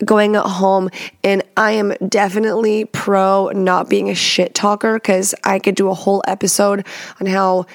going 0.05 0.35
at 0.35 0.45
home. 0.45 0.89
And 1.23 1.43
I 1.57 1.71
am 1.71 1.93
definitely 2.07 2.85
pro 2.85 3.49
not 3.49 3.89
being 3.89 4.09
a 4.09 4.15
shit 4.15 4.55
talker 4.55 4.93
because 4.93 5.35
I 5.43 5.59
could 5.59 5.75
do 5.75 5.89
a 5.89 5.93
whole 5.93 6.23
episode 6.25 6.87
on 7.19 7.27
how 7.27 7.65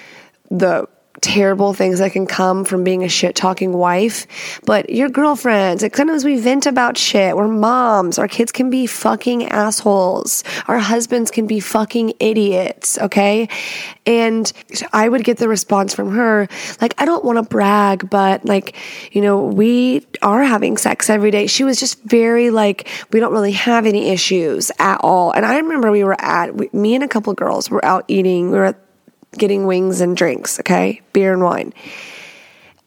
the 0.50 0.88
terrible 1.26 1.74
things 1.74 1.98
that 1.98 2.12
can 2.12 2.24
come 2.24 2.64
from 2.64 2.84
being 2.84 3.02
a 3.02 3.08
shit 3.08 3.34
talking 3.34 3.72
wife, 3.72 4.28
but 4.64 4.90
your 4.90 5.08
girlfriends, 5.08 5.82
like 5.82 5.96
sometimes 5.96 6.24
we 6.24 6.38
vent 6.38 6.66
about 6.66 6.96
shit. 6.96 7.36
We're 7.36 7.48
moms. 7.48 8.16
Our 8.16 8.28
kids 8.28 8.52
can 8.52 8.70
be 8.70 8.86
fucking 8.86 9.48
assholes. 9.48 10.44
Our 10.68 10.78
husbands 10.78 11.32
can 11.32 11.48
be 11.48 11.58
fucking 11.58 12.14
idiots. 12.20 12.96
Okay. 12.98 13.48
And 14.06 14.52
I 14.92 15.08
would 15.08 15.24
get 15.24 15.38
the 15.38 15.48
response 15.48 15.92
from 15.94 16.12
her, 16.12 16.46
like, 16.80 16.94
I 16.96 17.04
don't 17.04 17.24
want 17.24 17.38
to 17.38 17.42
brag, 17.42 18.08
but 18.08 18.44
like, 18.44 18.76
you 19.10 19.20
know, 19.20 19.42
we 19.42 20.06
are 20.22 20.44
having 20.44 20.76
sex 20.76 21.10
every 21.10 21.32
day. 21.32 21.48
She 21.48 21.64
was 21.64 21.80
just 21.80 22.00
very 22.04 22.50
like, 22.50 22.88
we 23.12 23.18
don't 23.18 23.32
really 23.32 23.50
have 23.50 23.84
any 23.84 24.10
issues 24.10 24.70
at 24.78 25.00
all. 25.02 25.32
And 25.32 25.44
I 25.44 25.56
remember 25.56 25.90
we 25.90 26.04
were 26.04 26.20
at, 26.20 26.72
me 26.72 26.94
and 26.94 27.02
a 27.02 27.08
couple 27.08 27.34
girls 27.34 27.68
were 27.68 27.84
out 27.84 28.04
eating. 28.06 28.52
We 28.52 28.58
were 28.58 28.66
at 28.66 28.85
getting 29.38 29.66
wings 29.66 30.00
and 30.00 30.16
drinks, 30.16 30.58
okay? 30.60 31.00
Beer 31.12 31.32
and 31.32 31.42
wine. 31.42 31.72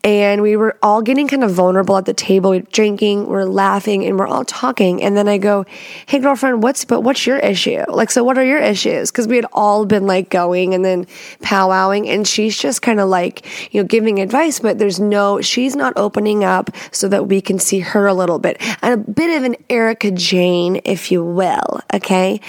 And 0.01 0.41
we 0.41 0.55
were 0.55 0.77
all 0.81 1.01
getting 1.01 1.27
kind 1.27 1.43
of 1.43 1.51
vulnerable 1.51 1.97
at 1.97 2.05
the 2.05 2.13
table, 2.13 2.51
we're 2.51 2.61
drinking, 2.61 3.27
we're 3.27 3.43
laughing, 3.43 4.05
and 4.05 4.17
we're 4.17 4.27
all 4.27 4.45
talking. 4.45 5.03
And 5.03 5.17
then 5.17 5.27
I 5.27 5.37
go, 5.37 5.65
Hey 6.05 6.19
girlfriend, 6.19 6.63
what's 6.63 6.85
but 6.85 7.01
what's 7.01 7.27
your 7.27 7.37
issue? 7.37 7.83
Like, 7.89 8.09
so 8.09 8.23
what 8.23 8.37
are 8.37 8.43
your 8.43 8.59
issues? 8.59 9.11
Because 9.11 9.27
we 9.27 9.35
had 9.35 9.45
all 9.51 9.85
been 9.85 10.07
like 10.07 10.29
going 10.29 10.73
and 10.73 10.85
then 10.85 11.05
powwowing, 11.41 12.07
and 12.07 12.25
she's 12.25 12.57
just 12.57 12.81
kind 12.81 13.01
of 13.01 13.09
like, 13.09 13.73
you 13.73 13.81
know, 13.81 13.87
giving 13.87 14.19
advice, 14.19 14.59
but 14.61 14.79
there's 14.79 15.01
no 15.01 15.41
she's 15.41 15.75
not 15.75 15.93
opening 15.97 16.45
up 16.45 16.69
so 16.91 17.09
that 17.09 17.27
we 17.27 17.41
can 17.41 17.59
see 17.59 17.79
her 17.79 18.07
a 18.07 18.13
little 18.13 18.39
bit. 18.39 18.57
And 18.81 18.93
a 18.93 19.11
bit 19.11 19.37
of 19.37 19.43
an 19.43 19.57
Erika 19.69 20.11
Jayne, 20.11 20.79
if 20.85 21.11
you 21.11 21.23
will. 21.23 21.81
Okay. 21.93 22.39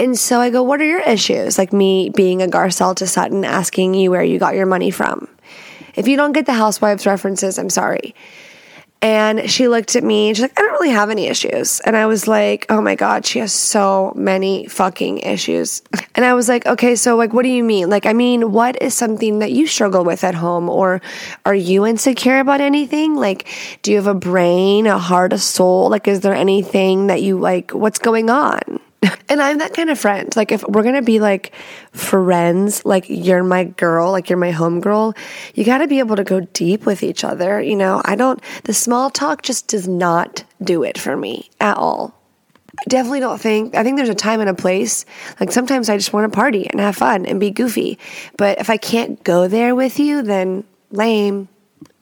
And 0.00 0.18
so 0.18 0.40
I 0.40 0.50
go, 0.50 0.64
What 0.64 0.80
are 0.80 0.84
your 0.84 1.02
issues? 1.02 1.56
Like 1.56 1.72
me 1.72 2.10
being 2.10 2.42
a 2.42 2.46
Garcelle 2.46 2.96
to 2.96 3.06
Sutton 3.06 3.44
asking 3.44 3.94
you 3.94 4.10
where 4.10 4.24
you 4.24 4.40
got 4.40 4.56
your 4.56 4.66
money 4.66 4.90
from. 4.90 5.28
If 5.96 6.06
you 6.08 6.16
don't 6.16 6.32
get 6.32 6.46
the 6.46 6.52
housewives 6.52 7.06
references, 7.06 7.58
I'm 7.58 7.70
sorry. 7.70 8.14
And 9.02 9.50
she 9.50 9.68
looked 9.68 9.94
at 9.94 10.02
me 10.02 10.28
and 10.28 10.36
she's 10.36 10.42
like, 10.42 10.58
I 10.58 10.62
don't 10.62 10.72
really 10.72 10.90
have 10.90 11.10
any 11.10 11.26
issues. 11.26 11.80
And 11.80 11.96
I 11.96 12.06
was 12.06 12.26
like, 12.26 12.66
oh 12.70 12.80
my 12.80 12.94
God, 12.94 13.26
she 13.26 13.40
has 13.40 13.52
so 13.52 14.12
many 14.16 14.66
fucking 14.66 15.18
issues. 15.18 15.82
And 16.14 16.24
I 16.24 16.32
was 16.32 16.48
like, 16.48 16.66
okay, 16.66 16.96
so 16.96 17.14
like, 17.14 17.34
what 17.34 17.42
do 17.42 17.50
you 17.50 17.62
mean? 17.62 17.90
Like, 17.90 18.06
I 18.06 18.14
mean, 18.14 18.52
what 18.52 18.80
is 18.80 18.94
something 18.94 19.40
that 19.40 19.52
you 19.52 19.66
struggle 19.66 20.02
with 20.02 20.24
at 20.24 20.34
home? 20.34 20.70
Or 20.70 21.02
are 21.44 21.54
you 21.54 21.86
insecure 21.86 22.40
about 22.40 22.62
anything? 22.62 23.16
Like, 23.16 23.46
do 23.82 23.90
you 23.90 23.98
have 23.98 24.06
a 24.06 24.14
brain, 24.14 24.86
a 24.86 24.98
heart, 24.98 25.34
a 25.34 25.38
soul? 25.38 25.90
Like, 25.90 26.08
is 26.08 26.20
there 26.20 26.34
anything 26.34 27.08
that 27.08 27.22
you 27.22 27.38
like, 27.38 27.72
what's 27.72 27.98
going 27.98 28.30
on? 28.30 28.80
And 29.28 29.42
I'm 29.42 29.58
that 29.58 29.74
kind 29.74 29.90
of 29.90 29.98
friend. 29.98 30.34
Like, 30.36 30.52
if 30.52 30.62
we're 30.66 30.82
gonna 30.82 31.02
be 31.02 31.20
like 31.20 31.52
friends, 31.92 32.84
like 32.84 33.06
you're 33.08 33.42
my 33.42 33.64
girl, 33.64 34.12
like 34.12 34.30
you're 34.30 34.38
my 34.38 34.52
homegirl, 34.52 35.16
you 35.54 35.64
gotta 35.64 35.88
be 35.88 35.98
able 35.98 36.16
to 36.16 36.24
go 36.24 36.40
deep 36.40 36.86
with 36.86 37.02
each 37.02 37.24
other. 37.24 37.60
You 37.60 37.76
know, 37.76 38.02
I 38.04 38.14
don't, 38.14 38.40
the 38.64 38.74
small 38.74 39.10
talk 39.10 39.42
just 39.42 39.68
does 39.68 39.88
not 39.88 40.44
do 40.62 40.82
it 40.82 40.98
for 40.98 41.16
me 41.16 41.50
at 41.60 41.76
all. 41.76 42.14
I 42.78 42.82
definitely 42.88 43.20
don't 43.20 43.40
think, 43.40 43.74
I 43.74 43.82
think 43.82 43.96
there's 43.96 44.08
a 44.08 44.14
time 44.14 44.40
and 44.40 44.50
a 44.50 44.54
place. 44.54 45.04
Like, 45.40 45.50
sometimes 45.50 45.88
I 45.88 45.96
just 45.96 46.12
wanna 46.12 46.28
party 46.28 46.68
and 46.68 46.80
have 46.80 46.96
fun 46.96 47.26
and 47.26 47.40
be 47.40 47.50
goofy. 47.50 47.98
But 48.36 48.60
if 48.60 48.70
I 48.70 48.76
can't 48.76 49.22
go 49.24 49.48
there 49.48 49.74
with 49.74 49.98
you, 49.98 50.22
then 50.22 50.64
lame 50.90 51.48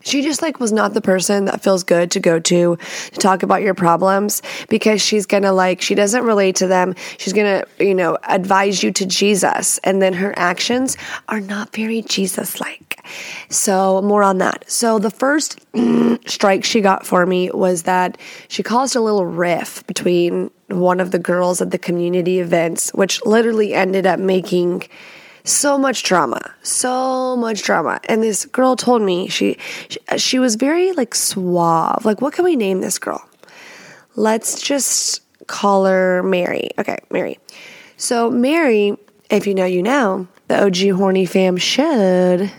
she 0.04 0.22
just 0.22 0.42
like 0.42 0.60
was 0.60 0.72
not 0.72 0.94
the 0.94 1.00
person 1.00 1.46
that 1.46 1.62
feels 1.62 1.82
good 1.82 2.10
to 2.12 2.20
go 2.20 2.38
to 2.38 2.76
to 2.76 3.18
talk 3.18 3.42
about 3.42 3.62
your 3.62 3.74
problems 3.74 4.42
because 4.68 5.02
she's 5.02 5.26
gonna 5.26 5.52
like 5.52 5.80
she 5.80 5.94
doesn't 5.94 6.24
relate 6.24 6.56
to 6.56 6.66
them. 6.66 6.94
She's 7.18 7.32
gonna 7.32 7.64
you 7.78 7.94
know 7.94 8.18
advise 8.28 8.82
you 8.82 8.92
to 8.92 9.06
jesus. 9.06 9.78
And 9.78 10.00
then 10.00 10.12
her 10.12 10.32
actions 10.38 10.96
are 11.28 11.40
not 11.40 11.74
very 11.74 12.02
jesus 12.02 12.60
like 12.60 13.04
so 13.48 14.00
more 14.02 14.22
on 14.22 14.38
that. 14.38 14.70
So 14.70 14.98
the 14.98 15.10
first 15.10 15.60
strike 16.26 16.64
she 16.64 16.80
got 16.80 17.06
for 17.06 17.26
me 17.26 17.50
was 17.50 17.82
that 17.84 18.18
she 18.48 18.62
caused 18.62 18.96
a 18.96 19.00
little 19.00 19.26
riff 19.26 19.86
between 19.86 20.50
one 20.68 21.00
of 21.00 21.10
the 21.10 21.18
girls 21.18 21.60
at 21.60 21.70
the 21.70 21.78
community 21.78 22.40
events 22.40 22.90
which 22.94 23.24
literally 23.26 23.74
ended 23.74 24.06
up 24.06 24.18
making 24.18 24.82
so 25.44 25.78
much 25.78 26.02
drama, 26.02 26.54
so 26.62 27.36
much 27.36 27.62
drama. 27.62 28.00
And 28.08 28.22
this 28.22 28.46
girl 28.46 28.76
told 28.76 29.02
me 29.02 29.28
she, 29.28 29.58
she 29.88 29.98
she 30.16 30.38
was 30.38 30.56
very 30.56 30.92
like 30.92 31.14
suave. 31.14 32.04
Like, 32.04 32.20
what 32.20 32.32
can 32.34 32.44
we 32.44 32.56
name 32.56 32.80
this 32.80 32.98
girl? 32.98 33.22
Let's 34.16 34.60
just 34.60 35.22
call 35.46 35.84
her 35.84 36.22
Mary. 36.22 36.70
Okay, 36.78 36.98
Mary. 37.10 37.38
So 37.96 38.30
Mary, 38.30 38.96
if 39.30 39.46
you 39.46 39.54
know, 39.54 39.66
you 39.66 39.82
know. 39.82 40.26
The 40.46 40.62
OG 40.62 40.98
horny 40.98 41.24
fam 41.24 41.56
should. 41.56 42.52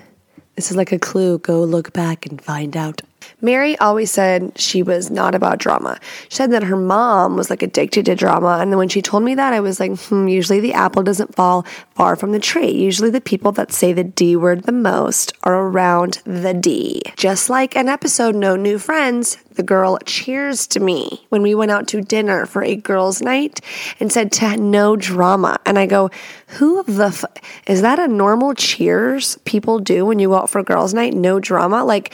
This 0.56 0.72
is 0.72 0.76
like 0.76 0.92
a 0.92 0.98
clue. 0.98 1.38
Go 1.38 1.64
look 1.64 1.94
back 1.94 2.26
and 2.26 2.42
find 2.42 2.76
out. 2.76 3.02
Mary 3.42 3.78
always 3.80 4.12
said 4.12 4.58
she 4.58 4.82
was 4.82 5.12
not 5.12 5.36
about 5.36 5.60
drama. 5.60 6.00
She 6.30 6.36
said 6.36 6.52
that 6.52 6.64
her 6.64 6.76
mom 6.76 7.36
was 7.36 7.50
like 7.50 7.62
addicted 7.62 8.06
to 8.06 8.16
drama. 8.16 8.58
And 8.60 8.72
then 8.72 8.78
when 8.78 8.90
she 8.90 9.02
told 9.02 9.24
me 9.24 9.36
that, 9.36 9.54
I 9.54 9.60
was 9.60 9.80
like, 9.80 9.98
hmm, 10.00 10.28
usually 10.28 10.60
the 10.60 10.74
apple 10.74 11.04
doesn't 11.04 11.36
fall 11.36 11.64
far 11.96 12.16
from 12.16 12.32
the 12.32 12.40
tree. 12.40 12.72
Usually 12.72 13.10
the 13.10 13.22
people 13.22 13.52
that 13.54 13.72
say 13.72 13.94
the 13.94 14.04
D 14.04 14.36
word 14.36 14.64
the 14.64 14.72
most 14.72 15.34
are 15.44 15.56
around 15.56 16.22
the 16.26 16.54
D. 16.54 17.02
Just 17.16 17.50
like 17.50 17.76
an 17.76 17.90
episode, 17.90 18.36
No 18.36 18.56
New 18.56 18.80
Friends, 18.80 19.38
the 19.56 19.64
girl 19.64 19.98
cheers 20.06 20.68
to 20.68 20.80
me 20.80 21.26
when 21.30 21.42
we 21.42 21.56
went 21.56 21.72
out 21.72 21.88
to 21.90 22.02
dinner 22.02 22.46
for 22.46 22.64
a 22.64 22.76
girls' 22.76 23.22
night 23.22 23.62
and 24.00 24.12
said 24.12 24.32
to 24.34 24.58
no 24.58 24.96
drama. 24.96 25.60
And 25.66 25.80
I 25.80 25.86
go, 25.86 26.10
who 26.48 26.84
the 26.84 27.08
f- 27.08 27.26
is 27.68 27.82
that 27.82 28.00
a 28.00 28.08
normal 28.08 28.54
cheers 28.54 29.38
people 29.46 29.80
do 29.80 30.06
when 30.06 30.20
you 30.20 30.30
go 30.30 30.36
out 30.36 30.50
for 30.50 30.64
girls' 30.64 30.94
night? 30.94 31.14
No 31.14 31.40
drama? 31.40 31.84
Like, 31.84 32.14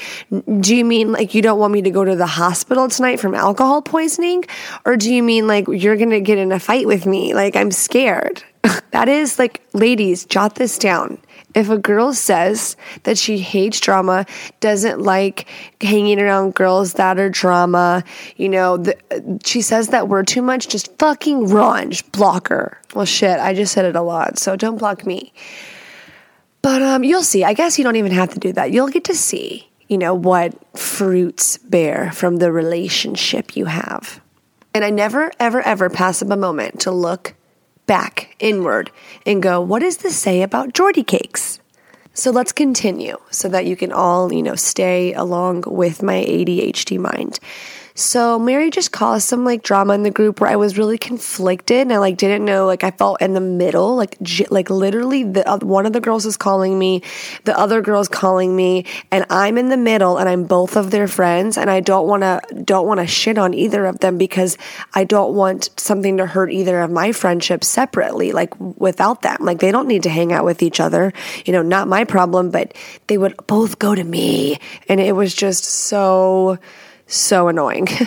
do 0.59 0.75
you 0.75 0.85
mean 0.85 1.11
like 1.11 1.33
you 1.33 1.41
don't 1.41 1.59
want 1.59 1.73
me 1.73 1.81
to 1.81 1.91
go 1.91 2.03
to 2.03 2.15
the 2.15 2.25
hospital 2.25 2.87
tonight 2.87 3.19
from 3.19 3.35
alcohol 3.35 3.81
poisoning? 3.81 4.45
Or 4.85 4.97
do 4.97 5.13
you 5.13 5.23
mean 5.23 5.47
like 5.47 5.67
you're 5.67 5.97
going 5.97 6.11
to 6.11 6.21
get 6.21 6.37
in 6.37 6.51
a 6.51 6.59
fight 6.59 6.87
with 6.87 7.05
me? 7.05 7.33
Like, 7.33 7.55
I'm 7.55 7.71
scared. 7.71 8.43
that 8.91 9.09
is 9.09 9.39
like, 9.39 9.61
ladies, 9.73 10.25
jot 10.25 10.55
this 10.55 10.77
down. 10.77 11.17
If 11.53 11.69
a 11.69 11.77
girl 11.77 12.13
says 12.13 12.77
that 13.03 13.17
she 13.17 13.39
hates 13.39 13.79
drama, 13.79 14.25
doesn't 14.59 15.01
like 15.01 15.47
hanging 15.81 16.19
around 16.19 16.55
girls 16.55 16.93
that 16.93 17.19
are 17.19 17.29
drama, 17.29 18.03
you 18.37 18.49
know, 18.49 18.77
the, 18.77 18.97
she 19.43 19.61
says 19.61 19.89
that 19.89 20.07
word 20.07 20.27
too 20.27 20.41
much, 20.41 20.67
just 20.67 20.97
fucking 20.97 21.47
run, 21.47 21.91
just 21.91 22.11
block 22.11 22.47
her. 22.49 22.79
Well, 22.95 23.05
shit, 23.05 23.39
I 23.39 23.53
just 23.53 23.73
said 23.73 23.85
it 23.85 23.95
a 23.95 24.01
lot, 24.01 24.37
so 24.37 24.55
don't 24.55 24.77
block 24.77 25.05
me. 25.05 25.33
But 26.61 26.81
um, 26.81 27.03
you'll 27.03 27.23
see. 27.23 27.43
I 27.43 27.53
guess 27.53 27.77
you 27.77 27.83
don't 27.83 27.95
even 27.95 28.11
have 28.11 28.29
to 28.33 28.39
do 28.39 28.53
that. 28.53 28.71
You'll 28.71 28.89
get 28.89 29.03
to 29.05 29.15
see, 29.15 29.69
you 29.87 29.97
know, 29.97 30.13
what 30.13 30.55
fruits 30.77 31.57
bear 31.57 32.11
from 32.11 32.37
the 32.37 32.51
relationship 32.51 33.55
you 33.55 33.65
have. 33.65 34.21
And 34.73 34.85
I 34.85 34.89
never, 34.89 35.31
ever, 35.39 35.61
ever 35.61 35.89
pass 35.89 36.21
up 36.21 36.29
a 36.29 36.37
moment 36.37 36.81
to 36.81 36.91
look 36.91 37.33
back 37.85 38.35
inward 38.39 38.91
and 39.25 39.41
go, 39.41 39.61
what 39.61 39.79
does 39.79 39.97
this 39.97 40.15
say 40.15 40.41
about 40.41 40.73
Geordie 40.73 41.03
cakes? 41.03 41.59
So 42.13 42.31
let's 42.31 42.51
continue 42.51 43.17
so 43.29 43.47
that 43.49 43.65
you 43.65 43.75
can 43.75 43.91
all, 43.91 44.33
you 44.33 44.43
know, 44.43 44.55
stay 44.55 45.13
along 45.13 45.63
with 45.67 46.03
my 46.03 46.23
ADHD 46.25 46.99
mind. 46.99 47.39
So 47.93 48.39
Mary 48.39 48.69
just 48.69 48.91
caused 48.91 49.27
some 49.27 49.43
like 49.43 49.63
drama 49.63 49.93
in 49.93 50.03
the 50.03 50.11
group 50.11 50.39
where 50.39 50.49
I 50.49 50.55
was 50.55 50.77
really 50.77 50.97
conflicted 50.97 51.81
and 51.81 51.93
I 51.93 51.97
like 51.97 52.17
didn't 52.17 52.45
know 52.45 52.65
like 52.65 52.83
I 52.83 52.91
felt 52.91 53.21
in 53.21 53.33
the 53.33 53.41
middle 53.41 53.95
like 53.95 54.19
j- 54.21 54.47
like 54.49 54.69
literally 54.69 55.23
the 55.23 55.47
uh, 55.47 55.57
one 55.57 55.85
of 55.85 55.91
the 55.91 55.99
girls 55.99 56.25
is 56.25 56.37
calling 56.37 56.79
me, 56.79 57.03
the 57.43 57.57
other 57.57 57.81
girl's 57.81 58.07
calling 58.07 58.55
me 58.55 58.85
and 59.11 59.25
I'm 59.29 59.57
in 59.57 59.69
the 59.69 59.77
middle 59.77 60.17
and 60.17 60.29
I'm 60.29 60.45
both 60.45 60.77
of 60.77 60.91
their 60.91 61.07
friends 61.07 61.57
and 61.57 61.69
I 61.69 61.81
don't 61.81 62.07
want 62.07 62.23
to 62.23 62.63
don't 62.63 62.87
want 62.87 63.01
to 63.01 63.07
shit 63.07 63.37
on 63.37 63.53
either 63.53 63.85
of 63.85 63.99
them 63.99 64.17
because 64.17 64.57
I 64.93 65.03
don't 65.03 65.35
want 65.35 65.69
something 65.77 66.17
to 66.17 66.25
hurt 66.25 66.51
either 66.51 66.79
of 66.79 66.91
my 66.91 67.11
friendships 67.11 67.67
separately 67.67 68.31
like 68.31 68.57
without 68.59 69.21
them. 69.21 69.37
Like 69.41 69.59
they 69.59 69.71
don't 69.71 69.87
need 69.87 70.03
to 70.03 70.09
hang 70.09 70.31
out 70.31 70.45
with 70.45 70.63
each 70.63 70.79
other. 70.79 71.11
You 71.45 71.53
know, 71.53 71.61
not 71.61 71.89
my 71.89 72.05
problem, 72.05 72.51
but 72.51 72.73
they 73.07 73.17
would 73.17 73.35
both 73.47 73.79
go 73.79 73.93
to 73.93 74.03
me 74.03 74.59
and 74.87 75.01
it 75.01 75.13
was 75.13 75.35
just 75.35 75.65
so 75.65 76.57
so 77.13 77.47
annoying. 77.47 77.87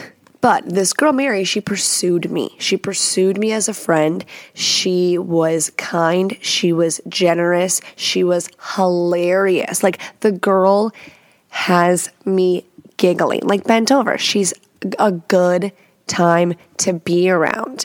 But 0.45 0.69
this 0.69 0.93
girl, 0.93 1.15
Mary, 1.15 1.45
she 1.45 1.63
pursued 1.63 2.31
me. 2.31 2.55
She 2.59 2.77
pursued 2.77 3.39
me 3.39 3.51
as 3.53 3.67
a 3.67 3.73
friend. 3.73 4.23
She 4.53 5.17
was 5.17 5.71
kind. 5.79 6.37
She 6.43 6.71
was 6.71 7.01
generous. 7.09 7.81
She 7.97 8.23
was 8.23 8.51
hilarious. 8.77 9.83
Like 9.83 10.01
the 10.21 10.33
girl 10.33 10.93
has 11.49 12.11
me 12.27 12.67
giggling, 12.99 13.41
like 13.45 13.65
bent 13.65 13.91
over. 13.91 14.19
She's 14.19 14.53
a 14.99 15.13
good 15.13 15.73
time 16.07 16.55
to 16.79 16.93
be 16.93 17.31
around. 17.31 17.85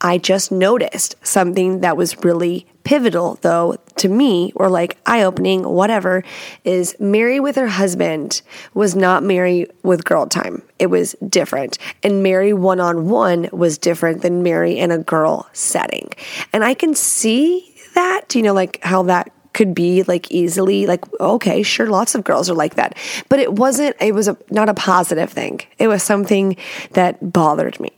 I 0.00 0.18
just 0.18 0.50
noticed 0.52 1.14
something 1.22 1.80
that 1.80 1.96
was 1.96 2.22
really 2.24 2.66
pivotal, 2.84 3.38
though, 3.42 3.76
to 3.96 4.08
me, 4.08 4.52
or 4.54 4.70
like 4.70 4.96
eye 5.04 5.22
opening, 5.22 5.62
whatever, 5.62 6.24
is 6.64 6.96
Mary 6.98 7.38
with 7.38 7.56
her 7.56 7.68
husband 7.68 8.40
was 8.72 8.96
not 8.96 9.22
Mary 9.22 9.66
with 9.82 10.04
girl 10.04 10.26
time. 10.26 10.62
It 10.78 10.86
was 10.86 11.14
different. 11.28 11.76
And 12.02 12.22
Mary 12.22 12.52
one 12.52 12.80
on 12.80 13.08
one 13.08 13.48
was 13.52 13.76
different 13.76 14.22
than 14.22 14.42
Mary 14.42 14.78
in 14.78 14.90
a 14.90 14.98
girl 14.98 15.48
setting. 15.52 16.08
And 16.52 16.64
I 16.64 16.72
can 16.74 16.94
see 16.94 17.74
that, 17.94 18.34
you 18.34 18.42
know, 18.42 18.54
like 18.54 18.78
how 18.82 19.02
that 19.02 19.30
could 19.52 19.74
be 19.74 20.02
like 20.04 20.30
easily 20.30 20.86
like 20.86 21.04
okay 21.20 21.62
sure 21.62 21.88
lots 21.88 22.14
of 22.14 22.24
girls 22.24 22.48
are 22.50 22.54
like 22.54 22.74
that. 22.76 22.96
But 23.28 23.40
it 23.40 23.52
wasn't 23.54 23.96
it 24.00 24.14
was 24.14 24.28
a 24.28 24.36
not 24.50 24.68
a 24.68 24.74
positive 24.74 25.30
thing. 25.30 25.60
It 25.78 25.88
was 25.88 26.02
something 26.02 26.56
that 26.92 27.32
bothered 27.32 27.78
me. 27.80 27.92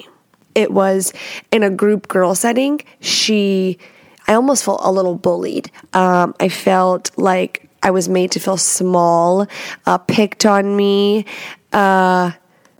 It 0.54 0.72
was 0.72 1.12
in 1.50 1.62
a 1.62 1.70
group 1.70 2.08
girl 2.08 2.34
setting 2.34 2.80
she 3.00 3.78
i 4.26 4.34
almost 4.34 4.64
felt 4.64 4.80
a 4.84 4.90
little 4.90 5.14
bullied. 5.14 5.70
Um, 5.92 6.34
i 6.40 6.48
felt 6.48 7.10
like 7.16 7.68
i 7.82 7.90
was 7.90 8.08
made 8.08 8.32
to 8.32 8.40
feel 8.40 8.56
small 8.56 9.46
uh, 9.86 9.98
picked 9.98 10.44
on 10.46 10.76
me 10.76 11.24
uh, 11.72 12.32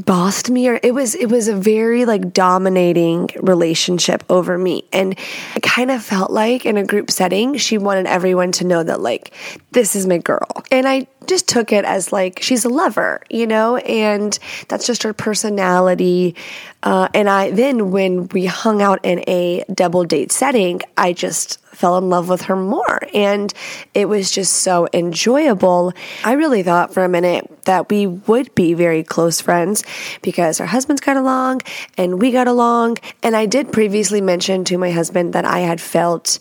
bossed 0.05 0.51
me 0.51 0.69
or 0.69 0.81
it 0.83 0.95
was 0.95 1.15
it 1.15 1.27
was 1.27 1.49
a 1.49 1.55
very 1.55 2.05
like 2.05 2.33
dominating 2.33 3.29
relationship 3.41 4.25
over 4.29 4.57
me. 4.57 4.85
And 4.93 5.19
i 5.55 5.61
kind 5.61 5.91
of 5.91 6.03
felt 6.03 6.31
like 6.31 6.67
in 6.67 6.77
a 6.77 6.85
group 6.85 7.11
setting 7.11 7.57
she 7.57 7.79
wanted 7.79 8.07
everyone 8.07 8.53
to 8.53 8.65
know 8.65 8.83
that 8.83 9.01
like 9.01 9.33
this 9.73 9.97
is 9.97 10.07
my 10.07 10.19
girl. 10.19 10.65
And 10.71 10.87
i 10.89 11.07
just 11.27 11.49
took 11.49 11.73
it 11.73 11.85
as 11.85 12.13
like 12.13 12.43
she's 12.43 12.65
a 12.65 12.69
lover 12.69 13.23
you 13.31 13.47
know? 13.47 13.77
And 13.77 14.39
that's 14.69 14.87
just 14.87 15.03
her 15.03 15.13
personality. 15.13 16.35
Uh, 16.83 17.09
and 17.15 17.29
i 17.29 17.51
then 17.51 17.91
when 17.91 18.29
we 18.29 18.47
hung 18.47 18.83
out 18.83 19.01
in 19.05 19.23
a 19.29 19.65
double 19.73 20.05
date 20.05 20.33
setting 20.33 20.81
i 20.97 21.13
just 21.13 21.59
fell 21.81 21.97
in 21.97 22.11
love 22.11 22.29
with 22.29 22.43
her 22.43 22.57
more. 22.57 23.01
And 23.15 23.53
it 23.95 24.07
was 24.07 24.31
just 24.31 24.53
so 24.59 24.87
enjoyable. 24.93 25.95
I 26.25 26.33
really 26.33 26.63
thought 26.63 26.93
for 26.93 27.03
a 27.03 27.09
minute 27.09 27.49
that 27.65 27.89
we 27.89 28.07
would 28.07 28.55
be 28.55 28.75
very 28.75 29.03
close 29.03 29.41
friends 29.41 29.83
because 30.21 30.61
our 30.61 30.67
husbands 30.67 31.01
got 31.01 31.17
along 31.17 31.63
and 31.97 32.21
we 32.21 32.33
got 32.33 32.47
along. 32.47 32.99
And 33.23 33.35
I 33.35 33.47
did 33.47 33.73
previously 33.73 34.21
mention 34.21 34.65
to 34.67 34.77
my 34.77 34.91
husband 34.91 35.33
that 35.33 35.45
I 35.45 35.61
had 35.61 35.81
felt. 35.81 36.39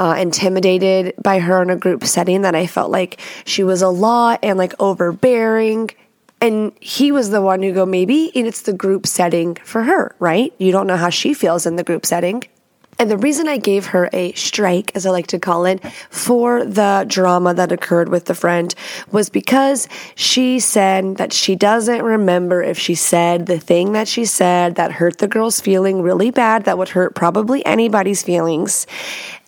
Uh, 0.00 0.14
intimidated 0.14 1.12
by 1.20 1.40
her 1.40 1.60
in 1.60 1.70
a 1.70 1.76
group 1.76 2.04
setting 2.04 2.42
that 2.42 2.54
I 2.54 2.68
felt 2.68 2.88
like 2.92 3.20
she 3.44 3.64
was 3.64 3.82
a 3.82 3.88
lot 3.88 4.38
and 4.44 4.56
like 4.56 4.72
overbearing. 4.78 5.90
And 6.40 6.70
he 6.78 7.10
was 7.10 7.30
the 7.30 7.42
one 7.42 7.64
who 7.64 7.72
go, 7.72 7.84
maybe 7.84 8.26
it's 8.26 8.62
the 8.62 8.72
group 8.72 9.08
setting 9.08 9.56
for 9.56 9.82
her, 9.82 10.14
right? 10.20 10.54
You 10.58 10.70
don't 10.70 10.86
know 10.86 10.96
how 10.96 11.10
she 11.10 11.34
feels 11.34 11.66
in 11.66 11.74
the 11.74 11.82
group 11.82 12.06
setting. 12.06 12.44
And 13.00 13.08
the 13.08 13.18
reason 13.18 13.46
I 13.46 13.58
gave 13.58 13.86
her 13.86 14.10
a 14.12 14.32
strike, 14.32 14.90
as 14.96 15.06
I 15.06 15.10
like 15.10 15.28
to 15.28 15.38
call 15.38 15.66
it, 15.66 15.84
for 16.10 16.64
the 16.64 17.04
drama 17.06 17.54
that 17.54 17.70
occurred 17.70 18.08
with 18.08 18.24
the 18.24 18.34
friend 18.34 18.74
was 19.12 19.30
because 19.30 19.88
she 20.16 20.58
said 20.58 21.16
that 21.16 21.32
she 21.32 21.54
doesn't 21.54 22.02
remember 22.02 22.60
if 22.60 22.76
she 22.76 22.96
said 22.96 23.46
the 23.46 23.60
thing 23.60 23.92
that 23.92 24.08
she 24.08 24.24
said 24.24 24.74
that 24.74 24.90
hurt 24.90 25.18
the 25.18 25.28
girl's 25.28 25.60
feeling 25.60 26.02
really 26.02 26.32
bad, 26.32 26.64
that 26.64 26.76
would 26.76 26.88
hurt 26.88 27.14
probably 27.14 27.64
anybody's 27.64 28.24
feelings 28.24 28.86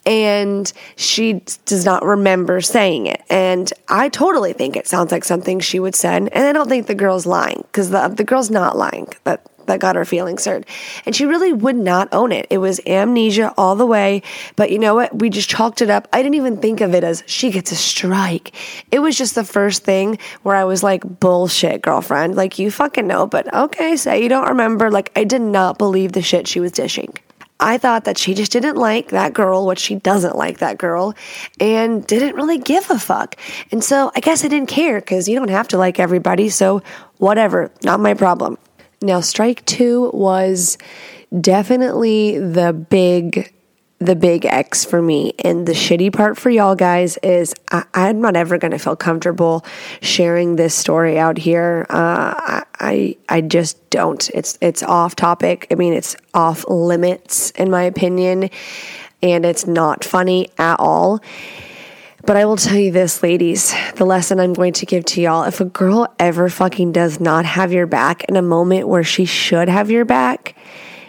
and 0.06 0.72
she 0.96 1.42
does 1.66 1.84
not 1.84 2.04
remember 2.04 2.60
saying 2.60 3.06
it. 3.06 3.22
And 3.28 3.70
I 3.88 4.08
totally 4.08 4.52
think 4.52 4.76
it 4.76 4.86
sounds 4.86 5.12
like 5.12 5.24
something 5.24 5.60
she 5.60 5.78
would 5.78 5.94
say. 5.94 6.16
And 6.16 6.30
I 6.32 6.52
don't 6.52 6.68
think 6.68 6.86
the 6.86 6.94
girl's 6.94 7.26
lying 7.26 7.64
because 7.66 7.90
the, 7.90 8.08
the 8.08 8.24
girl's 8.24 8.50
not 8.50 8.76
lying. 8.76 9.08
That 9.24 9.46
that 9.70 9.80
got 9.80 9.96
her 9.96 10.04
feelings 10.04 10.44
hurt. 10.44 10.66
And 11.06 11.14
she 11.14 11.24
really 11.24 11.52
would 11.52 11.76
not 11.76 12.08
own 12.12 12.32
it. 12.32 12.46
It 12.50 12.58
was 12.58 12.80
amnesia 12.86 13.54
all 13.56 13.76
the 13.76 13.86
way. 13.86 14.22
But 14.56 14.70
you 14.70 14.78
know 14.78 14.94
what? 14.94 15.18
We 15.18 15.30
just 15.30 15.48
chalked 15.48 15.80
it 15.80 15.90
up. 15.90 16.08
I 16.12 16.22
didn't 16.22 16.34
even 16.34 16.58
think 16.58 16.80
of 16.80 16.94
it 16.94 17.04
as 17.04 17.22
she 17.26 17.50
gets 17.50 17.72
a 17.72 17.76
strike. 17.76 18.54
It 18.90 18.98
was 18.98 19.16
just 19.16 19.34
the 19.34 19.44
first 19.44 19.84
thing 19.84 20.18
where 20.42 20.56
I 20.56 20.64
was 20.64 20.82
like, 20.82 21.20
bullshit, 21.20 21.82
girlfriend. 21.82 22.34
Like, 22.34 22.58
you 22.58 22.70
fucking 22.70 23.06
know, 23.06 23.26
but 23.26 23.52
okay, 23.54 23.96
say 23.96 24.22
you 24.22 24.28
don't 24.28 24.48
remember. 24.48 24.90
Like, 24.90 25.12
I 25.16 25.24
did 25.24 25.42
not 25.42 25.78
believe 25.78 26.12
the 26.12 26.22
shit 26.22 26.48
she 26.48 26.60
was 26.60 26.72
dishing. 26.72 27.14
I 27.60 27.76
thought 27.76 28.04
that 28.04 28.16
she 28.16 28.32
just 28.32 28.52
didn't 28.52 28.76
like 28.76 29.10
that 29.10 29.34
girl, 29.34 29.66
what 29.66 29.78
she 29.78 29.94
doesn't 29.96 30.34
like 30.34 30.58
that 30.58 30.78
girl, 30.78 31.14
and 31.60 32.06
didn't 32.06 32.34
really 32.34 32.56
give 32.58 32.90
a 32.90 32.98
fuck. 32.98 33.36
And 33.70 33.84
so 33.84 34.10
I 34.16 34.20
guess 34.20 34.44
I 34.44 34.48
didn't 34.48 34.70
care 34.70 34.98
because 34.98 35.28
you 35.28 35.38
don't 35.38 35.50
have 35.50 35.68
to 35.68 35.78
like 35.78 36.00
everybody. 36.00 36.48
So 36.48 36.82
whatever, 37.18 37.70
not 37.84 38.00
my 38.00 38.14
problem. 38.14 38.56
Now, 39.02 39.20
strike 39.20 39.64
two 39.64 40.10
was 40.12 40.76
definitely 41.40 42.38
the 42.38 42.72
big 42.72 43.52
the 44.00 44.16
big 44.16 44.46
X 44.46 44.84
for 44.84 45.00
me. 45.00 45.34
And 45.44 45.66
the 45.66 45.72
shitty 45.72 46.12
part 46.12 46.38
for 46.38 46.48
y'all 46.48 46.74
guys 46.74 47.18
is 47.18 47.54
I, 47.70 47.84
am 47.94 48.22
not 48.22 48.34
ever 48.34 48.56
going 48.56 48.70
to 48.70 48.78
feel 48.78 48.96
comfortable 48.96 49.64
sharing 50.00 50.56
this 50.56 50.74
story 50.74 51.18
out 51.18 51.36
here. 51.36 51.86
Uh, 51.90 52.62
I 52.80 53.16
I 53.28 53.42
just 53.42 53.90
don't. 53.90 54.28
It's 54.30 54.58
it's 54.62 54.82
off 54.82 55.16
topic. 55.16 55.66
I 55.70 55.74
mean, 55.74 55.92
it's 55.92 56.16
off 56.32 56.64
limits 56.66 57.50
in 57.52 57.70
my 57.70 57.82
opinion, 57.82 58.48
and 59.22 59.44
it's 59.44 59.66
not 59.66 60.02
funny 60.02 60.50
at 60.56 60.80
all. 60.80 61.20
But 62.22 62.36
I 62.36 62.44
will 62.44 62.56
tell 62.56 62.78
you 62.78 62.92
this, 62.92 63.22
ladies, 63.22 63.74
the 63.96 64.04
lesson 64.04 64.40
I'm 64.40 64.52
going 64.52 64.74
to 64.74 64.86
give 64.86 65.04
to 65.06 65.20
y'all 65.20 65.44
if 65.44 65.60
a 65.60 65.64
girl 65.64 66.12
ever 66.18 66.48
fucking 66.48 66.92
does 66.92 67.18
not 67.18 67.44
have 67.44 67.72
your 67.72 67.86
back 67.86 68.24
in 68.24 68.36
a 68.36 68.42
moment 68.42 68.88
where 68.88 69.04
she 69.04 69.24
should 69.24 69.68
have 69.68 69.90
your 69.90 70.04
back, 70.04 70.54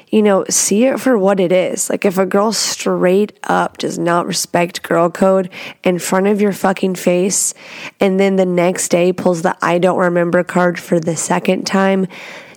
you 0.10 0.22
know, 0.22 0.46
see 0.50 0.86
it 0.86 1.00
for 1.00 1.18
what 1.18 1.40
it 1.40 1.52
is. 1.52 1.90
Like 1.90 2.06
if 2.06 2.18
a 2.18 2.26
girl 2.26 2.52
straight 2.54 3.38
up 3.44 3.78
does 3.78 3.98
not 3.98 4.26
respect 4.26 4.84
girl 4.84 5.10
code 5.10 5.50
in 5.84 6.00
front 6.00 6.28
of 6.28 6.42
your 6.42 6.54
fucking 6.54 6.96
face 6.96 7.54
and 8.00 8.20
then 8.20 8.36
the 8.36 8.46
next 8.46 8.90
day 8.90 9.12
pulls 9.14 9.42
the 9.42 9.56
I 9.62 9.80
don't 9.80 10.00
remember 10.00 10.44
card 10.44 10.80
for 10.80 11.00
the 11.00 11.16
second 11.16 11.66
time, 11.66 12.08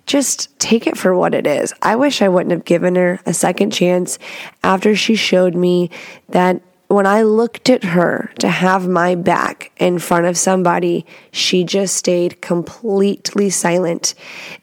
just 0.07 0.59
take 0.59 0.87
it 0.87 0.97
for 0.97 1.15
what 1.15 1.35
it 1.35 1.47
is. 1.47 1.73
I 1.83 1.97
wish 1.97 2.23
I 2.23 2.29
wouldn't 2.29 2.53
have 2.53 2.65
given 2.65 2.97
her 2.97 3.21
a 3.27 3.33
second 3.33 3.73
chance 3.73 4.19
after 4.63 4.95
she 4.95 5.15
showed 5.15 5.55
me 5.55 5.91
that 6.29 6.61
when 6.95 7.07
I 7.07 7.23
looked 7.23 7.69
at 7.69 7.85
her 7.85 8.33
to 8.39 8.49
have 8.49 8.87
my 8.89 9.15
back 9.15 9.73
in 9.79 9.99
front 9.99 10.27
of 10.27 10.39
somebody, 10.39 11.05
she 11.33 11.65
just 11.65 11.97
stayed 11.97 12.41
completely 12.41 13.51
silent 13.51 14.15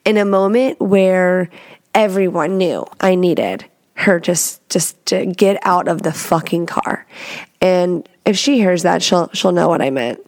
in 0.05 0.17
a 0.17 0.25
moment 0.25 0.79
where 0.79 1.49
everyone 1.93 2.57
knew 2.57 2.85
I 3.01 3.15
needed 3.15 3.65
her 3.95 4.19
just 4.19 4.67
just 4.69 5.05
to 5.07 5.25
get 5.25 5.59
out 5.63 5.87
of 5.87 6.01
the 6.01 6.13
fucking 6.13 6.65
car. 6.65 7.05
And 7.59 8.07
if 8.25 8.37
she 8.37 8.57
hears 8.57 8.83
that, 8.83 9.03
she'll 9.03 9.29
she'll 9.33 9.51
know 9.51 9.67
what 9.67 9.81
I 9.81 9.89
meant 9.89 10.25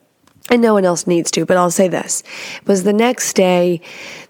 and 0.50 0.62
no 0.62 0.74
one 0.74 0.84
else 0.84 1.08
needs 1.08 1.32
to, 1.32 1.46
but 1.46 1.56
I'll 1.56 1.72
say 1.72 1.88
this 1.88 2.22
was 2.66 2.84
the 2.84 2.94
next 2.94 3.34
day, 3.34 3.80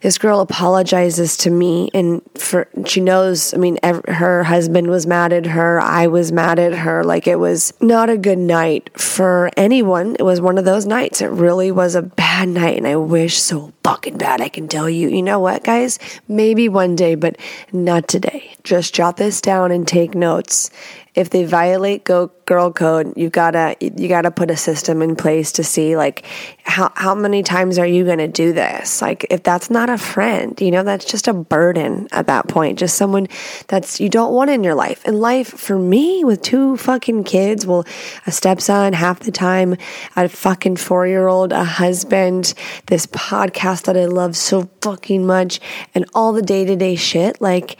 this 0.02 0.17
girl 0.17 0.41
apologizes 0.41 1.36
to 1.38 1.49
me, 1.49 1.89
and 1.93 2.21
for 2.36 2.67
she 2.86 3.02
knows. 3.02 3.54
I 3.54 3.58
mean, 3.58 3.80
her 3.84 4.43
husband 4.43 4.89
was 4.89 5.08
mad 5.08 5.34
at 5.34 5.47
her. 5.47 5.82
I 5.82 6.08
was 6.08 6.32
mad 6.32 6.60
at 6.60 6.73
her. 6.73 7.04
Like 7.04 7.28
it 7.28 7.38
was 7.38 7.73
not 7.82 8.10
a 8.10 8.17
good 8.17 8.38
night 8.38 8.89
for 8.99 9.49
anyone. 9.58 10.15
It 10.19 10.23
was 10.23 10.39
one 10.39 10.58
of 10.58 10.65
those 10.65 10.86
nights. 10.86 11.21
It 11.21 11.28
really 11.28 11.71
was 11.71 11.95
a 11.95 12.02
bad 12.04 12.49
night, 12.49 12.78
and 12.78 12.88
I 12.88 12.95
wish 12.95 13.41
so 13.41 13.73
fucking 13.84 14.17
bad. 14.17 14.39
I 14.39 14.49
can 14.49 14.67
tell 14.67 14.89
you. 14.89 15.10
You 15.10 15.23
know 15.23 15.39
what, 15.39 15.63
guys? 15.63 15.97
Maybe 16.28 16.69
one 16.69 16.95
day, 16.95 17.15
but 17.15 17.38
not 17.71 18.08
today. 18.08 18.56
Just 18.63 18.93
jot 18.93 19.17
this 19.17 19.41
down 19.41 19.71
and 19.71 19.88
take 19.88 20.13
notes 20.13 20.69
if 21.15 21.30
they 21.30 21.45
violate 21.45 22.04
go 22.04 22.32
girl 22.45 22.71
code 22.71 23.13
you 23.15 23.30
gotta 23.30 23.76
you 23.80 24.08
gotta 24.08 24.32
put 24.32 24.52
a 24.52 24.58
system 24.58 25.02
in 25.02 25.15
place 25.15 25.52
to 25.54 25.63
see 25.63 25.95
like 25.95 26.26
how 26.63 26.91
how 26.95 27.15
many 27.15 27.41
times 27.43 27.78
are 27.78 27.86
you 27.86 28.06
gonna 28.06 28.28
do 28.28 28.54
this? 28.54 29.02
Like 29.02 29.26
if 29.30 29.43
that's 29.43 29.69
not 29.69 29.89
a 29.89 29.97
friend 29.97 30.60
you 30.60 30.71
know 30.71 30.84
that's 30.84 31.06
just 31.06 31.28
a 31.28 31.34
burden 31.34 32.08
at 32.12 32.28
that 32.28 32.47
point. 32.47 32.80
Just 32.80 32.97
someone 32.97 33.28
that's 33.67 33.99
you 33.99 34.10
don't 34.10 34.34
want 34.34 34.49
in 34.49 34.63
your 34.63 34.76
life. 34.76 35.04
And 35.06 35.19
life 35.19 35.47
for 35.47 35.78
me 35.78 36.23
with 36.23 36.41
two 36.41 36.78
fucking 36.78 37.23
kids 37.23 37.65
well 37.65 37.86
a 38.26 38.32
stepson 38.32 38.93
half 38.93 39.19
the 39.21 39.32
time 39.32 39.76
a 40.15 40.28
fucking 40.28 40.76
four 40.76 41.08
year 41.08 41.28
old 41.28 41.52
a 41.52 41.63
husband 41.63 42.54
this 42.88 43.06
podcast 43.08 43.84
that 43.84 43.97
i 43.97 44.06
love 44.06 44.36
so 44.36 44.69
fucking 44.82 45.26
much 45.26 45.60
and 45.95 46.06
all 46.13 46.34
the 46.34 46.41
day-to-day 46.41 46.95
shit 46.95 47.39
like 47.41 47.78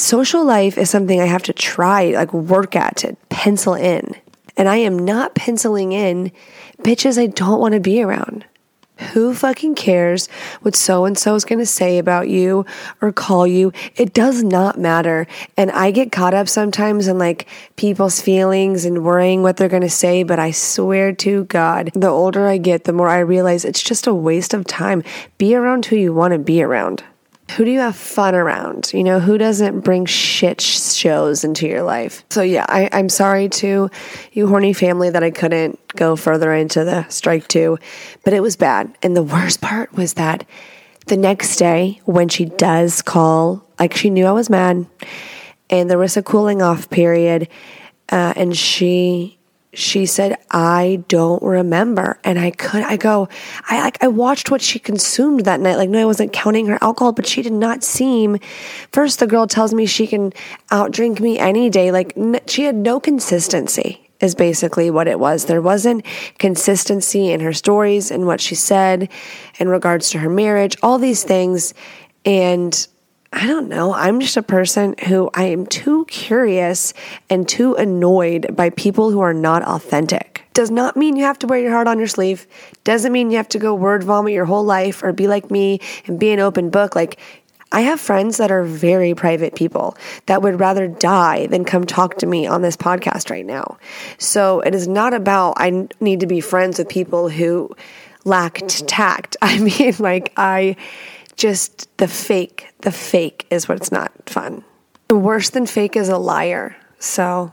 social 0.00 0.44
life 0.44 0.78
is 0.78 0.90
something 0.90 1.20
I 1.20 1.26
have 1.26 1.42
to 1.44 1.52
try, 1.52 2.10
like 2.10 2.32
work 2.32 2.76
at 2.76 2.96
to 2.98 3.16
pencil 3.28 3.74
in. 3.74 4.14
And 4.56 4.68
I 4.68 4.76
am 4.76 4.98
not 4.98 5.34
penciling 5.34 5.92
in 5.92 6.32
bitches 6.78 7.20
I 7.20 7.26
don't 7.26 7.60
want 7.60 7.74
to 7.74 7.80
be 7.80 8.02
around. 8.02 8.44
Who 9.12 9.34
fucking 9.34 9.74
cares 9.74 10.26
what 10.62 10.74
so 10.74 11.04
and 11.04 11.18
so 11.18 11.34
is 11.34 11.44
going 11.44 11.58
to 11.58 11.66
say 11.66 11.98
about 11.98 12.30
you 12.30 12.64
or 13.02 13.12
call 13.12 13.46
you? 13.46 13.70
It 13.94 14.14
does 14.14 14.42
not 14.42 14.78
matter. 14.78 15.26
And 15.58 15.70
I 15.70 15.90
get 15.90 16.12
caught 16.12 16.32
up 16.32 16.48
sometimes 16.48 17.06
in 17.06 17.18
like 17.18 17.46
people's 17.76 18.22
feelings 18.22 18.86
and 18.86 19.04
worrying 19.04 19.42
what 19.42 19.58
they're 19.58 19.68
going 19.68 19.82
to 19.82 19.90
say. 19.90 20.22
But 20.22 20.38
I 20.38 20.50
swear 20.50 21.12
to 21.12 21.44
God, 21.44 21.90
the 21.92 22.08
older 22.08 22.46
I 22.46 22.56
get, 22.56 22.84
the 22.84 22.94
more 22.94 23.10
I 23.10 23.18
realize 23.18 23.66
it's 23.66 23.82
just 23.82 24.06
a 24.06 24.14
waste 24.14 24.54
of 24.54 24.64
time. 24.64 25.02
Be 25.36 25.54
around 25.54 25.84
who 25.84 25.96
you 25.96 26.14
want 26.14 26.32
to 26.32 26.38
be 26.38 26.62
around. 26.62 27.04
Who 27.52 27.64
do 27.64 27.70
you 27.70 27.78
have 27.78 27.96
fun 27.96 28.34
around? 28.34 28.90
You 28.92 29.04
know, 29.04 29.20
who 29.20 29.38
doesn't 29.38 29.80
bring 29.80 30.04
shit 30.04 30.60
shows 30.60 31.44
into 31.44 31.66
your 31.66 31.82
life? 31.82 32.24
So, 32.30 32.42
yeah, 32.42 32.66
I, 32.68 32.88
I'm 32.92 33.08
sorry 33.08 33.48
to 33.48 33.88
you, 34.32 34.48
horny 34.48 34.72
family, 34.72 35.10
that 35.10 35.22
I 35.22 35.30
couldn't 35.30 35.78
go 35.94 36.16
further 36.16 36.52
into 36.52 36.84
the 36.84 37.08
strike 37.08 37.46
two, 37.48 37.78
but 38.24 38.32
it 38.32 38.40
was 38.40 38.56
bad. 38.56 38.94
And 39.02 39.16
the 39.16 39.22
worst 39.22 39.60
part 39.60 39.92
was 39.92 40.14
that 40.14 40.44
the 41.06 41.16
next 41.16 41.56
day, 41.56 42.00
when 42.04 42.28
she 42.28 42.46
does 42.46 43.00
call, 43.00 43.64
like 43.78 43.94
she 43.94 44.10
knew 44.10 44.26
I 44.26 44.32
was 44.32 44.50
mad, 44.50 44.84
and 45.70 45.88
there 45.88 45.98
was 45.98 46.16
a 46.16 46.22
cooling 46.22 46.62
off 46.62 46.90
period, 46.90 47.48
uh, 48.10 48.34
and 48.36 48.56
she 48.56 49.35
she 49.76 50.06
said, 50.06 50.38
I 50.50 51.04
don't 51.06 51.42
remember. 51.42 52.18
And 52.24 52.38
I 52.38 52.50
could, 52.50 52.82
I 52.82 52.96
go, 52.96 53.28
I 53.68 53.82
like, 53.82 54.02
I 54.02 54.08
watched 54.08 54.50
what 54.50 54.62
she 54.62 54.78
consumed 54.78 55.40
that 55.40 55.60
night. 55.60 55.76
Like, 55.76 55.90
no, 55.90 56.00
I 56.00 56.06
wasn't 56.06 56.32
counting 56.32 56.66
her 56.66 56.78
alcohol, 56.80 57.12
but 57.12 57.26
she 57.26 57.42
did 57.42 57.52
not 57.52 57.84
seem, 57.84 58.38
first, 58.90 59.18
the 59.18 59.26
girl 59.26 59.46
tells 59.46 59.74
me 59.74 59.84
she 59.84 60.06
can 60.06 60.32
outdrink 60.70 61.20
me 61.20 61.38
any 61.38 61.68
day. 61.68 61.92
Like, 61.92 62.16
n- 62.16 62.40
she 62.46 62.64
had 62.64 62.74
no 62.74 62.98
consistency 62.98 64.10
is 64.18 64.34
basically 64.34 64.90
what 64.90 65.08
it 65.08 65.20
was. 65.20 65.44
There 65.44 65.60
wasn't 65.60 66.06
consistency 66.38 67.30
in 67.30 67.40
her 67.40 67.52
stories 67.52 68.10
and 68.10 68.26
what 68.26 68.40
she 68.40 68.54
said 68.54 69.10
in 69.58 69.68
regards 69.68 70.08
to 70.10 70.18
her 70.20 70.30
marriage, 70.30 70.74
all 70.82 70.98
these 70.98 71.22
things. 71.22 71.74
And 72.24 72.86
I 73.32 73.46
don't 73.46 73.68
know. 73.68 73.92
I'm 73.92 74.20
just 74.20 74.36
a 74.36 74.42
person 74.42 74.94
who 75.06 75.30
I 75.34 75.44
am 75.44 75.66
too 75.66 76.04
curious 76.06 76.94
and 77.28 77.48
too 77.48 77.74
annoyed 77.74 78.54
by 78.54 78.70
people 78.70 79.10
who 79.10 79.20
are 79.20 79.34
not 79.34 79.62
authentic. 79.62 80.44
Does 80.54 80.70
not 80.70 80.96
mean 80.96 81.16
you 81.16 81.24
have 81.24 81.38
to 81.40 81.46
wear 81.46 81.58
your 81.58 81.72
heart 81.72 81.88
on 81.88 81.98
your 81.98 82.06
sleeve. 82.06 82.46
Doesn't 82.84 83.12
mean 83.12 83.30
you 83.30 83.36
have 83.36 83.48
to 83.48 83.58
go 83.58 83.74
word 83.74 84.04
vomit 84.04 84.32
your 84.32 84.46
whole 84.46 84.64
life 84.64 85.02
or 85.02 85.12
be 85.12 85.26
like 85.26 85.50
me 85.50 85.80
and 86.06 86.18
be 86.18 86.30
an 86.30 86.40
open 86.40 86.70
book. 86.70 86.96
Like, 86.96 87.18
I 87.72 87.80
have 87.80 88.00
friends 88.00 88.36
that 88.36 88.50
are 88.52 88.62
very 88.62 89.14
private 89.14 89.54
people 89.54 89.96
that 90.26 90.40
would 90.40 90.60
rather 90.60 90.86
die 90.86 91.46
than 91.48 91.64
come 91.64 91.84
talk 91.84 92.18
to 92.18 92.26
me 92.26 92.46
on 92.46 92.62
this 92.62 92.76
podcast 92.76 93.28
right 93.28 93.44
now. 93.44 93.76
So 94.18 94.60
it 94.60 94.74
is 94.74 94.86
not 94.86 95.12
about 95.12 95.54
I 95.56 95.88
need 96.00 96.20
to 96.20 96.26
be 96.26 96.40
friends 96.40 96.78
with 96.78 96.88
people 96.88 97.28
who 97.28 97.74
lacked 98.24 98.64
mm-hmm. 98.64 98.86
tact. 98.86 99.36
I 99.42 99.58
mean, 99.58 99.94
like, 99.98 100.32
I 100.36 100.76
just 101.36 101.94
the 101.98 102.08
fake, 102.08 102.68
the 102.80 102.92
fake 102.92 103.46
is 103.50 103.68
what's 103.68 103.92
not 103.92 104.12
fun. 104.26 104.64
The 105.08 105.16
worse 105.16 105.50
than 105.50 105.66
fake 105.66 105.96
is 105.96 106.08
a 106.08 106.18
liar. 106.18 106.76
So 106.98 107.52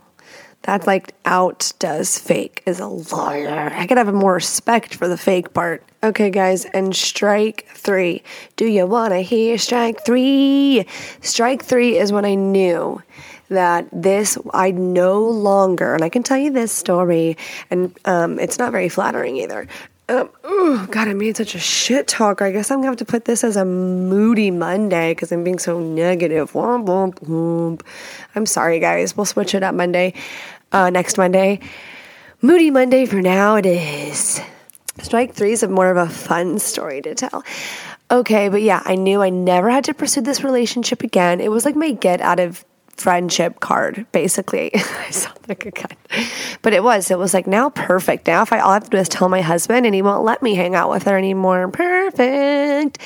that's 0.63 0.87
like 0.87 1.13
out 1.25 1.73
does 1.79 2.17
fake 2.17 2.63
is 2.65 2.79
a 2.79 2.87
liar. 2.87 3.71
I 3.75 3.85
could 3.85 3.97
have 3.97 4.11
more 4.13 4.35
respect 4.35 4.95
for 4.95 5.07
the 5.07 5.17
fake 5.17 5.53
part. 5.53 5.83
Okay, 6.01 6.29
guys, 6.29 6.65
and 6.65 6.95
strike 6.95 7.67
three. 7.75 8.23
Do 8.55 8.65
you 8.65 8.85
want 8.87 9.13
to 9.13 9.19
hear 9.19 9.57
strike 9.57 10.05
three? 10.05 10.85
Strike 11.21 11.63
three 11.63 11.97
is 11.97 12.11
when 12.11 12.25
I 12.25 12.35
knew 12.35 13.01
that 13.49 13.87
this, 13.91 14.37
I 14.53 14.71
no 14.71 15.21
longer, 15.21 15.93
and 15.93 16.03
I 16.03 16.09
can 16.09 16.23
tell 16.23 16.37
you 16.37 16.51
this 16.51 16.71
story, 16.71 17.37
and 17.69 17.95
um, 18.05 18.39
it's 18.39 18.57
not 18.57 18.71
very 18.71 18.89
flattering 18.89 19.37
either. 19.37 19.67
Um, 20.13 20.29
oh, 20.43 20.87
God, 20.91 21.07
I 21.07 21.13
made 21.13 21.35
such 21.37 21.55
a 21.55 21.59
shit 21.59 22.07
talker. 22.07 22.45
I 22.45 22.51
guess 22.51 22.69
I'm 22.69 22.77
gonna 22.79 22.87
have 22.87 22.97
to 22.97 23.05
put 23.05 23.25
this 23.25 23.43
as 23.43 23.55
a 23.55 23.65
moody 23.65 24.51
Monday 24.51 25.11
because 25.11 25.31
I'm 25.31 25.43
being 25.43 25.57
so 25.57 25.79
negative. 25.79 26.51
Womp, 26.51 26.85
womp, 26.85 27.15
womp. 27.21 27.81
I'm 28.35 28.45
sorry, 28.45 28.79
guys. 28.79 29.17
We'll 29.17 29.25
switch 29.25 29.55
it 29.55 29.63
up 29.63 29.73
Monday, 29.73 30.13
uh, 30.71 30.91
next 30.91 31.17
Monday. 31.17 31.61
Moody 32.43 32.69
Monday 32.69 33.07
for 33.07 33.21
now, 33.21 33.55
it 33.55 33.65
is. 33.65 34.39
Strike 35.01 35.33
three 35.33 35.53
is 35.53 35.63
a 35.63 35.67
more 35.67 35.89
of 35.89 35.97
a 35.97 36.07
fun 36.07 36.59
story 36.59 37.01
to 37.01 37.15
tell. 37.15 37.43
Okay, 38.11 38.49
but 38.49 38.61
yeah, 38.61 38.83
I 38.85 38.93
knew 38.93 39.23
I 39.23 39.31
never 39.31 39.71
had 39.71 39.85
to 39.85 39.95
pursue 39.95 40.21
this 40.21 40.43
relationship 40.43 41.01
again. 41.01 41.41
It 41.41 41.49
was 41.49 41.65
like 41.65 41.75
my 41.75 41.91
get 41.91 42.21
out 42.21 42.39
of 42.39 42.63
friendship 42.97 43.59
card, 43.59 44.05
basically. 44.11 44.71
I 44.75 45.09
sound 45.09 45.39
like 45.47 45.65
a 45.65 45.71
cut. 45.71 45.95
But 46.61 46.73
it 46.73 46.83
was. 46.83 47.11
It 47.11 47.17
was 47.17 47.33
like 47.33 47.47
now 47.47 47.69
perfect. 47.69 48.27
Now 48.27 48.41
if 48.43 48.53
I 48.53 48.59
all 48.59 48.71
I 48.71 48.75
have 48.75 48.85
to 48.85 48.89
do 48.89 48.97
is 48.97 49.09
tell 49.09 49.29
my 49.29 49.41
husband 49.41 49.85
and 49.85 49.93
he 49.93 50.01
won't 50.01 50.23
let 50.23 50.41
me 50.41 50.55
hang 50.55 50.75
out 50.75 50.89
with 50.89 51.03
her 51.03 51.17
anymore. 51.17 51.67
Perfect. 51.69 52.99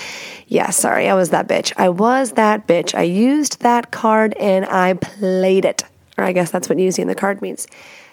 Yeah, 0.48 0.70
sorry, 0.70 1.10
I 1.10 1.14
was 1.14 1.30
that 1.32 1.48
bitch. 1.48 1.74
I 1.78 1.90
was 1.90 2.34
that 2.34 2.68
bitch. 2.68 2.96
I 2.96 3.04
used 3.04 3.62
that 3.62 3.92
card 3.92 4.34
and 4.36 4.66
I 4.66 4.94
played 4.94 5.66
it. 5.66 5.84
Or 6.18 6.24
I 6.24 6.32
guess 6.32 6.52
that's 6.52 6.70
what 6.70 6.80
using 6.80 7.08
the 7.08 7.16
card 7.16 7.42
means. 7.42 7.68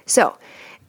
So 0.07 0.37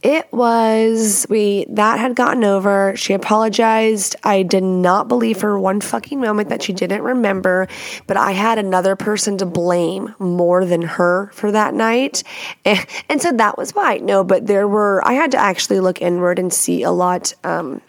it 0.06 0.32
was 0.32 1.26
we 1.32 1.66
that 1.70 2.00
had 2.00 2.16
gotten 2.16 2.44
over. 2.44 2.96
She 2.96 3.14
apologized. 3.14 4.16
I 4.24 4.44
did 4.44 4.64
not 4.64 5.08
believe 5.08 5.38
for 5.40 5.58
one 5.58 5.82
fucking 5.82 6.22
moment 6.22 6.50
that 6.50 6.62
she 6.62 6.74
didn't 6.74 7.02
remember, 7.02 7.68
but 8.06 8.16
I 8.16 8.34
had 8.34 8.60
another 8.60 8.96
person 8.96 9.36
to 9.40 9.48
blame 9.48 10.14
more 10.20 10.64
than 10.64 10.84
her 10.84 11.32
for 11.34 11.52
that 11.52 11.74
night. 11.74 12.22
And, 12.64 12.86
and 13.10 13.20
so 13.20 13.32
that 13.32 13.58
was 13.58 13.72
why. 13.72 13.98
No, 13.98 14.24
but 14.24 14.46
there 14.46 14.68
were 14.68 15.02
I 15.04 15.14
had 15.14 15.32
to 15.32 15.40
actually 15.40 15.80
look 15.80 16.00
inward 16.04 16.38
and 16.38 16.54
see 16.54 16.84
a 16.84 16.92
lot 16.92 17.34
um 17.44 17.82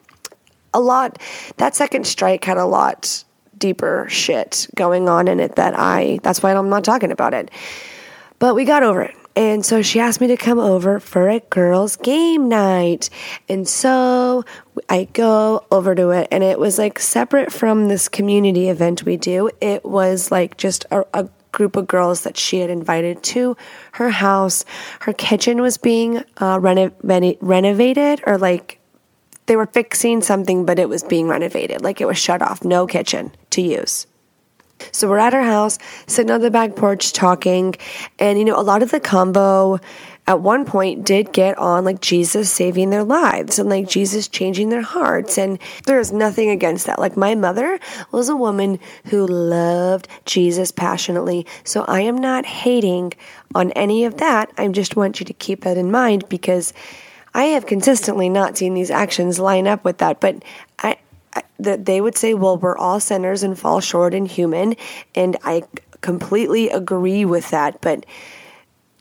a 0.72 0.80
lot 0.80 1.20
that 1.58 1.76
second 1.76 2.06
strike 2.06 2.42
had 2.46 2.56
a 2.56 2.64
lot 2.64 3.24
deeper 3.58 4.06
shit 4.08 4.68
going 4.74 5.06
on 5.10 5.28
in 5.28 5.38
it 5.38 5.56
that 5.56 5.74
I 5.76 6.18
that's 6.22 6.42
why 6.42 6.54
I'm 6.54 6.70
not 6.70 6.82
talking 6.82 7.12
about 7.12 7.34
it. 7.34 7.50
But 8.38 8.54
we 8.54 8.64
got 8.64 8.82
over 8.82 9.02
it. 9.02 9.16
And 9.36 9.66
so 9.66 9.82
she 9.82 10.00
asked 10.00 10.22
me 10.22 10.28
to 10.28 10.36
come 10.36 10.58
over 10.58 10.98
for 10.98 11.28
a 11.28 11.40
girls' 11.40 11.96
game 11.96 12.48
night. 12.48 13.10
And 13.50 13.68
so 13.68 14.44
I 14.88 15.04
go 15.12 15.66
over 15.70 15.94
to 15.94 16.10
it, 16.10 16.28
and 16.30 16.42
it 16.42 16.58
was 16.58 16.78
like 16.78 16.98
separate 16.98 17.52
from 17.52 17.88
this 17.88 18.08
community 18.08 18.70
event 18.70 19.04
we 19.04 19.18
do. 19.18 19.50
It 19.60 19.84
was 19.84 20.30
like 20.30 20.56
just 20.56 20.86
a, 20.90 21.04
a 21.12 21.28
group 21.52 21.76
of 21.76 21.86
girls 21.86 22.22
that 22.22 22.38
she 22.38 22.60
had 22.60 22.70
invited 22.70 23.22
to 23.22 23.56
her 23.92 24.08
house. 24.08 24.64
Her 25.00 25.12
kitchen 25.12 25.60
was 25.60 25.76
being 25.76 26.24
uh, 26.38 26.58
reno- 26.60 26.92
reno- 27.02 27.36
renovated, 27.40 28.22
or 28.26 28.38
like 28.38 28.80
they 29.44 29.56
were 29.56 29.66
fixing 29.66 30.22
something, 30.22 30.64
but 30.64 30.78
it 30.78 30.88
was 30.88 31.02
being 31.02 31.28
renovated. 31.28 31.82
Like 31.82 32.00
it 32.00 32.06
was 32.06 32.18
shut 32.18 32.40
off, 32.40 32.64
no 32.64 32.86
kitchen 32.86 33.32
to 33.50 33.60
use. 33.60 34.06
So 34.92 35.08
we're 35.08 35.18
at 35.18 35.32
her 35.32 35.42
house, 35.42 35.78
sitting 36.06 36.30
on 36.30 36.40
the 36.40 36.50
back 36.50 36.76
porch 36.76 37.12
talking. 37.12 37.74
And, 38.18 38.38
you 38.38 38.44
know, 38.44 38.58
a 38.58 38.62
lot 38.62 38.82
of 38.82 38.90
the 38.90 39.00
combo 39.00 39.78
at 40.28 40.40
one 40.40 40.64
point 40.64 41.04
did 41.04 41.32
get 41.32 41.56
on 41.56 41.84
like 41.84 42.00
Jesus 42.00 42.50
saving 42.50 42.90
their 42.90 43.04
lives 43.04 43.58
and 43.58 43.68
like 43.68 43.88
Jesus 43.88 44.26
changing 44.26 44.70
their 44.70 44.82
hearts. 44.82 45.38
And 45.38 45.58
there's 45.84 46.12
nothing 46.12 46.50
against 46.50 46.86
that. 46.86 46.98
Like 46.98 47.16
my 47.16 47.34
mother 47.34 47.78
was 48.10 48.28
a 48.28 48.36
woman 48.36 48.80
who 49.06 49.26
loved 49.26 50.08
Jesus 50.24 50.72
passionately. 50.72 51.46
So 51.64 51.84
I 51.84 52.00
am 52.00 52.18
not 52.18 52.44
hating 52.44 53.12
on 53.54 53.70
any 53.72 54.04
of 54.04 54.16
that. 54.16 54.50
I 54.58 54.66
just 54.68 54.96
want 54.96 55.20
you 55.20 55.26
to 55.26 55.32
keep 55.32 55.62
that 55.62 55.78
in 55.78 55.90
mind 55.90 56.28
because 56.28 56.72
I 57.32 57.44
have 57.44 57.66
consistently 57.66 58.30
not 58.30 58.56
seen 58.56 58.72
these 58.72 58.90
actions 58.90 59.38
line 59.38 59.68
up 59.68 59.84
with 59.84 59.98
that. 59.98 60.20
But 60.20 60.42
that 61.58 61.84
they 61.84 62.00
would 62.00 62.16
say, 62.16 62.34
well, 62.34 62.56
we're 62.56 62.76
all 62.76 63.00
sinners 63.00 63.42
and 63.42 63.58
fall 63.58 63.80
short 63.80 64.14
and 64.14 64.28
human. 64.28 64.76
And 65.14 65.36
I 65.42 65.62
completely 66.00 66.68
agree 66.68 67.24
with 67.24 67.50
that. 67.50 67.80
But 67.80 68.06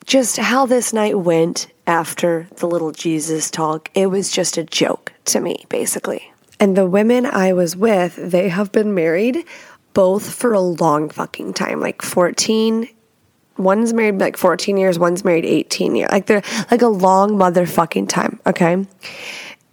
just 0.06 0.38
how 0.38 0.66
this 0.66 0.94
night 0.94 1.20
went 1.20 1.68
after 1.88 2.48
the 2.58 2.68
little 2.68 2.92
Jesus 2.92 3.52
talk, 3.52 3.90
it 3.94 4.08
was 4.08 4.32
just 4.32 4.58
a 4.58 4.64
joke 4.64 5.14
to 5.26 5.40
me, 5.40 5.66
basically. 5.70 6.32
And 6.60 6.78
the 6.78 6.88
women 6.88 7.26
I 7.26 7.54
was 7.54 7.76
with, 7.76 8.16
they 8.16 8.50
have 8.50 8.72
been 8.72 8.94
married 8.94 9.46
both 9.94 10.34
for 10.34 10.54
a 10.54 10.60
long 10.60 11.10
fucking 11.10 11.54
time, 11.54 11.80
like 11.80 12.02
14 12.02 12.88
one's 13.58 13.94
married 13.94 14.20
like 14.20 14.38
14 14.38 14.78
years, 14.78 15.00
one's 15.00 15.24
married 15.24 15.46
18 15.46 15.96
years. 15.96 16.12
Like 16.12 16.26
they're 16.26 16.44
like 16.72 16.82
a 16.82 16.88
long 16.88 17.32
motherfucking 17.32 18.10
time, 18.10 18.40
okay? 18.46 18.86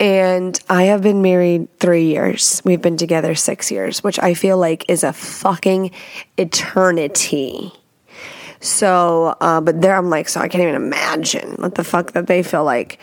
And 0.03 0.59
I 0.69 0.85
have 0.87 1.01
been 1.01 1.23
married 1.23 1.79
three 1.79 2.07
years. 2.07 2.61
We've 2.65 2.83
been 2.83 2.97
together 2.97 3.37
six 3.37 3.71
years, 3.71 4.03
which 4.03 4.19
I 4.19 4.35
feel 4.35 4.59
like 4.59 4.85
is 4.89 5.05
a 5.05 5.13
fucking 5.13 5.93
eternity. 6.37 7.73
So, 8.59 9.37
uh, 9.41 9.61
but 9.61 9.81
there 9.81 9.95
I'm 9.95 10.11
like, 10.11 10.29
so 10.29 10.41
I 10.41 10.49
can't 10.49 10.63
even 10.63 10.75
imagine 10.75 11.53
what 11.53 11.77
the 11.77 11.85
fuck 11.85 12.15
that 12.15 12.27
they 12.27 12.43
feel 12.43 12.65
like. 12.65 12.99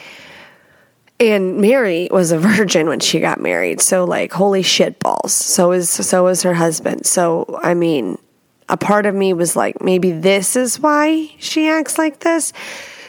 And 1.21 1.61
Mary 1.61 2.09
was 2.11 2.33
a 2.33 2.37
virgin 2.57 2.87
when 2.89 2.99
she 2.99 3.21
got 3.21 3.39
married. 3.39 3.79
So 3.79 4.03
like, 4.03 4.33
holy 4.33 4.61
shit 4.61 4.99
balls. 4.99 5.31
So 5.31 5.71
is, 5.71 5.89
so 5.89 6.25
was 6.25 6.43
her 6.43 6.53
husband. 6.53 7.05
So, 7.05 7.61
I 7.63 7.75
mean, 7.75 8.17
a 8.67 8.75
part 8.75 9.05
of 9.05 9.15
me 9.15 9.31
was 9.31 9.55
like, 9.55 9.81
maybe 9.81 10.11
this 10.11 10.57
is 10.57 10.81
why 10.81 11.33
she 11.39 11.69
acts 11.69 11.97
like 11.97 12.19
this. 12.19 12.51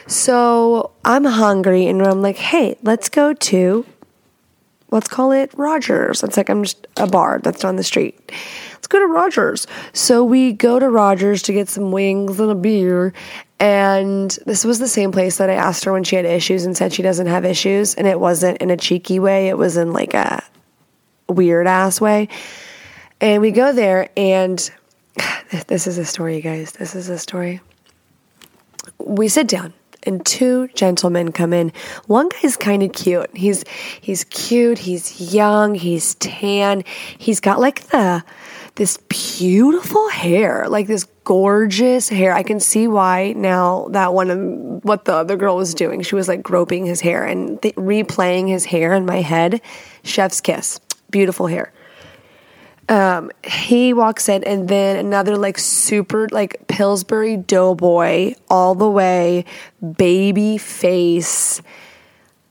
So 0.07 0.91
I'm 1.05 1.25
hungry 1.25 1.87
and 1.87 2.01
I'm 2.01 2.21
like, 2.21 2.37
hey, 2.37 2.77
let's 2.83 3.09
go 3.09 3.33
to, 3.33 3.85
let's 4.91 5.07
call 5.07 5.31
it 5.31 5.51
Rogers. 5.55 6.23
It's 6.23 6.37
like 6.37 6.49
I'm 6.49 6.63
just 6.63 6.87
a 6.97 7.07
bar 7.07 7.39
that's 7.43 7.63
on 7.63 7.75
the 7.75 7.83
street. 7.83 8.31
Let's 8.73 8.87
go 8.87 8.99
to 8.99 9.07
Rogers. 9.07 9.67
So 9.93 10.23
we 10.23 10.53
go 10.53 10.79
to 10.79 10.89
Rogers 10.89 11.41
to 11.43 11.53
get 11.53 11.69
some 11.69 11.91
wings 11.91 12.39
and 12.39 12.51
a 12.51 12.55
beer. 12.55 13.13
And 13.59 14.31
this 14.45 14.65
was 14.65 14.79
the 14.79 14.87
same 14.87 15.11
place 15.11 15.37
that 15.37 15.49
I 15.49 15.53
asked 15.53 15.85
her 15.85 15.93
when 15.93 16.03
she 16.03 16.15
had 16.15 16.25
issues 16.25 16.65
and 16.65 16.75
said 16.75 16.93
she 16.93 17.03
doesn't 17.03 17.27
have 17.27 17.45
issues. 17.45 17.93
And 17.93 18.07
it 18.07 18.19
wasn't 18.19 18.57
in 18.57 18.69
a 18.69 18.77
cheeky 18.77 19.19
way, 19.19 19.49
it 19.49 19.57
was 19.57 19.77
in 19.77 19.93
like 19.93 20.13
a 20.13 20.43
weird 21.29 21.67
ass 21.67 22.01
way. 22.01 22.27
And 23.19 23.41
we 23.41 23.51
go 23.51 23.71
there 23.71 24.09
and 24.17 24.57
this 25.67 25.87
is 25.87 25.97
a 25.97 26.05
story, 26.05 26.41
guys. 26.41 26.73
This 26.73 26.95
is 26.95 27.07
a 27.09 27.19
story. 27.19 27.61
We 28.97 29.27
sit 29.27 29.47
down 29.47 29.73
and 30.03 30.25
two 30.25 30.67
gentlemen 30.69 31.31
come 31.31 31.53
in. 31.53 31.71
One 32.07 32.29
guy's 32.29 32.57
kind 32.57 32.83
of 32.83 32.93
cute. 32.93 33.29
He's 33.35 33.63
he's 33.99 34.23
cute, 34.25 34.79
he's 34.79 35.33
young, 35.33 35.75
he's 35.75 36.15
tan. 36.15 36.83
He's 37.17 37.39
got 37.39 37.59
like 37.59 37.81
the 37.87 38.23
this 38.75 38.97
beautiful 39.09 40.09
hair, 40.09 40.65
like 40.69 40.87
this 40.87 41.05
gorgeous 41.23 42.09
hair. 42.09 42.33
I 42.33 42.43
can 42.43 42.59
see 42.59 42.87
why 42.87 43.33
now 43.33 43.87
that 43.91 44.13
one 44.13 44.29
of 44.29 44.83
what 44.83 45.05
the 45.05 45.13
other 45.13 45.37
girl 45.37 45.55
was 45.55 45.73
doing. 45.73 46.01
She 46.01 46.15
was 46.15 46.27
like 46.27 46.41
groping 46.41 46.85
his 46.85 47.01
hair 47.01 47.25
and 47.25 47.61
th- 47.61 47.75
replaying 47.75 48.47
his 48.47 48.65
hair 48.65 48.93
in 48.93 49.05
my 49.05 49.21
head. 49.21 49.61
Chef's 50.03 50.41
kiss. 50.41 50.79
Beautiful 51.09 51.47
hair. 51.47 51.71
Um, 52.91 53.31
he 53.41 53.93
walks 53.93 54.27
in, 54.27 54.43
and 54.43 54.67
then 54.67 54.97
another 54.97 55.37
like 55.37 55.57
super 55.57 56.27
like 56.29 56.67
Pillsbury 56.67 57.37
doughboy, 57.37 58.35
all 58.49 58.75
the 58.75 58.89
way, 58.89 59.45
baby 59.95 60.57
face. 60.57 61.61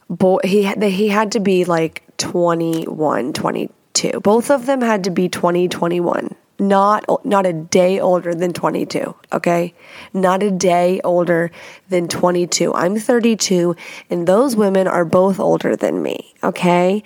Boy, 0.08 0.38
he 0.42 0.62
had 0.62 0.82
he 0.82 1.08
had 1.08 1.32
to 1.32 1.40
be 1.40 1.66
like 1.66 2.04
21, 2.16 3.34
22. 3.34 4.20
Both 4.20 4.50
of 4.50 4.64
them 4.64 4.80
had 4.80 5.04
to 5.04 5.10
be 5.10 5.28
20, 5.28 5.68
21. 5.68 6.34
Not 6.60 7.04
not 7.24 7.46
a 7.46 7.52
day 7.52 7.98
older 7.98 8.34
than 8.34 8.52
22, 8.52 9.14
okay? 9.32 9.74
Not 10.12 10.42
a 10.42 10.50
day 10.50 11.00
older 11.02 11.50
than 11.88 12.06
22. 12.06 12.74
I'm 12.74 12.98
32 12.98 13.74
and 14.10 14.26
those 14.26 14.54
women 14.54 14.86
are 14.86 15.04
both 15.04 15.40
older 15.40 15.74
than 15.74 16.02
me, 16.02 16.34
okay? 16.44 17.02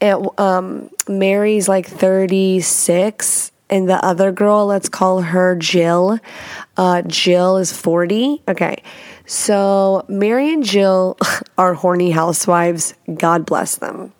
And 0.00 0.28
um 0.38 0.90
Mary's 1.06 1.68
like 1.68 1.86
36 1.86 3.52
and 3.70 3.88
the 3.88 4.02
other 4.04 4.32
girl, 4.32 4.66
let's 4.66 4.88
call 4.88 5.20
her 5.20 5.54
Jill. 5.54 6.18
Uh, 6.76 7.02
Jill 7.02 7.58
is 7.58 7.72
40. 7.72 8.42
Okay. 8.48 8.82
So 9.26 10.06
Mary 10.08 10.52
and 10.52 10.64
Jill 10.64 11.18
are 11.58 11.74
horny 11.74 12.10
housewives. 12.10 12.94
God 13.14 13.44
bless 13.44 13.76
them. 13.76 14.12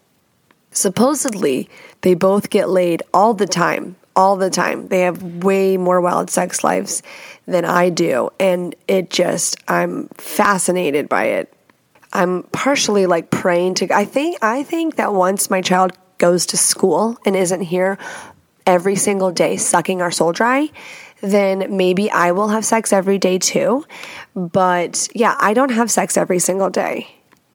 Supposedly, 0.70 1.68
they 2.02 2.14
both 2.14 2.50
get 2.50 2.68
laid 2.68 3.02
all 3.14 3.34
the 3.34 3.46
time. 3.46 3.96
All 4.18 4.36
the 4.36 4.50
time. 4.50 4.88
They 4.88 5.02
have 5.02 5.22
way 5.44 5.76
more 5.76 6.00
wild 6.00 6.28
sex 6.28 6.64
lives 6.64 7.04
than 7.46 7.64
I 7.64 7.88
do. 7.88 8.30
And 8.40 8.74
it 8.88 9.10
just, 9.10 9.56
I'm 9.68 10.08
fascinated 10.08 11.08
by 11.08 11.24
it. 11.26 11.54
I'm 12.12 12.42
partially 12.44 13.06
like 13.06 13.30
praying 13.30 13.74
to, 13.76 13.94
I 13.94 14.04
think, 14.04 14.38
I 14.42 14.64
think 14.64 14.96
that 14.96 15.14
once 15.14 15.50
my 15.50 15.60
child 15.60 15.92
goes 16.18 16.46
to 16.46 16.56
school 16.56 17.16
and 17.24 17.36
isn't 17.36 17.60
here 17.60 17.96
every 18.66 18.96
single 18.96 19.30
day 19.30 19.56
sucking 19.56 20.02
our 20.02 20.10
soul 20.10 20.32
dry, 20.32 20.68
then 21.20 21.76
maybe 21.76 22.10
I 22.10 22.32
will 22.32 22.48
have 22.48 22.64
sex 22.64 22.92
every 22.92 23.18
day 23.18 23.38
too. 23.38 23.84
But 24.34 25.08
yeah, 25.14 25.36
I 25.38 25.54
don't 25.54 25.70
have 25.70 25.90
sex 25.92 26.16
every 26.16 26.40
single 26.40 26.70
day. 26.70 27.08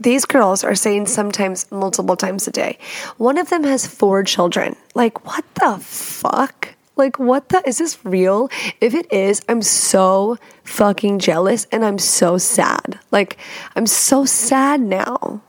These 0.04 0.26
girls 0.26 0.66
are 0.66 0.76
saying 0.76 1.08
sometimes 1.08 1.72
multiple 1.72 2.18
times 2.18 2.46
a 2.46 2.52
day. 2.52 2.78
One 3.18 3.38
of 3.38 3.50
them 3.50 3.64
has 3.64 3.88
four 3.88 4.24
children. 4.24 4.76
Like, 4.96 5.26
what 5.26 5.46
the 5.56 5.78
fuck? 5.80 6.76
Like, 6.98 7.20
what 7.20 7.48
the? 7.50 7.64
Is 7.66 7.78
this 7.78 7.98
real? 8.06 8.50
If 8.82 8.94
it 8.94 9.12
is, 9.12 9.42
I'm 9.48 9.62
so 9.62 10.38
fucking 10.66 11.20
jealous 11.20 11.68
and 11.72 11.86
I'm 11.86 11.98
so 11.98 12.38
sad. 12.38 13.00
Like, 13.12 13.38
I'm 13.78 13.88
so 13.88 14.26
sad 14.26 14.82
now. 14.82 15.42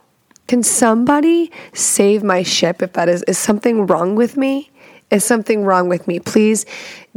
Can 0.47 0.63
somebody 0.63 1.51
save 1.73 2.23
my 2.23 2.45
ship 2.45 2.81
if 2.81 2.93
that 2.93 3.09
is, 3.09 3.25
is 3.25 3.39
something 3.39 3.87
wrong 3.87 4.15
with 4.15 4.37
me? 4.37 4.71
Is 5.11 5.25
something 5.25 5.65
wrong 5.65 5.89
with 5.89 6.07
me? 6.07 6.21
Please 6.21 6.65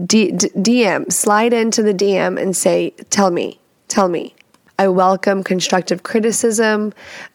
D- 0.03 0.31
D- 0.31 0.49
DM, 0.49 1.11
slide 1.11 1.53
into 1.53 1.83
the 1.83 1.93
DM 1.93 2.41
and 2.41 2.55
say, 2.55 2.91
tell 3.11 3.29
me, 3.29 3.59
tell 3.87 4.09
me. 4.09 4.36
I 4.79 4.87
welcome 4.89 5.43
constructive 5.43 6.03
criticism, 6.03 6.93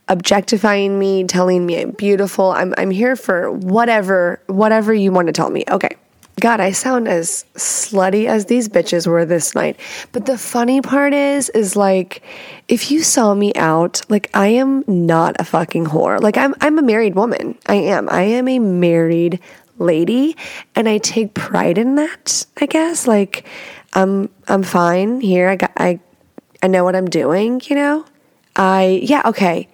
objectifying 0.08 0.98
me, 0.98 1.24
telling 1.24 1.66
me 1.66 1.80
I'm 1.80 1.90
beautiful. 1.90 2.52
I'm, 2.52 2.72
I'm 2.78 2.90
here 2.90 3.16
for 3.16 3.50
whatever, 3.50 4.40
whatever 4.46 4.94
you 4.94 5.10
want 5.10 5.26
to 5.26 5.32
tell 5.32 5.50
me. 5.50 5.64
Okay. 5.68 5.96
God, 6.40 6.60
I 6.60 6.72
sound 6.72 7.08
as 7.08 7.44
slutty 7.54 8.26
as 8.26 8.46
these 8.46 8.68
bitches 8.68 9.06
were 9.06 9.24
this 9.24 9.54
night. 9.54 9.78
But 10.12 10.26
the 10.26 10.38
funny 10.38 10.80
part 10.80 11.12
is, 11.12 11.50
is 11.50 11.76
like, 11.76 12.22
if 12.68 12.90
you 12.90 13.02
saw 13.02 13.34
me 13.34 13.52
out, 13.54 14.00
like 14.08 14.30
I 14.34 14.48
am 14.48 14.82
not 14.86 15.36
a 15.38 15.44
fucking 15.44 15.86
whore. 15.86 16.20
Like 16.20 16.36
I'm, 16.36 16.54
I'm 16.60 16.78
a 16.78 16.82
married 16.82 17.16
woman. 17.16 17.58
I 17.66 17.74
am. 17.74 18.08
I 18.08 18.22
am 18.22 18.48
a 18.48 18.58
married 18.58 19.40
lady, 19.78 20.36
and 20.74 20.88
I 20.88 20.98
take 20.98 21.34
pride 21.34 21.76
in 21.76 21.96
that. 21.96 22.46
I 22.60 22.66
guess. 22.66 23.06
Like, 23.06 23.46
I'm, 23.92 24.30
I'm 24.48 24.62
fine 24.62 25.20
here. 25.20 25.48
I 25.48 25.56
got, 25.56 25.72
I, 25.76 26.00
I 26.62 26.68
know 26.68 26.84
what 26.84 26.96
I'm 26.96 27.08
doing. 27.08 27.60
You 27.64 27.76
know. 27.76 28.04
I, 28.54 29.00
yeah, 29.02 29.22
okay 29.26 29.68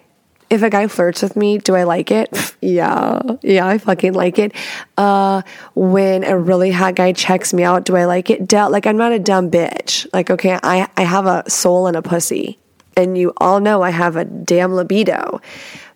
if 0.49 0.63
a 0.63 0.69
guy 0.69 0.87
flirts 0.87 1.21
with 1.21 1.35
me, 1.35 1.59
do 1.59 1.75
I 1.75 1.83
like 1.83 2.11
it? 2.11 2.55
yeah, 2.61 3.21
yeah, 3.41 3.67
I 3.67 3.77
fucking 3.77 4.13
like 4.13 4.39
it. 4.39 4.53
Uh, 4.97 5.43
when 5.75 6.23
a 6.23 6.37
really 6.37 6.71
hot 6.71 6.95
guy 6.95 7.13
checks 7.13 7.53
me 7.53 7.63
out, 7.63 7.85
do 7.85 7.95
I 7.95 8.05
like 8.05 8.29
it? 8.29 8.51
Like 8.51 8.87
I'm 8.87 8.97
not 8.97 9.11
a 9.11 9.19
dumb 9.19 9.51
bitch. 9.51 10.07
Like 10.13 10.29
okay, 10.29 10.57
I 10.63 10.89
I 10.97 11.03
have 11.03 11.25
a 11.25 11.49
soul 11.49 11.87
and 11.87 11.95
a 11.95 12.01
pussy, 12.01 12.57
and 12.97 13.17
you 13.17 13.33
all 13.37 13.59
know 13.59 13.81
I 13.81 13.91
have 13.91 14.15
a 14.15 14.25
damn 14.25 14.73
libido, 14.73 15.41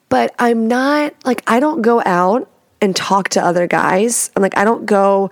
but 0.10 0.34
I'm 0.40 0.68
not 0.68 1.14
like 1.26 1.44
I 1.48 1.60
don't 1.60 1.82
go 1.82 2.02
out 2.06 2.50
and 2.82 2.96
talk 2.96 3.30
to 3.30 3.44
other 3.44 3.66
guys. 3.66 4.30
And 4.36 4.44
like 4.44 4.58
I 4.58 4.64
don't 4.64 4.86
go. 4.86 5.32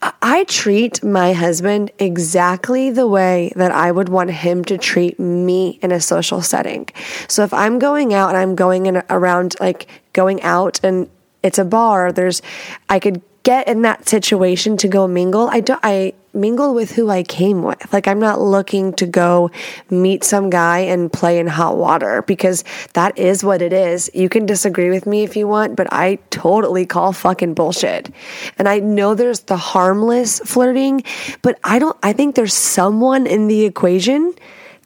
I 0.00 0.44
treat 0.44 1.02
my 1.02 1.32
husband 1.32 1.90
exactly 1.98 2.90
the 2.90 3.08
way 3.08 3.52
that 3.56 3.72
I 3.72 3.90
would 3.90 4.08
want 4.08 4.30
him 4.30 4.64
to 4.66 4.78
treat 4.78 5.18
me 5.18 5.78
in 5.82 5.90
a 5.90 6.00
social 6.00 6.40
setting. 6.40 6.88
So 7.26 7.42
if 7.42 7.52
I'm 7.52 7.78
going 7.78 8.14
out 8.14 8.28
and 8.28 8.38
I'm 8.38 8.54
going 8.54 8.86
in 8.86 9.02
around 9.10 9.56
like 9.58 9.88
going 10.12 10.40
out 10.42 10.78
and 10.84 11.10
it's 11.42 11.58
a 11.58 11.64
bar, 11.64 12.12
there's 12.12 12.42
I 12.88 13.00
could 13.00 13.22
get 13.42 13.66
in 13.66 13.82
that 13.82 14.08
situation 14.08 14.76
to 14.76 14.88
go 14.88 15.08
mingle. 15.08 15.48
I 15.48 15.60
don't 15.60 15.80
I 15.82 16.14
mingle 16.32 16.74
with 16.74 16.92
who 16.92 17.10
I 17.10 17.22
came 17.22 17.62
with. 17.62 17.92
Like 17.92 18.06
I'm 18.06 18.20
not 18.20 18.40
looking 18.40 18.92
to 18.94 19.06
go 19.06 19.50
meet 19.90 20.24
some 20.24 20.50
guy 20.50 20.80
and 20.80 21.12
play 21.12 21.38
in 21.38 21.46
hot 21.46 21.76
water 21.76 22.22
because 22.22 22.64
that 22.94 23.16
is 23.18 23.42
what 23.42 23.62
it 23.62 23.72
is. 23.72 24.10
You 24.14 24.28
can 24.28 24.46
disagree 24.46 24.90
with 24.90 25.06
me 25.06 25.22
if 25.22 25.36
you 25.36 25.48
want, 25.48 25.76
but 25.76 25.92
I 25.92 26.16
totally 26.30 26.86
call 26.86 27.12
fucking 27.12 27.54
bullshit. 27.54 28.12
And 28.58 28.68
I 28.68 28.78
know 28.78 29.14
there's 29.14 29.40
the 29.40 29.56
harmless 29.56 30.40
flirting, 30.40 31.02
but 31.42 31.58
I 31.64 31.78
don't 31.78 31.96
I 32.02 32.12
think 32.12 32.34
there's 32.34 32.54
someone 32.54 33.26
in 33.26 33.48
the 33.48 33.64
equation 33.64 34.34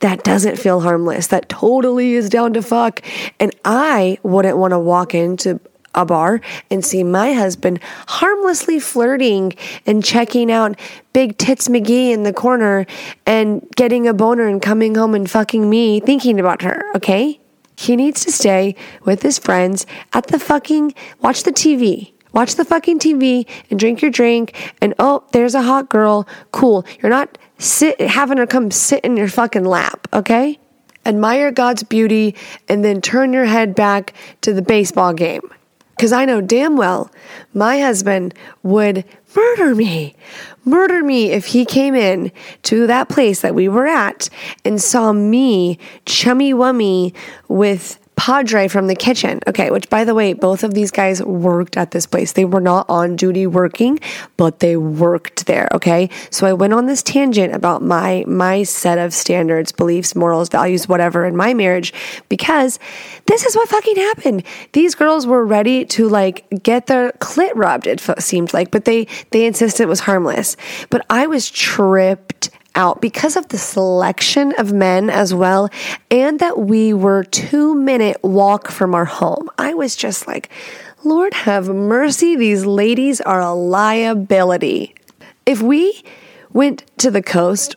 that 0.03 0.25
doesn't 0.25 0.59
feel 0.59 0.81
harmless, 0.81 1.29
that 1.29 1.49
totally 1.49 2.15
is 2.15 2.29
down 2.29 2.53
to 2.55 2.63
fuck. 2.63 3.01
And 3.39 3.55
I 3.65 4.19
wouldn't 4.25 4.59
want 4.59 4.73
to 4.73 4.79
walk 4.79 5.15
into 5.15 5.61
a 5.95 6.05
bar 6.05 6.41
and 6.71 6.85
see 6.85 7.05
my 7.05 7.33
husband 7.33 7.81
harmlessly 8.09 8.79
flirting 8.79 9.53
and 9.87 10.05
checking 10.05 10.51
out 10.51 10.79
Big 11.13 11.37
Tits 11.39 11.69
McGee 11.69 12.13
in 12.13 12.23
the 12.23 12.33
corner 12.33 12.87
and 13.27 13.67
getting 13.77 14.07
a 14.09 14.15
boner 14.15 14.47
and 14.47 14.63
coming 14.63 14.95
home 14.95 15.15
and 15.15 15.31
fucking 15.31 15.69
me 15.69 16.01
thinking 16.01 16.41
about 16.41 16.63
her, 16.63 16.85
okay? 16.95 17.39
He 17.77 17.97
needs 17.97 18.25
to 18.25 18.33
stay 18.33 18.77
with 19.05 19.23
his 19.23 19.39
friends 19.39 19.87
at 20.13 20.29
the 20.29 20.39
fucking, 20.39 20.95
watch 21.21 21.43
the 21.43 21.53
TV. 21.53 22.13
Watch 22.33 22.55
the 22.55 22.65
fucking 22.65 22.99
TV 22.99 23.47
and 23.71 23.79
drink 23.79 24.01
your 24.01 24.11
drink. 24.11 24.73
And 24.81 24.95
oh, 24.99 25.25
there's 25.33 25.55
a 25.55 25.63
hot 25.63 25.91
girl. 25.91 26.27
Cool. 26.51 26.87
You're 27.03 27.11
not 27.11 27.37
sit 27.59 28.01
having 28.01 28.39
her 28.39 28.47
come 28.47 28.71
sit 28.71 29.05
in 29.05 29.17
your 29.17 29.29
fucking 29.29 29.65
lap, 29.65 30.09
okay? 30.13 30.59
Admire 31.05 31.51
God's 31.51 31.83
beauty 31.83 32.35
and 32.69 32.85
then 32.85 33.01
turn 33.01 33.33
your 33.33 33.45
head 33.45 33.75
back 33.75 34.15
to 34.43 34.53
the 34.53 34.63
baseball 34.63 35.13
game. 35.13 35.43
Because 35.97 36.13
I 36.13 36.25
know 36.25 36.41
damn 36.41 36.77
well 36.77 37.11
my 37.55 37.81
husband 37.81 38.35
would 38.63 39.05
murder 39.35 39.75
me, 39.75 40.15
murder 40.65 41.03
me 41.03 41.31
if 41.31 41.47
he 41.47 41.65
came 41.65 41.95
in 41.95 42.33
to 42.65 42.87
that 42.87 43.09
place 43.09 43.41
that 43.41 43.55
we 43.55 43.69
were 43.69 43.87
at 43.87 44.29
and 44.65 44.81
saw 44.81 45.13
me 45.13 45.79
chummy 46.05 46.53
wummy 46.53 47.15
with 47.49 47.99
Padre 48.23 48.69
from 48.69 48.87
the 48.87 48.95
kitchen. 48.95 49.41
Okay, 49.49 49.73
which 49.73 49.91
by 49.91 50.05
the 50.05 50.15
way, 50.15 50.33
both 50.33 50.63
of 50.63 50.75
these 50.75 50.93
guys 50.93 51.21
worked 51.25 51.77
at 51.77 51.91
this 51.91 52.07
place. 52.07 52.31
They 52.31 52.45
were 52.45 52.61
not 52.61 52.87
on 52.89 53.17
duty 53.17 53.49
working, 53.49 53.99
but 54.37 54.61
they 54.61 54.77
worked 54.77 55.47
there, 55.47 55.69
okay? 55.73 56.09
So 56.31 56.47
I 56.47 56.53
went 56.53 56.73
on 56.73 56.87
this 56.87 57.03
tangent 57.03 57.53
about 57.53 57.83
my 57.83 58.23
my 58.29 58.63
set 58.63 58.99
of 58.99 59.13
standards, 59.13 59.73
beliefs, 59.73 60.15
morals, 60.15 60.51
values, 60.51 60.87
whatever 60.87 61.25
in 61.25 61.35
my 61.35 61.53
marriage 61.53 61.93
because 62.29 62.79
this 63.27 63.45
is 63.45 63.57
what 63.57 63.69
fucking 63.69 63.97
happened. 63.97 64.45
These 64.73 64.95
girls 64.95 65.27
were 65.27 65.45
ready 65.45 65.85
to 65.87 66.09
like 66.09 66.47
get 66.63 66.87
their 66.87 67.11
clit 67.19 67.51
rubbed 67.57 67.89
it 67.89 68.01
seemed 68.23 68.55
like, 68.55 68.71
but 68.71 68.85
they 68.85 69.09
they 69.33 69.47
insisted 69.47 69.83
it 69.83 69.89
was 69.89 69.99
harmless. 69.99 70.57
But 70.91 71.05
I 71.11 71.27
was 71.27 71.51
tripped 71.51 72.51
out 72.75 73.01
because 73.01 73.37
of 73.37 73.49
the 73.49 73.59
selection 73.59 74.53
of 74.59 74.73
men 74.73 75.11
as 75.11 75.35
well, 75.35 75.69
and 76.11 76.39
that 76.41 76.59
we 76.59 76.93
were 76.93 77.25
two 77.25 77.75
minute 77.75 78.19
walk 78.23 78.71
from 78.71 78.95
our 78.95 79.05
home. 79.05 79.51
I 79.59 79.75
was 79.75 79.97
just 79.97 80.27
like, 80.27 80.51
Lord 81.05 81.35
have 81.35 81.69
mercy, 81.69 82.37
these 82.37 82.65
ladies 82.65 83.21
are 83.21 83.41
a 83.41 83.53
liability. 83.53 84.95
If 85.45 85.61
we 85.61 86.03
went 86.53 86.85
to 86.99 87.11
the 87.11 87.23
coast 87.23 87.77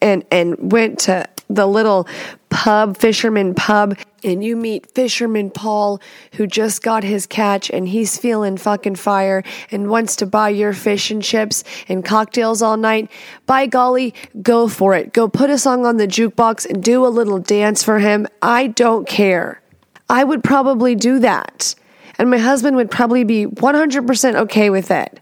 and 0.00 0.24
and 0.30 0.72
went 0.72 0.98
to 1.00 1.28
the 1.48 1.66
little 1.66 2.08
pub, 2.48 2.96
fisherman 2.96 3.54
pub, 3.54 3.96
and 4.24 4.42
you 4.42 4.56
meet 4.56 4.90
fisherman 4.94 5.50
Paul 5.50 6.00
who 6.32 6.46
just 6.46 6.82
got 6.82 7.04
his 7.04 7.26
catch 7.26 7.70
and 7.70 7.88
he's 7.88 8.16
feeling 8.16 8.56
fucking 8.56 8.96
fire 8.96 9.44
and 9.70 9.88
wants 9.88 10.16
to 10.16 10.26
buy 10.26 10.48
your 10.48 10.72
fish 10.72 11.10
and 11.10 11.22
chips 11.22 11.64
and 11.88 12.04
cocktails 12.04 12.62
all 12.62 12.76
night, 12.76 13.10
by 13.46 13.66
golly, 13.66 14.14
go 14.42 14.68
for 14.68 14.94
it. 14.94 15.12
Go 15.12 15.28
put 15.28 15.50
a 15.50 15.58
song 15.58 15.86
on 15.86 15.96
the 15.96 16.08
jukebox 16.08 16.68
and 16.68 16.82
do 16.82 17.06
a 17.06 17.08
little 17.08 17.38
dance 17.38 17.82
for 17.82 17.98
him. 17.98 18.26
I 18.42 18.68
don't 18.68 19.06
care. 19.06 19.60
I 20.08 20.24
would 20.24 20.42
probably 20.42 20.94
do 20.94 21.18
that. 21.20 21.74
And 22.18 22.30
my 22.30 22.38
husband 22.38 22.76
would 22.76 22.90
probably 22.90 23.24
be 23.24 23.46
100% 23.46 24.34
okay 24.36 24.70
with 24.70 24.90
it. 24.90 25.20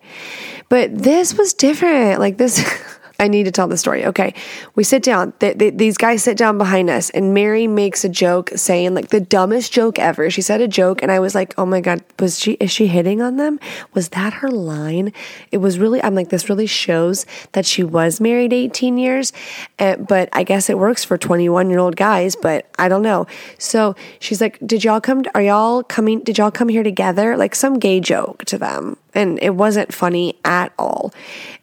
But 0.69 0.97
this 0.97 1.35
was 1.35 1.55
different. 1.55 2.21
Like 2.21 2.39
this. 2.39 2.63
I 3.23 3.29
need 3.29 3.45
to 3.45 3.53
tell 3.53 3.69
the 3.69 3.77
story. 3.77 4.05
Okay. 4.05 4.35
We 4.75 4.83
sit 4.83 5.05
down. 5.05 5.33
Th- 5.39 5.57
th- 5.57 5.75
these 5.77 5.97
guys 5.97 6.25
sit 6.25 6.37
down 6.37 6.59
behind 6.59 6.91
us, 6.91 7.09
and 7.11 7.33
Mary 7.33 7.69
makes 7.69 8.05
a 8.05 8.09
joke 8.09 8.51
saying, 8.57 8.95
like, 8.95 9.11
the 9.11 9.21
dumbest 9.21 9.73
joke 9.73 9.97
ever. 10.01 10.29
She 10.29 10.43
said 10.43 10.61
a 10.61 10.67
joke, 10.67 11.03
and 11.03 11.13
I 11.13 11.21
was 11.21 11.33
like, 11.33 11.55
oh 11.57 11.65
my 11.65 11.81
God, 11.81 12.03
was 12.19 12.37
she, 12.37 12.55
is 12.55 12.73
she 12.73 12.89
hitting 12.89 13.23
on 13.23 13.37
them? 13.37 13.61
Was 13.95 14.09
that 14.09 14.33
her 14.35 14.51
line? 14.51 15.13
It 15.53 15.59
was 15.59 15.79
really, 15.79 16.03
I'm 16.03 16.17
like, 16.17 16.31
this 16.31 16.49
really 16.49 16.67
shows 16.67 17.25
that 17.53 17.65
she 17.65 17.85
was 17.85 18.21
married 18.21 18.53
18 18.53 18.99
years. 18.99 19.33
Uh, 19.79 19.97
but 19.97 20.29
I 20.33 20.43
guess 20.43 20.69
it 20.69 20.77
works 20.77 21.05
for 21.05 21.17
21 21.17 21.71
year 21.71 21.79
old 21.79 21.95
guys, 21.95 22.35
but 22.35 22.69
I 22.77 22.89
don't 22.89 23.03
know. 23.03 23.29
So 23.57 23.95
she's 24.19 24.41
like, 24.41 24.59
did 24.67 24.83
y'all 24.83 25.01
come, 25.01 25.23
are 25.37 25.43
y'all 25.43 25.85
coming, 25.85 26.25
did 26.25 26.39
y'all 26.39 26.51
come 26.51 26.69
here 26.69 26.83
together? 26.83 27.37
Like 27.37 27.55
some 27.55 27.79
gay 27.79 28.01
joke 28.01 28.45
to 28.47 28.59
them. 28.59 28.97
And 29.15 29.39
it 29.43 29.55
wasn't 29.55 29.93
funny 29.93 30.35
at 30.45 30.73
all. 30.77 31.13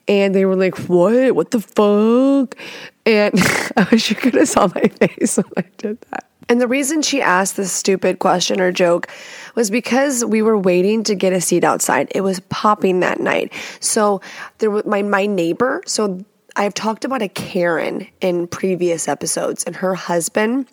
And 0.10 0.34
they 0.34 0.44
were 0.44 0.56
like, 0.56 0.76
What? 0.90 1.36
What 1.36 1.52
the 1.52 1.62
fuck? 1.62 2.58
And 3.06 3.34
I 3.78 3.88
wish 3.92 4.10
you 4.10 4.16
could 4.16 4.34
have 4.34 4.50
saw 4.50 4.68
my 4.76 4.82
face 5.00 5.38
when 5.38 5.46
I 5.56 5.66
did 5.78 6.02
that. 6.12 6.26
And 6.50 6.60
the 6.60 6.68
reason 6.68 7.04
she 7.04 7.22
asked 7.22 7.58
this 7.58 7.72
stupid 7.72 8.18
question 8.18 8.60
or 8.60 8.72
joke 8.72 9.08
was 9.54 9.70
because 9.70 10.26
we 10.26 10.42
were 10.42 10.58
waiting 10.58 11.04
to 11.04 11.14
get 11.14 11.32
a 11.32 11.40
seat 11.40 11.64
outside. 11.64 12.12
It 12.16 12.22
was 12.22 12.40
popping 12.50 13.02
that 13.02 13.20
night. 13.20 13.54
So 13.80 14.20
there 14.58 14.72
was 14.72 14.84
my 14.86 15.04
my 15.04 15.28
neighbor. 15.28 15.84
So 15.86 16.26
I've 16.56 16.74
talked 16.74 17.06
about 17.06 17.22
a 17.22 17.30
Karen 17.30 18.08
in 18.20 18.48
previous 18.48 19.08
episodes, 19.08 19.64
and 19.64 19.76
her 19.76 19.94
husband 19.94 20.68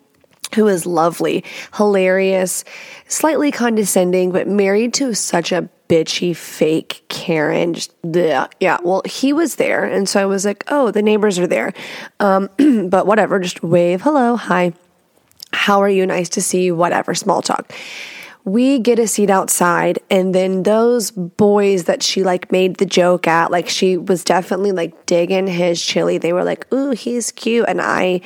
who 0.55 0.67
is 0.67 0.85
lovely, 0.85 1.43
hilarious, 1.75 2.63
slightly 3.07 3.51
condescending, 3.51 4.31
but 4.31 4.47
married 4.47 4.93
to 4.95 5.13
such 5.13 5.51
a 5.51 5.69
bitchy 5.87 6.35
fake 6.35 7.03
Karen. 7.09 7.73
Just 7.73 7.93
yeah. 8.03 8.77
Well, 8.83 9.01
he 9.05 9.33
was 9.33 9.55
there, 9.55 9.83
and 9.85 10.07
so 10.07 10.21
I 10.21 10.25
was 10.25 10.45
like, 10.45 10.63
oh, 10.67 10.91
the 10.91 11.01
neighbors 11.01 11.39
are 11.39 11.47
there. 11.47 11.73
Um, 12.19 12.49
but 12.89 13.07
whatever, 13.07 13.39
just 13.39 13.63
wave, 13.63 14.01
hello, 14.01 14.35
hi, 14.35 14.73
how 15.53 15.81
are 15.81 15.89
you? 15.89 16.05
Nice 16.05 16.29
to 16.29 16.41
see 16.41 16.65
you. 16.65 16.75
Whatever, 16.75 17.15
small 17.15 17.41
talk. 17.41 17.73
We 18.43 18.79
get 18.79 18.97
a 18.97 19.07
seat 19.07 19.29
outside, 19.29 19.99
and 20.09 20.33
then 20.33 20.63
those 20.63 21.11
boys 21.11 21.83
that 21.85 22.01
she 22.01 22.23
like 22.23 22.51
made 22.51 22.77
the 22.77 22.85
joke 22.85 23.27
at, 23.27 23.51
like 23.51 23.67
she 23.67 23.97
was 23.97 24.23
definitely 24.23 24.71
like 24.71 25.05
digging 25.05 25.47
his 25.47 25.81
chili. 25.81 26.17
They 26.17 26.31
were 26.31 26.45
like, 26.45 26.71
"Ooh, 26.73 26.91
he's 26.91 27.31
cute," 27.31 27.65
and 27.67 27.81
I 27.81 28.21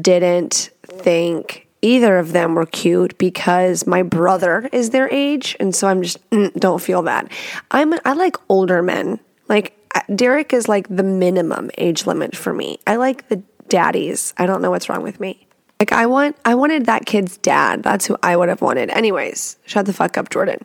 didn't 0.00 0.70
think 0.86 1.66
either 1.84 2.18
of 2.18 2.32
them 2.32 2.54
were 2.54 2.66
cute 2.66 3.16
because 3.18 3.86
my 3.86 4.02
brother 4.02 4.68
is 4.72 4.90
their 4.90 5.12
age 5.12 5.54
and 5.60 5.74
so 5.74 5.86
I'm 5.86 6.02
just 6.02 6.30
mm, 6.30 6.52
don't 6.54 6.80
feel 6.80 7.02
that. 7.02 7.30
I'm 7.70 7.94
I 8.04 8.14
like 8.14 8.36
older 8.48 8.82
men. 8.82 9.20
Like 9.48 9.76
Derek 10.14 10.52
is 10.52 10.66
like 10.66 10.88
the 10.88 11.02
minimum 11.02 11.70
age 11.76 12.06
limit 12.06 12.34
for 12.34 12.52
me. 12.52 12.78
I 12.86 12.96
like 12.96 13.28
the 13.28 13.42
daddies. 13.68 14.32
I 14.38 14.46
don't 14.46 14.62
know 14.62 14.70
what's 14.70 14.88
wrong 14.88 15.02
with 15.02 15.20
me. 15.20 15.46
Like 15.78 15.92
I 15.92 16.06
want 16.06 16.36
I 16.44 16.54
wanted 16.54 16.86
that 16.86 17.04
kid's 17.04 17.36
dad. 17.36 17.82
That's 17.82 18.06
who 18.06 18.16
I 18.22 18.36
would 18.36 18.48
have 18.48 18.62
wanted. 18.62 18.88
Anyways, 18.90 19.58
shut 19.66 19.84
the 19.84 19.92
fuck 19.92 20.16
up, 20.16 20.30
Jordan. 20.30 20.60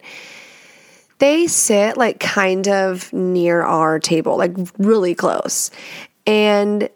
They 1.18 1.48
sit 1.48 1.98
like 1.98 2.22
kind 2.22 2.70
of 2.70 3.12
near 3.12 3.62
our 3.62 4.00
table, 4.00 4.38
like 4.38 4.56
really 4.78 5.16
close. 5.16 5.70
And 6.26 6.90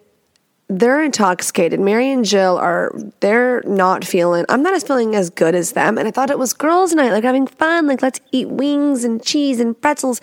they're 0.69 1.03
intoxicated. 1.03 1.79
Mary 1.79 2.11
and 2.11 2.25
Jill 2.25 2.57
are 2.57 2.93
they're 3.19 3.61
not 3.65 4.05
feeling 4.05 4.45
I'm 4.49 4.63
not 4.63 4.73
as 4.73 4.83
feeling 4.83 5.15
as 5.15 5.29
good 5.29 5.55
as 5.55 5.73
them. 5.73 5.97
And 5.97 6.07
I 6.07 6.11
thought 6.11 6.29
it 6.29 6.39
was 6.39 6.53
girls' 6.53 6.93
night, 6.93 7.11
like 7.11 7.23
having 7.23 7.47
fun, 7.47 7.87
like 7.87 8.01
let's 8.01 8.19
eat 8.31 8.49
wings 8.49 9.03
and 9.03 9.23
cheese 9.23 9.59
and 9.59 9.79
pretzels. 9.79 10.21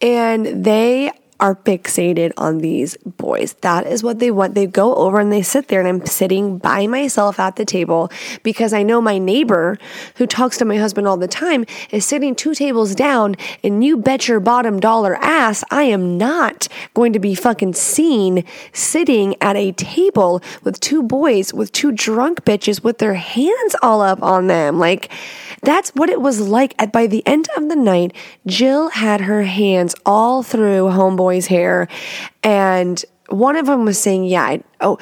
And 0.00 0.64
they 0.64 1.12
are 1.40 1.54
fixated 1.54 2.32
on 2.36 2.58
these 2.58 2.96
boys. 2.98 3.54
That 3.60 3.86
is 3.86 4.02
what 4.02 4.18
they 4.18 4.30
want. 4.30 4.54
They 4.54 4.66
go 4.66 4.94
over 4.94 5.20
and 5.20 5.32
they 5.32 5.42
sit 5.42 5.68
there, 5.68 5.80
and 5.80 5.88
I'm 5.88 6.06
sitting 6.06 6.58
by 6.58 6.86
myself 6.86 7.38
at 7.38 7.56
the 7.56 7.64
table 7.64 8.10
because 8.42 8.72
I 8.72 8.82
know 8.82 9.00
my 9.00 9.18
neighbor 9.18 9.78
who 10.16 10.26
talks 10.26 10.58
to 10.58 10.64
my 10.64 10.76
husband 10.76 11.06
all 11.06 11.16
the 11.16 11.28
time 11.28 11.66
is 11.90 12.04
sitting 12.04 12.34
two 12.34 12.54
tables 12.54 12.94
down, 12.94 13.36
and 13.62 13.84
you 13.84 13.96
bet 13.96 14.28
your 14.28 14.40
bottom 14.40 14.80
dollar 14.80 15.16
ass 15.16 15.64
I 15.70 15.84
am 15.84 16.18
not 16.18 16.68
going 16.94 17.12
to 17.12 17.18
be 17.18 17.34
fucking 17.34 17.74
seen 17.74 18.44
sitting 18.72 19.36
at 19.40 19.56
a 19.56 19.72
table 19.72 20.42
with 20.64 20.80
two 20.80 21.02
boys, 21.02 21.52
with 21.52 21.72
two 21.72 21.92
drunk 21.92 22.44
bitches 22.44 22.82
with 22.82 22.98
their 22.98 23.14
hands 23.14 23.76
all 23.82 24.00
up 24.00 24.22
on 24.22 24.46
them. 24.46 24.78
Like, 24.78 25.10
that's 25.66 25.90
what 25.90 26.08
it 26.08 26.20
was 26.20 26.40
like. 26.40 26.74
At 26.78 26.92
by 26.92 27.08
the 27.08 27.26
end 27.26 27.48
of 27.56 27.68
the 27.68 27.76
night, 27.76 28.14
Jill 28.46 28.88
had 28.88 29.20
her 29.22 29.42
hands 29.42 29.94
all 30.06 30.42
through 30.44 30.84
homeboy's 30.86 31.48
hair, 31.48 31.88
and 32.42 33.04
one 33.28 33.56
of 33.56 33.66
them 33.66 33.84
was 33.84 33.98
saying, 33.98 34.24
"Yeah, 34.24 34.44
I, 34.44 34.62
oh." 34.80 34.98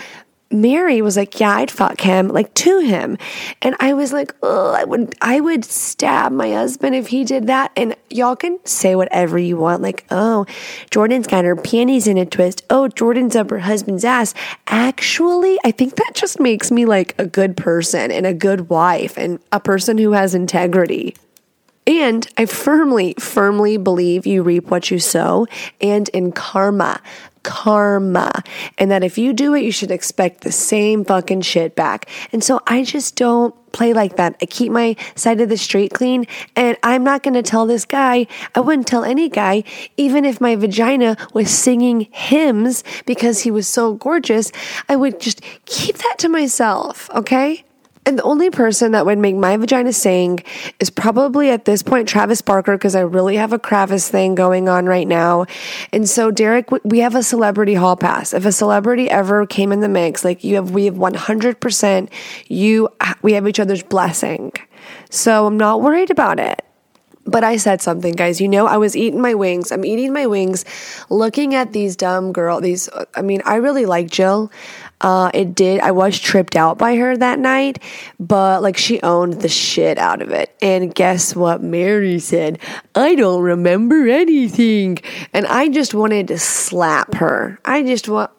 Mary 0.54 1.02
was 1.02 1.16
like, 1.16 1.38
"Yeah, 1.40 1.56
I'd 1.56 1.70
fuck 1.70 2.00
him, 2.00 2.28
like 2.28 2.54
to 2.54 2.78
him," 2.78 3.18
and 3.60 3.74
I 3.80 3.92
was 3.92 4.12
like, 4.12 4.34
"Oh, 4.42 4.72
I 4.72 4.84
would, 4.84 5.14
I 5.20 5.40
would 5.40 5.64
stab 5.64 6.32
my 6.32 6.52
husband 6.52 6.94
if 6.94 7.08
he 7.08 7.24
did 7.24 7.46
that." 7.48 7.72
And 7.76 7.96
y'all 8.08 8.36
can 8.36 8.58
say 8.64 8.94
whatever 8.94 9.36
you 9.38 9.56
want, 9.56 9.82
like, 9.82 10.04
"Oh, 10.10 10.46
Jordan's 10.90 11.26
got 11.26 11.44
her 11.44 11.56
panties 11.56 12.06
in 12.06 12.16
a 12.16 12.24
twist." 12.24 12.64
Oh, 12.70 12.88
Jordan's 12.88 13.36
up 13.36 13.50
her 13.50 13.58
husband's 13.58 14.04
ass. 14.04 14.34
Actually, 14.68 15.58
I 15.64 15.70
think 15.70 15.96
that 15.96 16.12
just 16.14 16.40
makes 16.40 16.70
me 16.70 16.86
like 16.86 17.14
a 17.18 17.26
good 17.26 17.56
person 17.56 18.10
and 18.10 18.26
a 18.26 18.34
good 18.34 18.68
wife 18.68 19.18
and 19.18 19.40
a 19.52 19.60
person 19.60 19.98
who 19.98 20.12
has 20.12 20.34
integrity. 20.34 21.14
And 21.86 22.26
I 22.38 22.46
firmly, 22.46 23.14
firmly 23.18 23.76
believe 23.76 24.26
you 24.26 24.42
reap 24.42 24.68
what 24.68 24.90
you 24.90 24.98
sow 24.98 25.46
and 25.80 26.08
in 26.10 26.32
karma 26.32 27.00
karma 27.44 28.42
and 28.78 28.90
that 28.90 29.04
if 29.04 29.16
you 29.16 29.32
do 29.32 29.54
it, 29.54 29.62
you 29.62 29.70
should 29.70 29.92
expect 29.92 30.40
the 30.40 30.50
same 30.50 31.04
fucking 31.04 31.42
shit 31.42 31.76
back. 31.76 32.08
And 32.32 32.42
so 32.42 32.60
I 32.66 32.82
just 32.82 33.14
don't 33.14 33.54
play 33.72 33.92
like 33.92 34.16
that. 34.16 34.36
I 34.42 34.46
keep 34.46 34.72
my 34.72 34.96
side 35.14 35.40
of 35.40 35.48
the 35.48 35.56
street 35.56 35.92
clean 35.92 36.26
and 36.56 36.76
I'm 36.82 37.04
not 37.04 37.22
going 37.22 37.34
to 37.34 37.42
tell 37.42 37.66
this 37.66 37.84
guy, 37.84 38.26
I 38.54 38.60
wouldn't 38.60 38.86
tell 38.86 39.04
any 39.04 39.28
guy, 39.28 39.62
even 39.96 40.24
if 40.24 40.40
my 40.40 40.56
vagina 40.56 41.16
was 41.32 41.50
singing 41.50 42.08
hymns 42.10 42.82
because 43.06 43.42
he 43.42 43.50
was 43.50 43.68
so 43.68 43.94
gorgeous, 43.94 44.50
I 44.88 44.96
would 44.96 45.20
just 45.20 45.40
keep 45.66 45.98
that 45.98 46.16
to 46.18 46.28
myself, 46.28 47.10
okay? 47.14 47.64
And 48.06 48.18
the 48.18 48.22
only 48.22 48.50
person 48.50 48.92
that 48.92 49.06
would 49.06 49.18
make 49.18 49.34
my 49.34 49.56
vagina 49.56 49.92
sing 49.92 50.40
is 50.78 50.90
probably 50.90 51.50
at 51.50 51.64
this 51.64 51.82
point 51.82 52.08
Travis 52.08 52.42
Barker 52.42 52.76
because 52.76 52.94
I 52.94 53.00
really 53.00 53.36
have 53.36 53.52
a 53.52 53.58
Kravis 53.58 54.08
thing 54.08 54.34
going 54.34 54.68
on 54.68 54.84
right 54.86 55.08
now. 55.08 55.46
And 55.92 56.08
so 56.08 56.30
Derek, 56.30 56.70
we 56.84 56.98
have 56.98 57.14
a 57.14 57.22
celebrity 57.22 57.74
hall 57.74 57.96
pass. 57.96 58.34
If 58.34 58.44
a 58.44 58.52
celebrity 58.52 59.08
ever 59.10 59.46
came 59.46 59.72
in 59.72 59.80
the 59.80 59.88
mix, 59.88 60.24
like 60.24 60.44
you 60.44 60.56
have, 60.56 60.72
we 60.72 60.84
have 60.84 60.96
100%, 60.96 62.10
you, 62.48 62.88
we 63.22 63.32
have 63.32 63.48
each 63.48 63.60
other's 63.60 63.82
blessing. 63.82 64.52
So 65.08 65.46
I'm 65.46 65.56
not 65.56 65.80
worried 65.80 66.10
about 66.10 66.38
it. 66.38 66.62
But 67.26 67.42
I 67.42 67.56
said 67.56 67.80
something, 67.80 68.12
guys. 68.12 68.38
You 68.38 68.48
know, 68.48 68.66
I 68.66 68.76
was 68.76 68.94
eating 68.94 69.22
my 69.22 69.32
wings. 69.32 69.72
I'm 69.72 69.84
eating 69.84 70.12
my 70.12 70.26
wings, 70.26 70.66
looking 71.08 71.54
at 71.54 71.72
these 71.72 71.96
dumb 71.96 72.32
girl. 72.32 72.60
These, 72.60 72.90
I 73.14 73.22
mean, 73.22 73.40
I 73.46 73.54
really 73.56 73.86
like 73.86 74.10
Jill. 74.10 74.52
Uh, 75.00 75.30
it 75.34 75.54
did. 75.54 75.80
I 75.80 75.90
was 75.90 76.18
tripped 76.18 76.56
out 76.56 76.78
by 76.78 76.96
her 76.96 77.16
that 77.16 77.38
night, 77.38 77.82
but 78.18 78.62
like 78.62 78.76
she 78.76 79.02
owned 79.02 79.42
the 79.42 79.48
shit 79.48 79.98
out 79.98 80.22
of 80.22 80.30
it. 80.30 80.54
And 80.62 80.94
guess 80.94 81.36
what? 81.36 81.62
Mary 81.62 82.18
said, 82.18 82.58
I 82.94 83.14
don't 83.14 83.42
remember 83.42 84.08
anything. 84.08 84.98
And 85.32 85.46
I 85.46 85.68
just 85.68 85.94
wanted 85.94 86.28
to 86.28 86.38
slap 86.38 87.14
her. 87.14 87.58
I 87.64 87.82
just 87.82 88.08
want. 88.08 88.30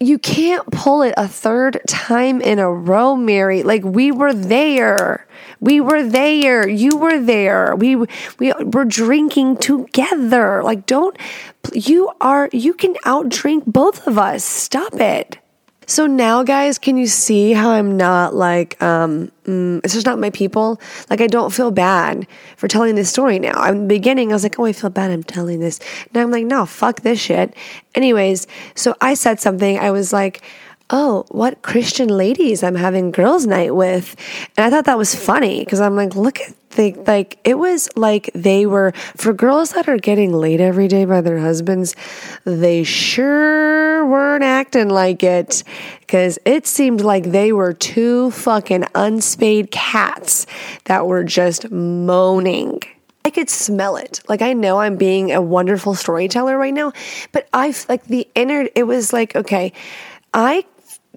You 0.00 0.18
can't 0.18 0.66
pull 0.70 1.02
it 1.02 1.12
a 1.18 1.28
third 1.28 1.82
time 1.86 2.40
in 2.40 2.58
a 2.58 2.72
row, 2.72 3.14
Mary. 3.14 3.62
Like 3.62 3.84
we 3.84 4.10
were 4.10 4.32
there. 4.32 5.25
We 5.60 5.80
were 5.80 6.02
there. 6.02 6.68
You 6.68 6.96
were 6.96 7.20
there. 7.20 7.74
We 7.76 7.96
we 8.38 8.52
were 8.52 8.84
drinking 8.84 9.58
together. 9.58 10.62
Like 10.62 10.86
don't 10.86 11.16
you 11.72 12.10
are 12.20 12.48
you 12.52 12.74
can 12.74 12.94
outdrink 13.04 13.64
both 13.66 14.06
of 14.06 14.18
us. 14.18 14.44
Stop 14.44 14.94
it. 14.94 15.38
So 15.88 16.08
now, 16.08 16.42
guys, 16.42 16.80
can 16.80 16.96
you 16.96 17.06
see 17.06 17.52
how 17.52 17.70
I'm 17.70 17.96
not 17.96 18.34
like, 18.34 18.82
um, 18.82 19.30
mm, 19.44 19.80
it's 19.84 19.94
just 19.94 20.04
not 20.04 20.18
my 20.18 20.30
people? 20.30 20.80
Like, 21.08 21.20
I 21.20 21.28
don't 21.28 21.52
feel 21.52 21.70
bad 21.70 22.26
for 22.56 22.66
telling 22.66 22.96
this 22.96 23.08
story 23.08 23.38
now. 23.38 23.64
In 23.70 23.82
the 23.82 23.86
beginning, 23.86 24.32
I 24.32 24.34
was 24.34 24.42
like, 24.42 24.58
oh, 24.58 24.64
I 24.64 24.72
feel 24.72 24.90
bad 24.90 25.12
I'm 25.12 25.22
telling 25.22 25.60
this. 25.60 25.78
Now 26.12 26.22
I'm 26.22 26.32
like, 26.32 26.44
no, 26.44 26.66
fuck 26.66 27.02
this 27.02 27.20
shit. 27.20 27.54
Anyways, 27.94 28.48
so 28.74 28.96
I 29.00 29.14
said 29.14 29.38
something. 29.38 29.78
I 29.78 29.92
was 29.92 30.12
like, 30.12 30.42
oh, 30.90 31.24
what 31.28 31.62
Christian 31.62 32.08
ladies 32.08 32.62
I'm 32.62 32.74
having 32.74 33.10
girls' 33.10 33.46
night 33.46 33.74
with. 33.74 34.14
And 34.56 34.66
I 34.66 34.70
thought 34.70 34.84
that 34.84 34.98
was 34.98 35.14
funny 35.14 35.60
because 35.60 35.80
I'm 35.80 35.96
like, 35.96 36.14
look 36.14 36.40
at 36.40 36.54
the, 36.72 36.92
like, 37.06 37.38
it 37.44 37.58
was 37.58 37.88
like 37.96 38.30
they 38.34 38.66
were, 38.66 38.92
for 39.16 39.32
girls 39.32 39.72
that 39.72 39.88
are 39.88 39.96
getting 39.96 40.32
laid 40.32 40.60
every 40.60 40.88
day 40.88 41.04
by 41.04 41.22
their 41.22 41.38
husbands, 41.38 41.96
they 42.44 42.84
sure 42.84 44.06
weren't 44.06 44.44
acting 44.44 44.88
like 44.88 45.22
it 45.22 45.64
because 46.00 46.38
it 46.44 46.66
seemed 46.66 47.00
like 47.00 47.24
they 47.24 47.52
were 47.52 47.72
two 47.72 48.30
fucking 48.30 48.84
unspayed 48.94 49.70
cats 49.70 50.46
that 50.84 51.06
were 51.06 51.24
just 51.24 51.70
moaning. 51.70 52.80
I 53.24 53.30
could 53.30 53.50
smell 53.50 53.96
it. 53.96 54.20
Like 54.28 54.40
I 54.40 54.52
know 54.52 54.78
I'm 54.78 54.96
being 54.96 55.32
a 55.32 55.42
wonderful 55.42 55.96
storyteller 55.96 56.56
right 56.56 56.72
now, 56.72 56.92
but 57.32 57.48
I've 57.52 57.84
like 57.88 58.04
the 58.04 58.28
inner. 58.36 58.68
It 58.76 58.84
was 58.84 59.12
like 59.12 59.34
okay, 59.34 59.72
I 60.32 60.64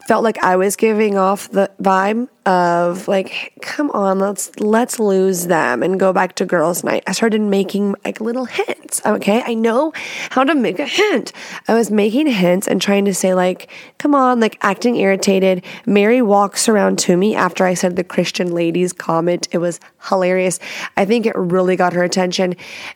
felt 0.07 0.23
like 0.23 0.37
I 0.43 0.55
was 0.55 0.75
giving 0.75 1.17
off 1.17 1.49
the 1.51 1.71
vibe 1.81 2.27
of 2.45 3.07
like, 3.07 3.53
come 3.61 3.91
on, 3.91 4.19
let's 4.19 4.57
let's 4.59 4.99
lose 4.99 5.47
them 5.47 5.83
and 5.83 5.99
go 5.99 6.13
back 6.13 6.35
to 6.35 6.45
girls' 6.45 6.83
night. 6.83 7.03
I 7.05 7.11
started 7.11 7.41
making 7.41 7.95
like 8.05 8.21
little 8.21 8.45
hints. 8.45 9.01
Okay, 9.05 9.43
I 9.45 9.53
know 9.53 9.93
how 10.29 10.43
to 10.43 10.55
make 10.55 10.79
a 10.79 10.85
hint. 10.85 11.33
I 11.67 11.73
was 11.73 11.91
making 11.91 12.27
hints 12.27 12.67
and 12.67 12.81
trying 12.81 13.05
to 13.05 13.13
say 13.13 13.33
like, 13.33 13.69
come 13.97 14.15
on, 14.15 14.39
like 14.39 14.57
acting 14.61 14.95
irritated. 14.95 15.63
Mary 15.85 16.21
walks 16.21 16.69
around 16.69 16.97
to 16.99 17.17
me 17.17 17.35
after 17.35 17.65
I 17.65 17.73
said 17.73 17.95
the 17.95 18.03
Christian 18.03 18.51
ladies 18.51 18.93
comment. 18.93 19.47
It 19.51 19.59
was 19.59 19.79
hilarious. 20.07 20.59
I 20.97 21.05
think 21.05 21.25
it 21.25 21.35
really 21.35 21.75
got 21.75 21.93
her 21.93 22.03
attention. 22.03 22.55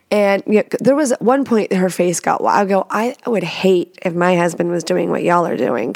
And 0.09 0.41
yeah, 0.47 0.63
there 0.79 0.95
was 0.95 1.13
one 1.19 1.43
point 1.43 1.73
her 1.73 1.89
face 1.89 2.19
got. 2.19 2.43
I 2.43 2.65
go, 2.65 2.87
I 2.89 3.15
would 3.27 3.43
hate 3.43 3.97
if 4.03 4.13
my 4.13 4.35
husband 4.35 4.71
was 4.71 4.83
doing 4.83 5.09
what 5.09 5.23
y'all 5.23 5.45
are 5.45 5.57
doing. 5.57 5.95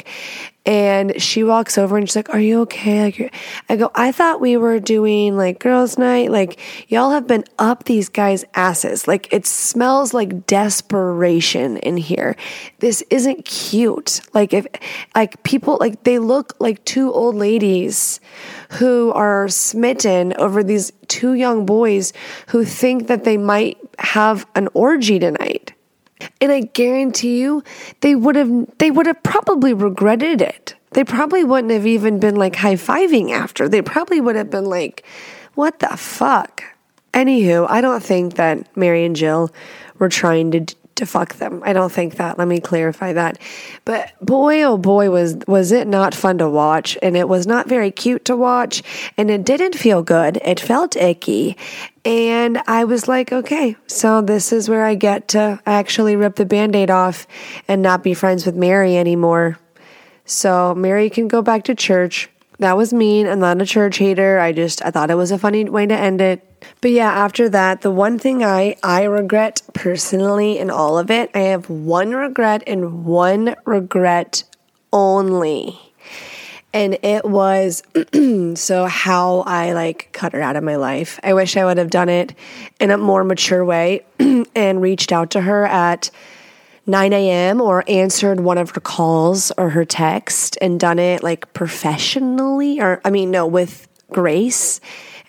And 0.68 1.20
she 1.20 1.44
walks 1.44 1.78
over 1.78 1.96
and 1.96 2.06
she's 2.06 2.14
like, 2.14 2.28
Are 2.28 2.40
you 2.40 2.60
okay? 2.62 3.04
Like, 3.04 3.34
I 3.68 3.76
go, 3.76 3.90
I 3.94 4.12
thought 4.12 4.40
we 4.40 4.56
were 4.56 4.80
doing 4.80 5.36
like 5.36 5.58
girls' 5.60 5.98
night. 5.98 6.30
Like, 6.30 6.58
y'all 6.88 7.10
have 7.10 7.26
been 7.26 7.44
up 7.58 7.84
these 7.84 8.08
guys' 8.08 8.44
asses. 8.54 9.08
Like, 9.08 9.32
it 9.32 9.46
smells 9.46 10.14
like 10.14 10.46
desperation 10.46 11.76
in 11.78 11.96
here. 11.96 12.36
This 12.78 13.02
isn't 13.10 13.44
cute. 13.44 14.20
Like, 14.34 14.52
if, 14.52 14.66
like, 15.14 15.42
people, 15.42 15.78
like, 15.80 16.04
they 16.04 16.18
look 16.18 16.54
like 16.58 16.84
two 16.84 17.12
old 17.12 17.34
ladies 17.34 18.20
who 18.72 19.12
are 19.12 19.48
smitten 19.48 20.34
over 20.34 20.62
these 20.62 20.92
two 21.08 21.34
young 21.34 21.66
boys 21.66 22.12
who 22.48 22.64
think 22.64 23.06
that 23.08 23.24
they 23.24 23.36
might 23.36 23.78
have 23.98 24.46
an 24.54 24.68
orgy 24.74 25.18
tonight. 25.18 25.72
And 26.40 26.50
I 26.50 26.60
guarantee 26.60 27.40
you 27.40 27.62
they 28.00 28.14
would 28.14 28.36
have 28.36 28.66
they 28.78 28.90
would 28.90 29.06
have 29.06 29.22
probably 29.22 29.72
regretted 29.72 30.40
it. 30.40 30.74
They 30.90 31.04
probably 31.04 31.44
wouldn't 31.44 31.72
have 31.72 31.86
even 31.86 32.18
been 32.18 32.36
like 32.36 32.56
high-fiving 32.56 33.30
after. 33.30 33.68
They 33.68 33.82
probably 33.82 34.20
would 34.20 34.36
have 34.36 34.50
been 34.50 34.66
like, 34.66 35.04
"What 35.54 35.78
the 35.80 35.96
fuck?" 35.96 36.62
Anywho, 37.12 37.66
I 37.68 37.80
don't 37.80 38.02
think 38.02 38.34
that 38.34 38.76
Mary 38.76 39.04
and 39.04 39.16
Jill 39.16 39.50
were 39.98 40.08
trying 40.08 40.50
to 40.52 40.66
to 40.98 41.06
fuck 41.06 41.36
them. 41.36 41.62
I 41.64 41.72
don't 41.72 41.92
think 41.92 42.16
that. 42.16 42.38
Let 42.38 42.48
me 42.48 42.60
clarify 42.60 43.12
that. 43.14 43.38
But 43.84 44.12
boy, 44.20 44.62
oh 44.62 44.76
boy, 44.76 45.10
was 45.10 45.36
was 45.46 45.72
it 45.72 45.86
not 45.86 46.14
fun 46.14 46.38
to 46.38 46.48
watch, 46.48 46.98
and 47.02 47.16
it 47.16 47.28
was 47.28 47.46
not 47.46 47.68
very 47.68 47.90
cute 47.90 48.24
to 48.26 48.36
watch, 48.36 48.82
and 49.16 49.30
it 49.30 49.44
didn't 49.44 49.76
feel 49.76 50.02
good. 50.02 50.38
It 50.44 50.60
felt 50.60 50.96
icky, 50.96 51.56
and 52.04 52.60
I 52.66 52.84
was 52.84 53.08
like, 53.08 53.32
okay, 53.32 53.76
so 53.86 54.20
this 54.20 54.52
is 54.52 54.68
where 54.68 54.84
I 54.84 54.94
get 54.94 55.28
to 55.28 55.60
actually 55.66 56.16
rip 56.16 56.36
the 56.36 56.44
band-aid 56.44 56.90
off 56.90 57.26
and 57.68 57.80
not 57.80 58.02
be 58.02 58.14
friends 58.14 58.44
with 58.44 58.56
Mary 58.56 58.96
anymore. 58.96 59.58
So 60.28 60.74
Mary 60.74 61.08
can 61.08 61.26
go 61.26 61.40
back 61.40 61.64
to 61.64 61.74
church. 61.74 62.28
That 62.58 62.76
was 62.76 62.92
mean. 62.92 63.26
I'm 63.26 63.40
not 63.40 63.62
a 63.62 63.66
church 63.66 63.96
hater. 63.96 64.38
I 64.38 64.52
just 64.52 64.84
I 64.84 64.90
thought 64.90 65.10
it 65.10 65.14
was 65.14 65.30
a 65.30 65.38
funny 65.38 65.64
way 65.64 65.86
to 65.86 65.94
end 65.94 66.20
it. 66.20 66.44
But 66.82 66.90
yeah, 66.90 67.10
after 67.10 67.48
that, 67.48 67.80
the 67.80 67.90
one 67.90 68.18
thing 68.18 68.44
I 68.44 68.76
I 68.82 69.04
regret 69.04 69.62
personally 69.72 70.58
in 70.58 70.70
all 70.70 70.98
of 70.98 71.10
it, 71.10 71.30
I 71.34 71.40
have 71.40 71.70
one 71.70 72.10
regret 72.10 72.62
and 72.66 73.06
one 73.06 73.56
regret 73.64 74.44
only. 74.92 75.80
And 76.74 76.98
it 77.02 77.24
was 77.24 77.82
so 78.60 78.84
how 78.84 79.40
I 79.46 79.72
like 79.72 80.10
cut 80.12 80.34
her 80.34 80.42
out 80.42 80.56
of 80.56 80.62
my 80.62 80.76
life. 80.76 81.18
I 81.22 81.32
wish 81.32 81.56
I 81.56 81.64
would 81.64 81.78
have 81.78 81.90
done 81.90 82.10
it 82.10 82.34
in 82.78 82.90
a 82.90 82.98
more 82.98 83.24
mature 83.24 83.64
way 83.64 84.04
and 84.54 84.82
reached 84.82 85.10
out 85.10 85.30
to 85.30 85.40
her 85.40 85.64
at 85.64 86.10
9 86.88 87.12
a.m. 87.12 87.60
or 87.60 87.84
answered 87.86 88.40
one 88.40 88.58
of 88.58 88.70
her 88.70 88.80
calls 88.80 89.52
or 89.58 89.70
her 89.70 89.84
text 89.84 90.56
and 90.62 90.80
done 90.80 90.98
it 90.98 91.22
like 91.22 91.52
professionally 91.52 92.80
or, 92.80 93.00
I 93.04 93.10
mean, 93.10 93.30
no, 93.30 93.46
with 93.46 93.86
grace 94.10 94.80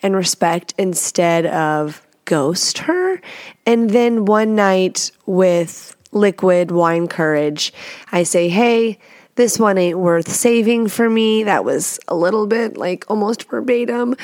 and 0.02 0.16
respect 0.16 0.72
instead 0.78 1.44
of 1.46 2.04
ghost 2.24 2.78
her. 2.78 3.20
And 3.66 3.90
then 3.90 4.24
one 4.24 4.54
night 4.56 5.10
with 5.26 5.94
liquid 6.12 6.70
wine 6.70 7.08
courage, 7.08 7.72
I 8.10 8.22
say, 8.22 8.48
hey, 8.48 8.98
this 9.40 9.58
one 9.58 9.78
ain't 9.78 9.98
worth 9.98 10.30
saving 10.30 10.86
for 10.86 11.08
me. 11.08 11.44
That 11.44 11.64
was 11.64 11.98
a 12.08 12.14
little 12.14 12.46
bit 12.46 12.76
like 12.76 13.06
almost 13.08 13.48
verbatim. 13.48 14.14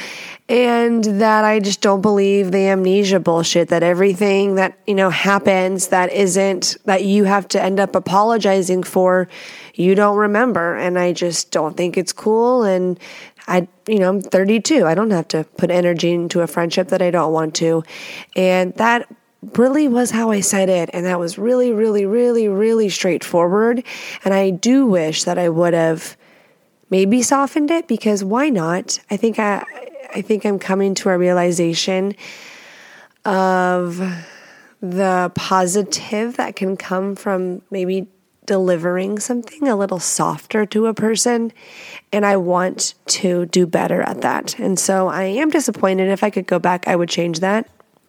And 0.46 1.02
that 1.04 1.42
I 1.42 1.58
just 1.58 1.80
don't 1.80 2.02
believe 2.02 2.52
the 2.52 2.68
amnesia 2.68 3.18
bullshit 3.18 3.68
that 3.68 3.82
everything 3.82 4.56
that, 4.56 4.78
you 4.86 4.94
know, 4.94 5.08
happens 5.08 5.88
that 5.88 6.12
isn't, 6.12 6.76
that 6.84 7.04
you 7.04 7.24
have 7.24 7.48
to 7.48 7.62
end 7.62 7.80
up 7.80 7.96
apologizing 7.96 8.82
for, 8.82 9.26
you 9.74 9.94
don't 9.94 10.18
remember. 10.18 10.76
And 10.76 10.98
I 10.98 11.14
just 11.14 11.50
don't 11.50 11.78
think 11.78 11.96
it's 11.96 12.12
cool. 12.12 12.64
And 12.64 13.00
I, 13.48 13.68
you 13.88 13.98
know, 13.98 14.10
I'm 14.10 14.20
32. 14.20 14.84
I 14.84 14.94
don't 14.94 15.12
have 15.12 15.28
to 15.28 15.44
put 15.56 15.70
energy 15.70 16.12
into 16.12 16.42
a 16.42 16.46
friendship 16.46 16.88
that 16.88 17.00
I 17.00 17.10
don't 17.10 17.32
want 17.32 17.54
to. 17.54 17.84
And 18.36 18.74
that 18.74 19.08
really 19.55 19.88
was 19.88 20.11
how 20.11 20.30
I 20.30 20.40
said 20.40 20.68
it. 20.68 20.90
And 20.92 21.07
that 21.07 21.18
was 21.18 21.38
really, 21.38 21.72
really, 21.72 22.07
really, 22.07 22.49
really 22.49 22.88
straightforward. 22.88 23.84
And 24.24 24.34
I 24.34 24.51
do 24.51 24.86
wish 24.86 25.24
that 25.24 25.38
I 25.38 25.49
would 25.49 25.74
have 25.74 26.16
maybe 26.90 27.22
softened 27.22 27.70
it 27.70 27.88
because 27.88 28.24
why 28.24 28.49
not? 28.49 28.99
I 29.11 29.16
think 29.16 29.38
I, 29.38 29.64
I 30.14 30.22
think 30.22 30.44
I'm 30.44 30.59
coming 30.59 30.94
to 30.97 31.11
a 31.11 31.18
realization 31.18 32.14
of 33.24 33.99
the 34.80 35.32
positive 35.34 36.36
that 36.36 36.55
can 36.57 36.76
come 36.76 37.16
from 37.16 37.62
maybe 37.70 38.07
delivering 38.47 39.18
something 39.18 39.66
a 39.66 39.74
little 39.74 39.99
softer 39.99 40.64
to 40.66 40.86
a 40.86 40.94
person. 40.94 41.53
And 42.12 42.24
I 42.24 42.36
want 42.36 42.94
to 43.07 43.47
do 43.47 43.66
better 43.66 44.03
at 44.03 44.20
that. 44.20 44.57
And 44.61 44.78
so 44.78 45.09
I 45.09 45.24
am 45.24 45.51
disappointed. 45.51 46.09
If 46.09 46.22
I 46.22 46.30
could 46.30 46.47
go 46.47 46.61
back, 46.61 46.86
I 46.86 46.94
would 46.94 47.09
change 47.09 47.40
that 47.40 47.68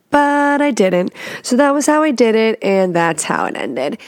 but 0.10 0.62
I 0.62 0.72
didn't. 0.72 1.14
So 1.42 1.56
that 1.58 1.74
was 1.74 1.86
how 1.86 2.04
I 2.04 2.12
did 2.12 2.36
it, 2.36 2.60
and 2.64 2.96
that's 2.96 3.24
how 3.24 3.46
it 3.46 3.56
ended. 3.56 4.00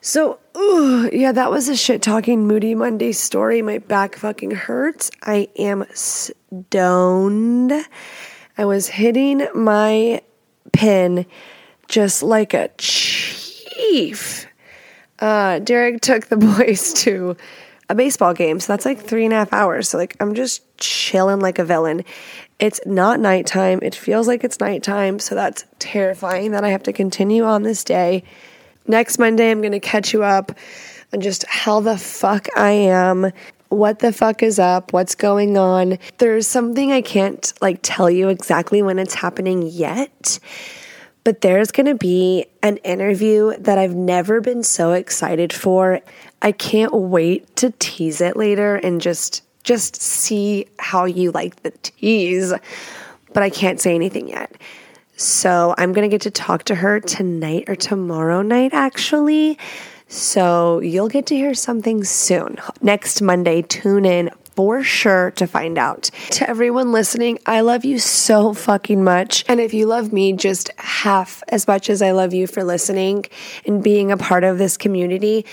So, 0.00 0.38
ooh, 0.56 1.10
yeah, 1.12 1.32
that 1.32 1.50
was 1.50 1.68
a 1.68 1.76
shit 1.76 2.00
talking 2.00 2.46
Moody 2.46 2.74
Monday 2.74 3.12
story. 3.12 3.60
My 3.60 3.78
back 3.78 4.16
fucking 4.16 4.52
hurts. 4.52 5.10
I 5.22 5.48
am 5.58 5.84
stoned. 5.92 7.72
I 8.56 8.64
was 8.64 8.88
hitting 8.88 9.46
my 9.54 10.22
pin 10.72 11.26
just 11.88 12.22
like 12.22 12.54
a 12.54 12.70
chief. 12.78 14.46
Uh, 15.18 15.58
Derek 15.58 16.00
took 16.00 16.26
the 16.26 16.36
boys 16.58 16.94
to 16.94 17.36
a 17.90 17.94
baseball 17.94 18.32
game, 18.32 18.58
so 18.60 18.72
that's 18.72 18.86
like 18.86 19.00
three 19.00 19.24
and 19.24 19.34
a 19.34 19.36
half 19.36 19.52
hours. 19.52 19.90
So, 19.90 19.98
like, 19.98 20.16
I'm 20.20 20.34
just 20.34 20.62
chilling 20.78 21.40
like 21.40 21.58
a 21.58 21.64
villain. 21.64 22.04
It's 22.60 22.80
not 22.84 23.20
nighttime. 23.20 23.80
It 23.82 23.94
feels 23.94 24.28
like 24.28 24.44
it's 24.44 24.60
nighttime. 24.60 25.18
So 25.18 25.34
that's 25.34 25.64
terrifying 25.78 26.50
that 26.52 26.62
I 26.62 26.68
have 26.68 26.82
to 26.84 26.92
continue 26.92 27.42
on 27.42 27.62
this 27.62 27.82
day. 27.82 28.22
Next 28.86 29.18
Monday, 29.18 29.50
I'm 29.50 29.62
going 29.62 29.72
to 29.72 29.80
catch 29.80 30.12
you 30.12 30.22
up 30.22 30.52
on 31.12 31.22
just 31.22 31.46
how 31.46 31.80
the 31.80 31.96
fuck 31.96 32.48
I 32.56 32.70
am, 32.70 33.32
what 33.70 34.00
the 34.00 34.12
fuck 34.12 34.42
is 34.42 34.58
up, 34.58 34.92
what's 34.92 35.14
going 35.14 35.56
on. 35.56 35.98
There's 36.18 36.46
something 36.46 36.92
I 36.92 37.00
can't 37.00 37.52
like 37.62 37.78
tell 37.82 38.10
you 38.10 38.28
exactly 38.28 38.82
when 38.82 38.98
it's 38.98 39.14
happening 39.14 39.62
yet. 39.62 40.38
But 41.24 41.40
there's 41.40 41.70
going 41.70 41.86
to 41.86 41.94
be 41.94 42.46
an 42.62 42.78
interview 42.78 43.56
that 43.58 43.78
I've 43.78 43.94
never 43.94 44.40
been 44.40 44.62
so 44.62 44.92
excited 44.92 45.52
for. 45.52 46.00
I 46.42 46.52
can't 46.52 46.92
wait 46.92 47.56
to 47.56 47.72
tease 47.78 48.20
it 48.20 48.36
later 48.36 48.76
and 48.76 49.00
just 49.00 49.42
just 49.64 50.00
see 50.00 50.66
how 50.78 51.04
you 51.04 51.30
like 51.30 51.62
the 51.62 51.70
tease. 51.70 52.52
But 53.32 53.42
I 53.42 53.50
can't 53.50 53.80
say 53.80 53.94
anything 53.94 54.28
yet. 54.28 54.56
So 55.16 55.74
I'm 55.76 55.92
going 55.92 56.08
to 56.08 56.12
get 56.12 56.22
to 56.22 56.30
talk 56.30 56.64
to 56.64 56.74
her 56.74 56.98
tonight 56.98 57.68
or 57.68 57.76
tomorrow 57.76 58.42
night, 58.42 58.72
actually. 58.72 59.58
So 60.08 60.80
you'll 60.80 61.08
get 61.08 61.26
to 61.26 61.36
hear 61.36 61.54
something 61.54 62.02
soon. 62.04 62.56
Next 62.80 63.20
Monday, 63.22 63.62
tune 63.62 64.04
in 64.04 64.30
for 64.56 64.82
sure 64.82 65.30
to 65.32 65.46
find 65.46 65.78
out. 65.78 66.10
To 66.32 66.48
everyone 66.48 66.90
listening, 66.90 67.38
I 67.46 67.60
love 67.60 67.84
you 67.84 67.98
so 67.98 68.52
fucking 68.52 69.04
much. 69.04 69.44
And 69.48 69.60
if 69.60 69.72
you 69.72 69.86
love 69.86 70.12
me 70.12 70.32
just 70.32 70.70
half 70.78 71.42
as 71.48 71.66
much 71.68 71.88
as 71.88 72.02
I 72.02 72.10
love 72.10 72.34
you 72.34 72.46
for 72.46 72.64
listening 72.64 73.26
and 73.64 73.82
being 73.82 74.10
a 74.10 74.16
part 74.16 74.42
of 74.42 74.58
this 74.58 74.76
community, 74.76 75.46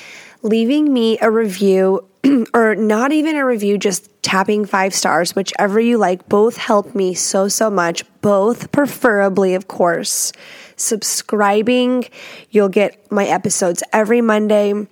leaving 0.47 0.93
me 0.93 1.17
a 1.21 1.29
review 1.29 2.07
or 2.53 2.75
not 2.75 3.11
even 3.11 3.35
a 3.35 3.45
review, 3.45 3.77
just 3.77 4.09
tapping 4.23 4.65
five 4.65 4.93
stars, 4.93 5.35
whichever 5.35 5.79
you 5.79 5.97
like, 5.97 6.27
both 6.27 6.57
help 6.57 6.95
me 6.95 7.13
so, 7.13 7.47
so 7.47 7.69
much. 7.69 8.03
Both, 8.21 8.71
preferably, 8.71 9.55
of 9.55 9.67
course. 9.67 10.33
Subscribing, 10.75 12.05
you'll 12.49 12.69
get 12.69 13.11
my 13.11 13.25
episodes 13.25 13.83
every 13.93 14.21
Monday. 14.21 14.87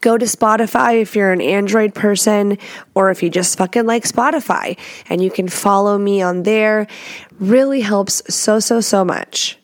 Go 0.00 0.18
to 0.18 0.26
Spotify 0.26 1.00
if 1.00 1.14
you're 1.14 1.32
an 1.32 1.40
Android 1.40 1.94
person 1.94 2.58
or 2.94 3.10
if 3.10 3.22
you 3.22 3.30
just 3.30 3.56
fucking 3.56 3.86
like 3.86 4.04
Spotify 4.04 4.78
and 5.08 5.22
you 5.22 5.30
can 5.30 5.48
follow 5.48 5.96
me 5.96 6.22
on 6.22 6.42
there. 6.42 6.86
Really 7.38 7.80
helps 7.80 8.22
so, 8.34 8.58
so, 8.58 8.80
so 8.80 9.04
much. 9.04 9.58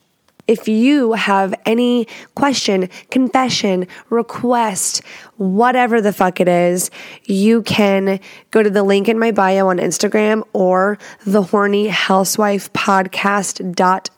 If 0.47 0.67
you 0.67 1.13
have 1.13 1.55
any 1.65 2.05
question, 2.35 2.89
confession, 3.09 3.87
request, 4.09 5.01
whatever 5.37 6.01
the 6.01 6.11
fuck 6.11 6.41
it 6.41 6.49
is, 6.49 6.91
you 7.25 7.61
can 7.61 8.19
go 8.51 8.61
to 8.61 8.69
the 8.69 8.83
link 8.83 9.07
in 9.07 9.17
my 9.17 9.31
bio 9.31 9.69
on 9.69 9.77
Instagram 9.77 10.43
or 10.51 10.97
the 11.25 11.43
horny 11.43 11.87
housewife 11.87 12.73
podcast.com 12.73 14.11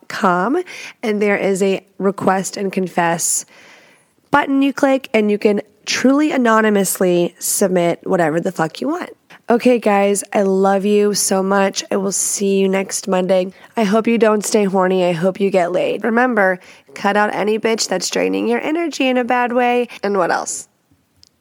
and 1.03 1.21
there 1.21 1.37
is 1.37 1.61
a 1.61 1.85
request 1.99 2.57
and 2.57 2.73
confess 2.73 3.45
button 4.31 4.61
you 4.61 4.73
click 4.73 5.09
and 5.13 5.29
you 5.31 5.37
can 5.37 5.61
truly 5.85 6.31
anonymously 6.31 7.35
submit 7.39 8.05
whatever 8.05 8.41
the 8.41 8.51
fuck 8.51 8.81
you 8.81 8.87
want. 8.87 9.11
Okay, 9.47 9.77
guys, 9.77 10.23
I 10.33 10.41
love 10.41 10.85
you 10.85 11.13
so 11.13 11.43
much. 11.43 11.83
I 11.91 11.97
will 11.97 12.11
see 12.11 12.57
you 12.57 12.67
next 12.67 13.07
Monday. 13.07 13.53
I 13.77 13.83
hope 13.83 14.07
you 14.07 14.17
don't 14.17 14.43
stay 14.43 14.63
horny. 14.63 15.05
I 15.05 15.11
hope 15.11 15.39
you 15.39 15.51
get 15.51 15.71
laid. 15.71 16.03
Remember, 16.03 16.59
cut 16.95 17.15
out 17.15 17.31
any 17.31 17.59
bitch 17.59 17.87
that's 17.87 18.09
draining 18.09 18.47
your 18.47 18.59
energy 18.59 19.07
in 19.07 19.17
a 19.17 19.23
bad 19.23 19.53
way. 19.53 19.87
And 20.01 20.17
what 20.17 20.31
else? 20.31 20.67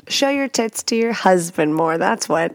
Show 0.07 0.29
your 0.29 0.49
tits 0.49 0.83
to 0.83 0.97
your 0.97 1.15
husband 1.15 1.75
more. 1.75 1.97
That's 1.97 2.29
what. 2.29 2.55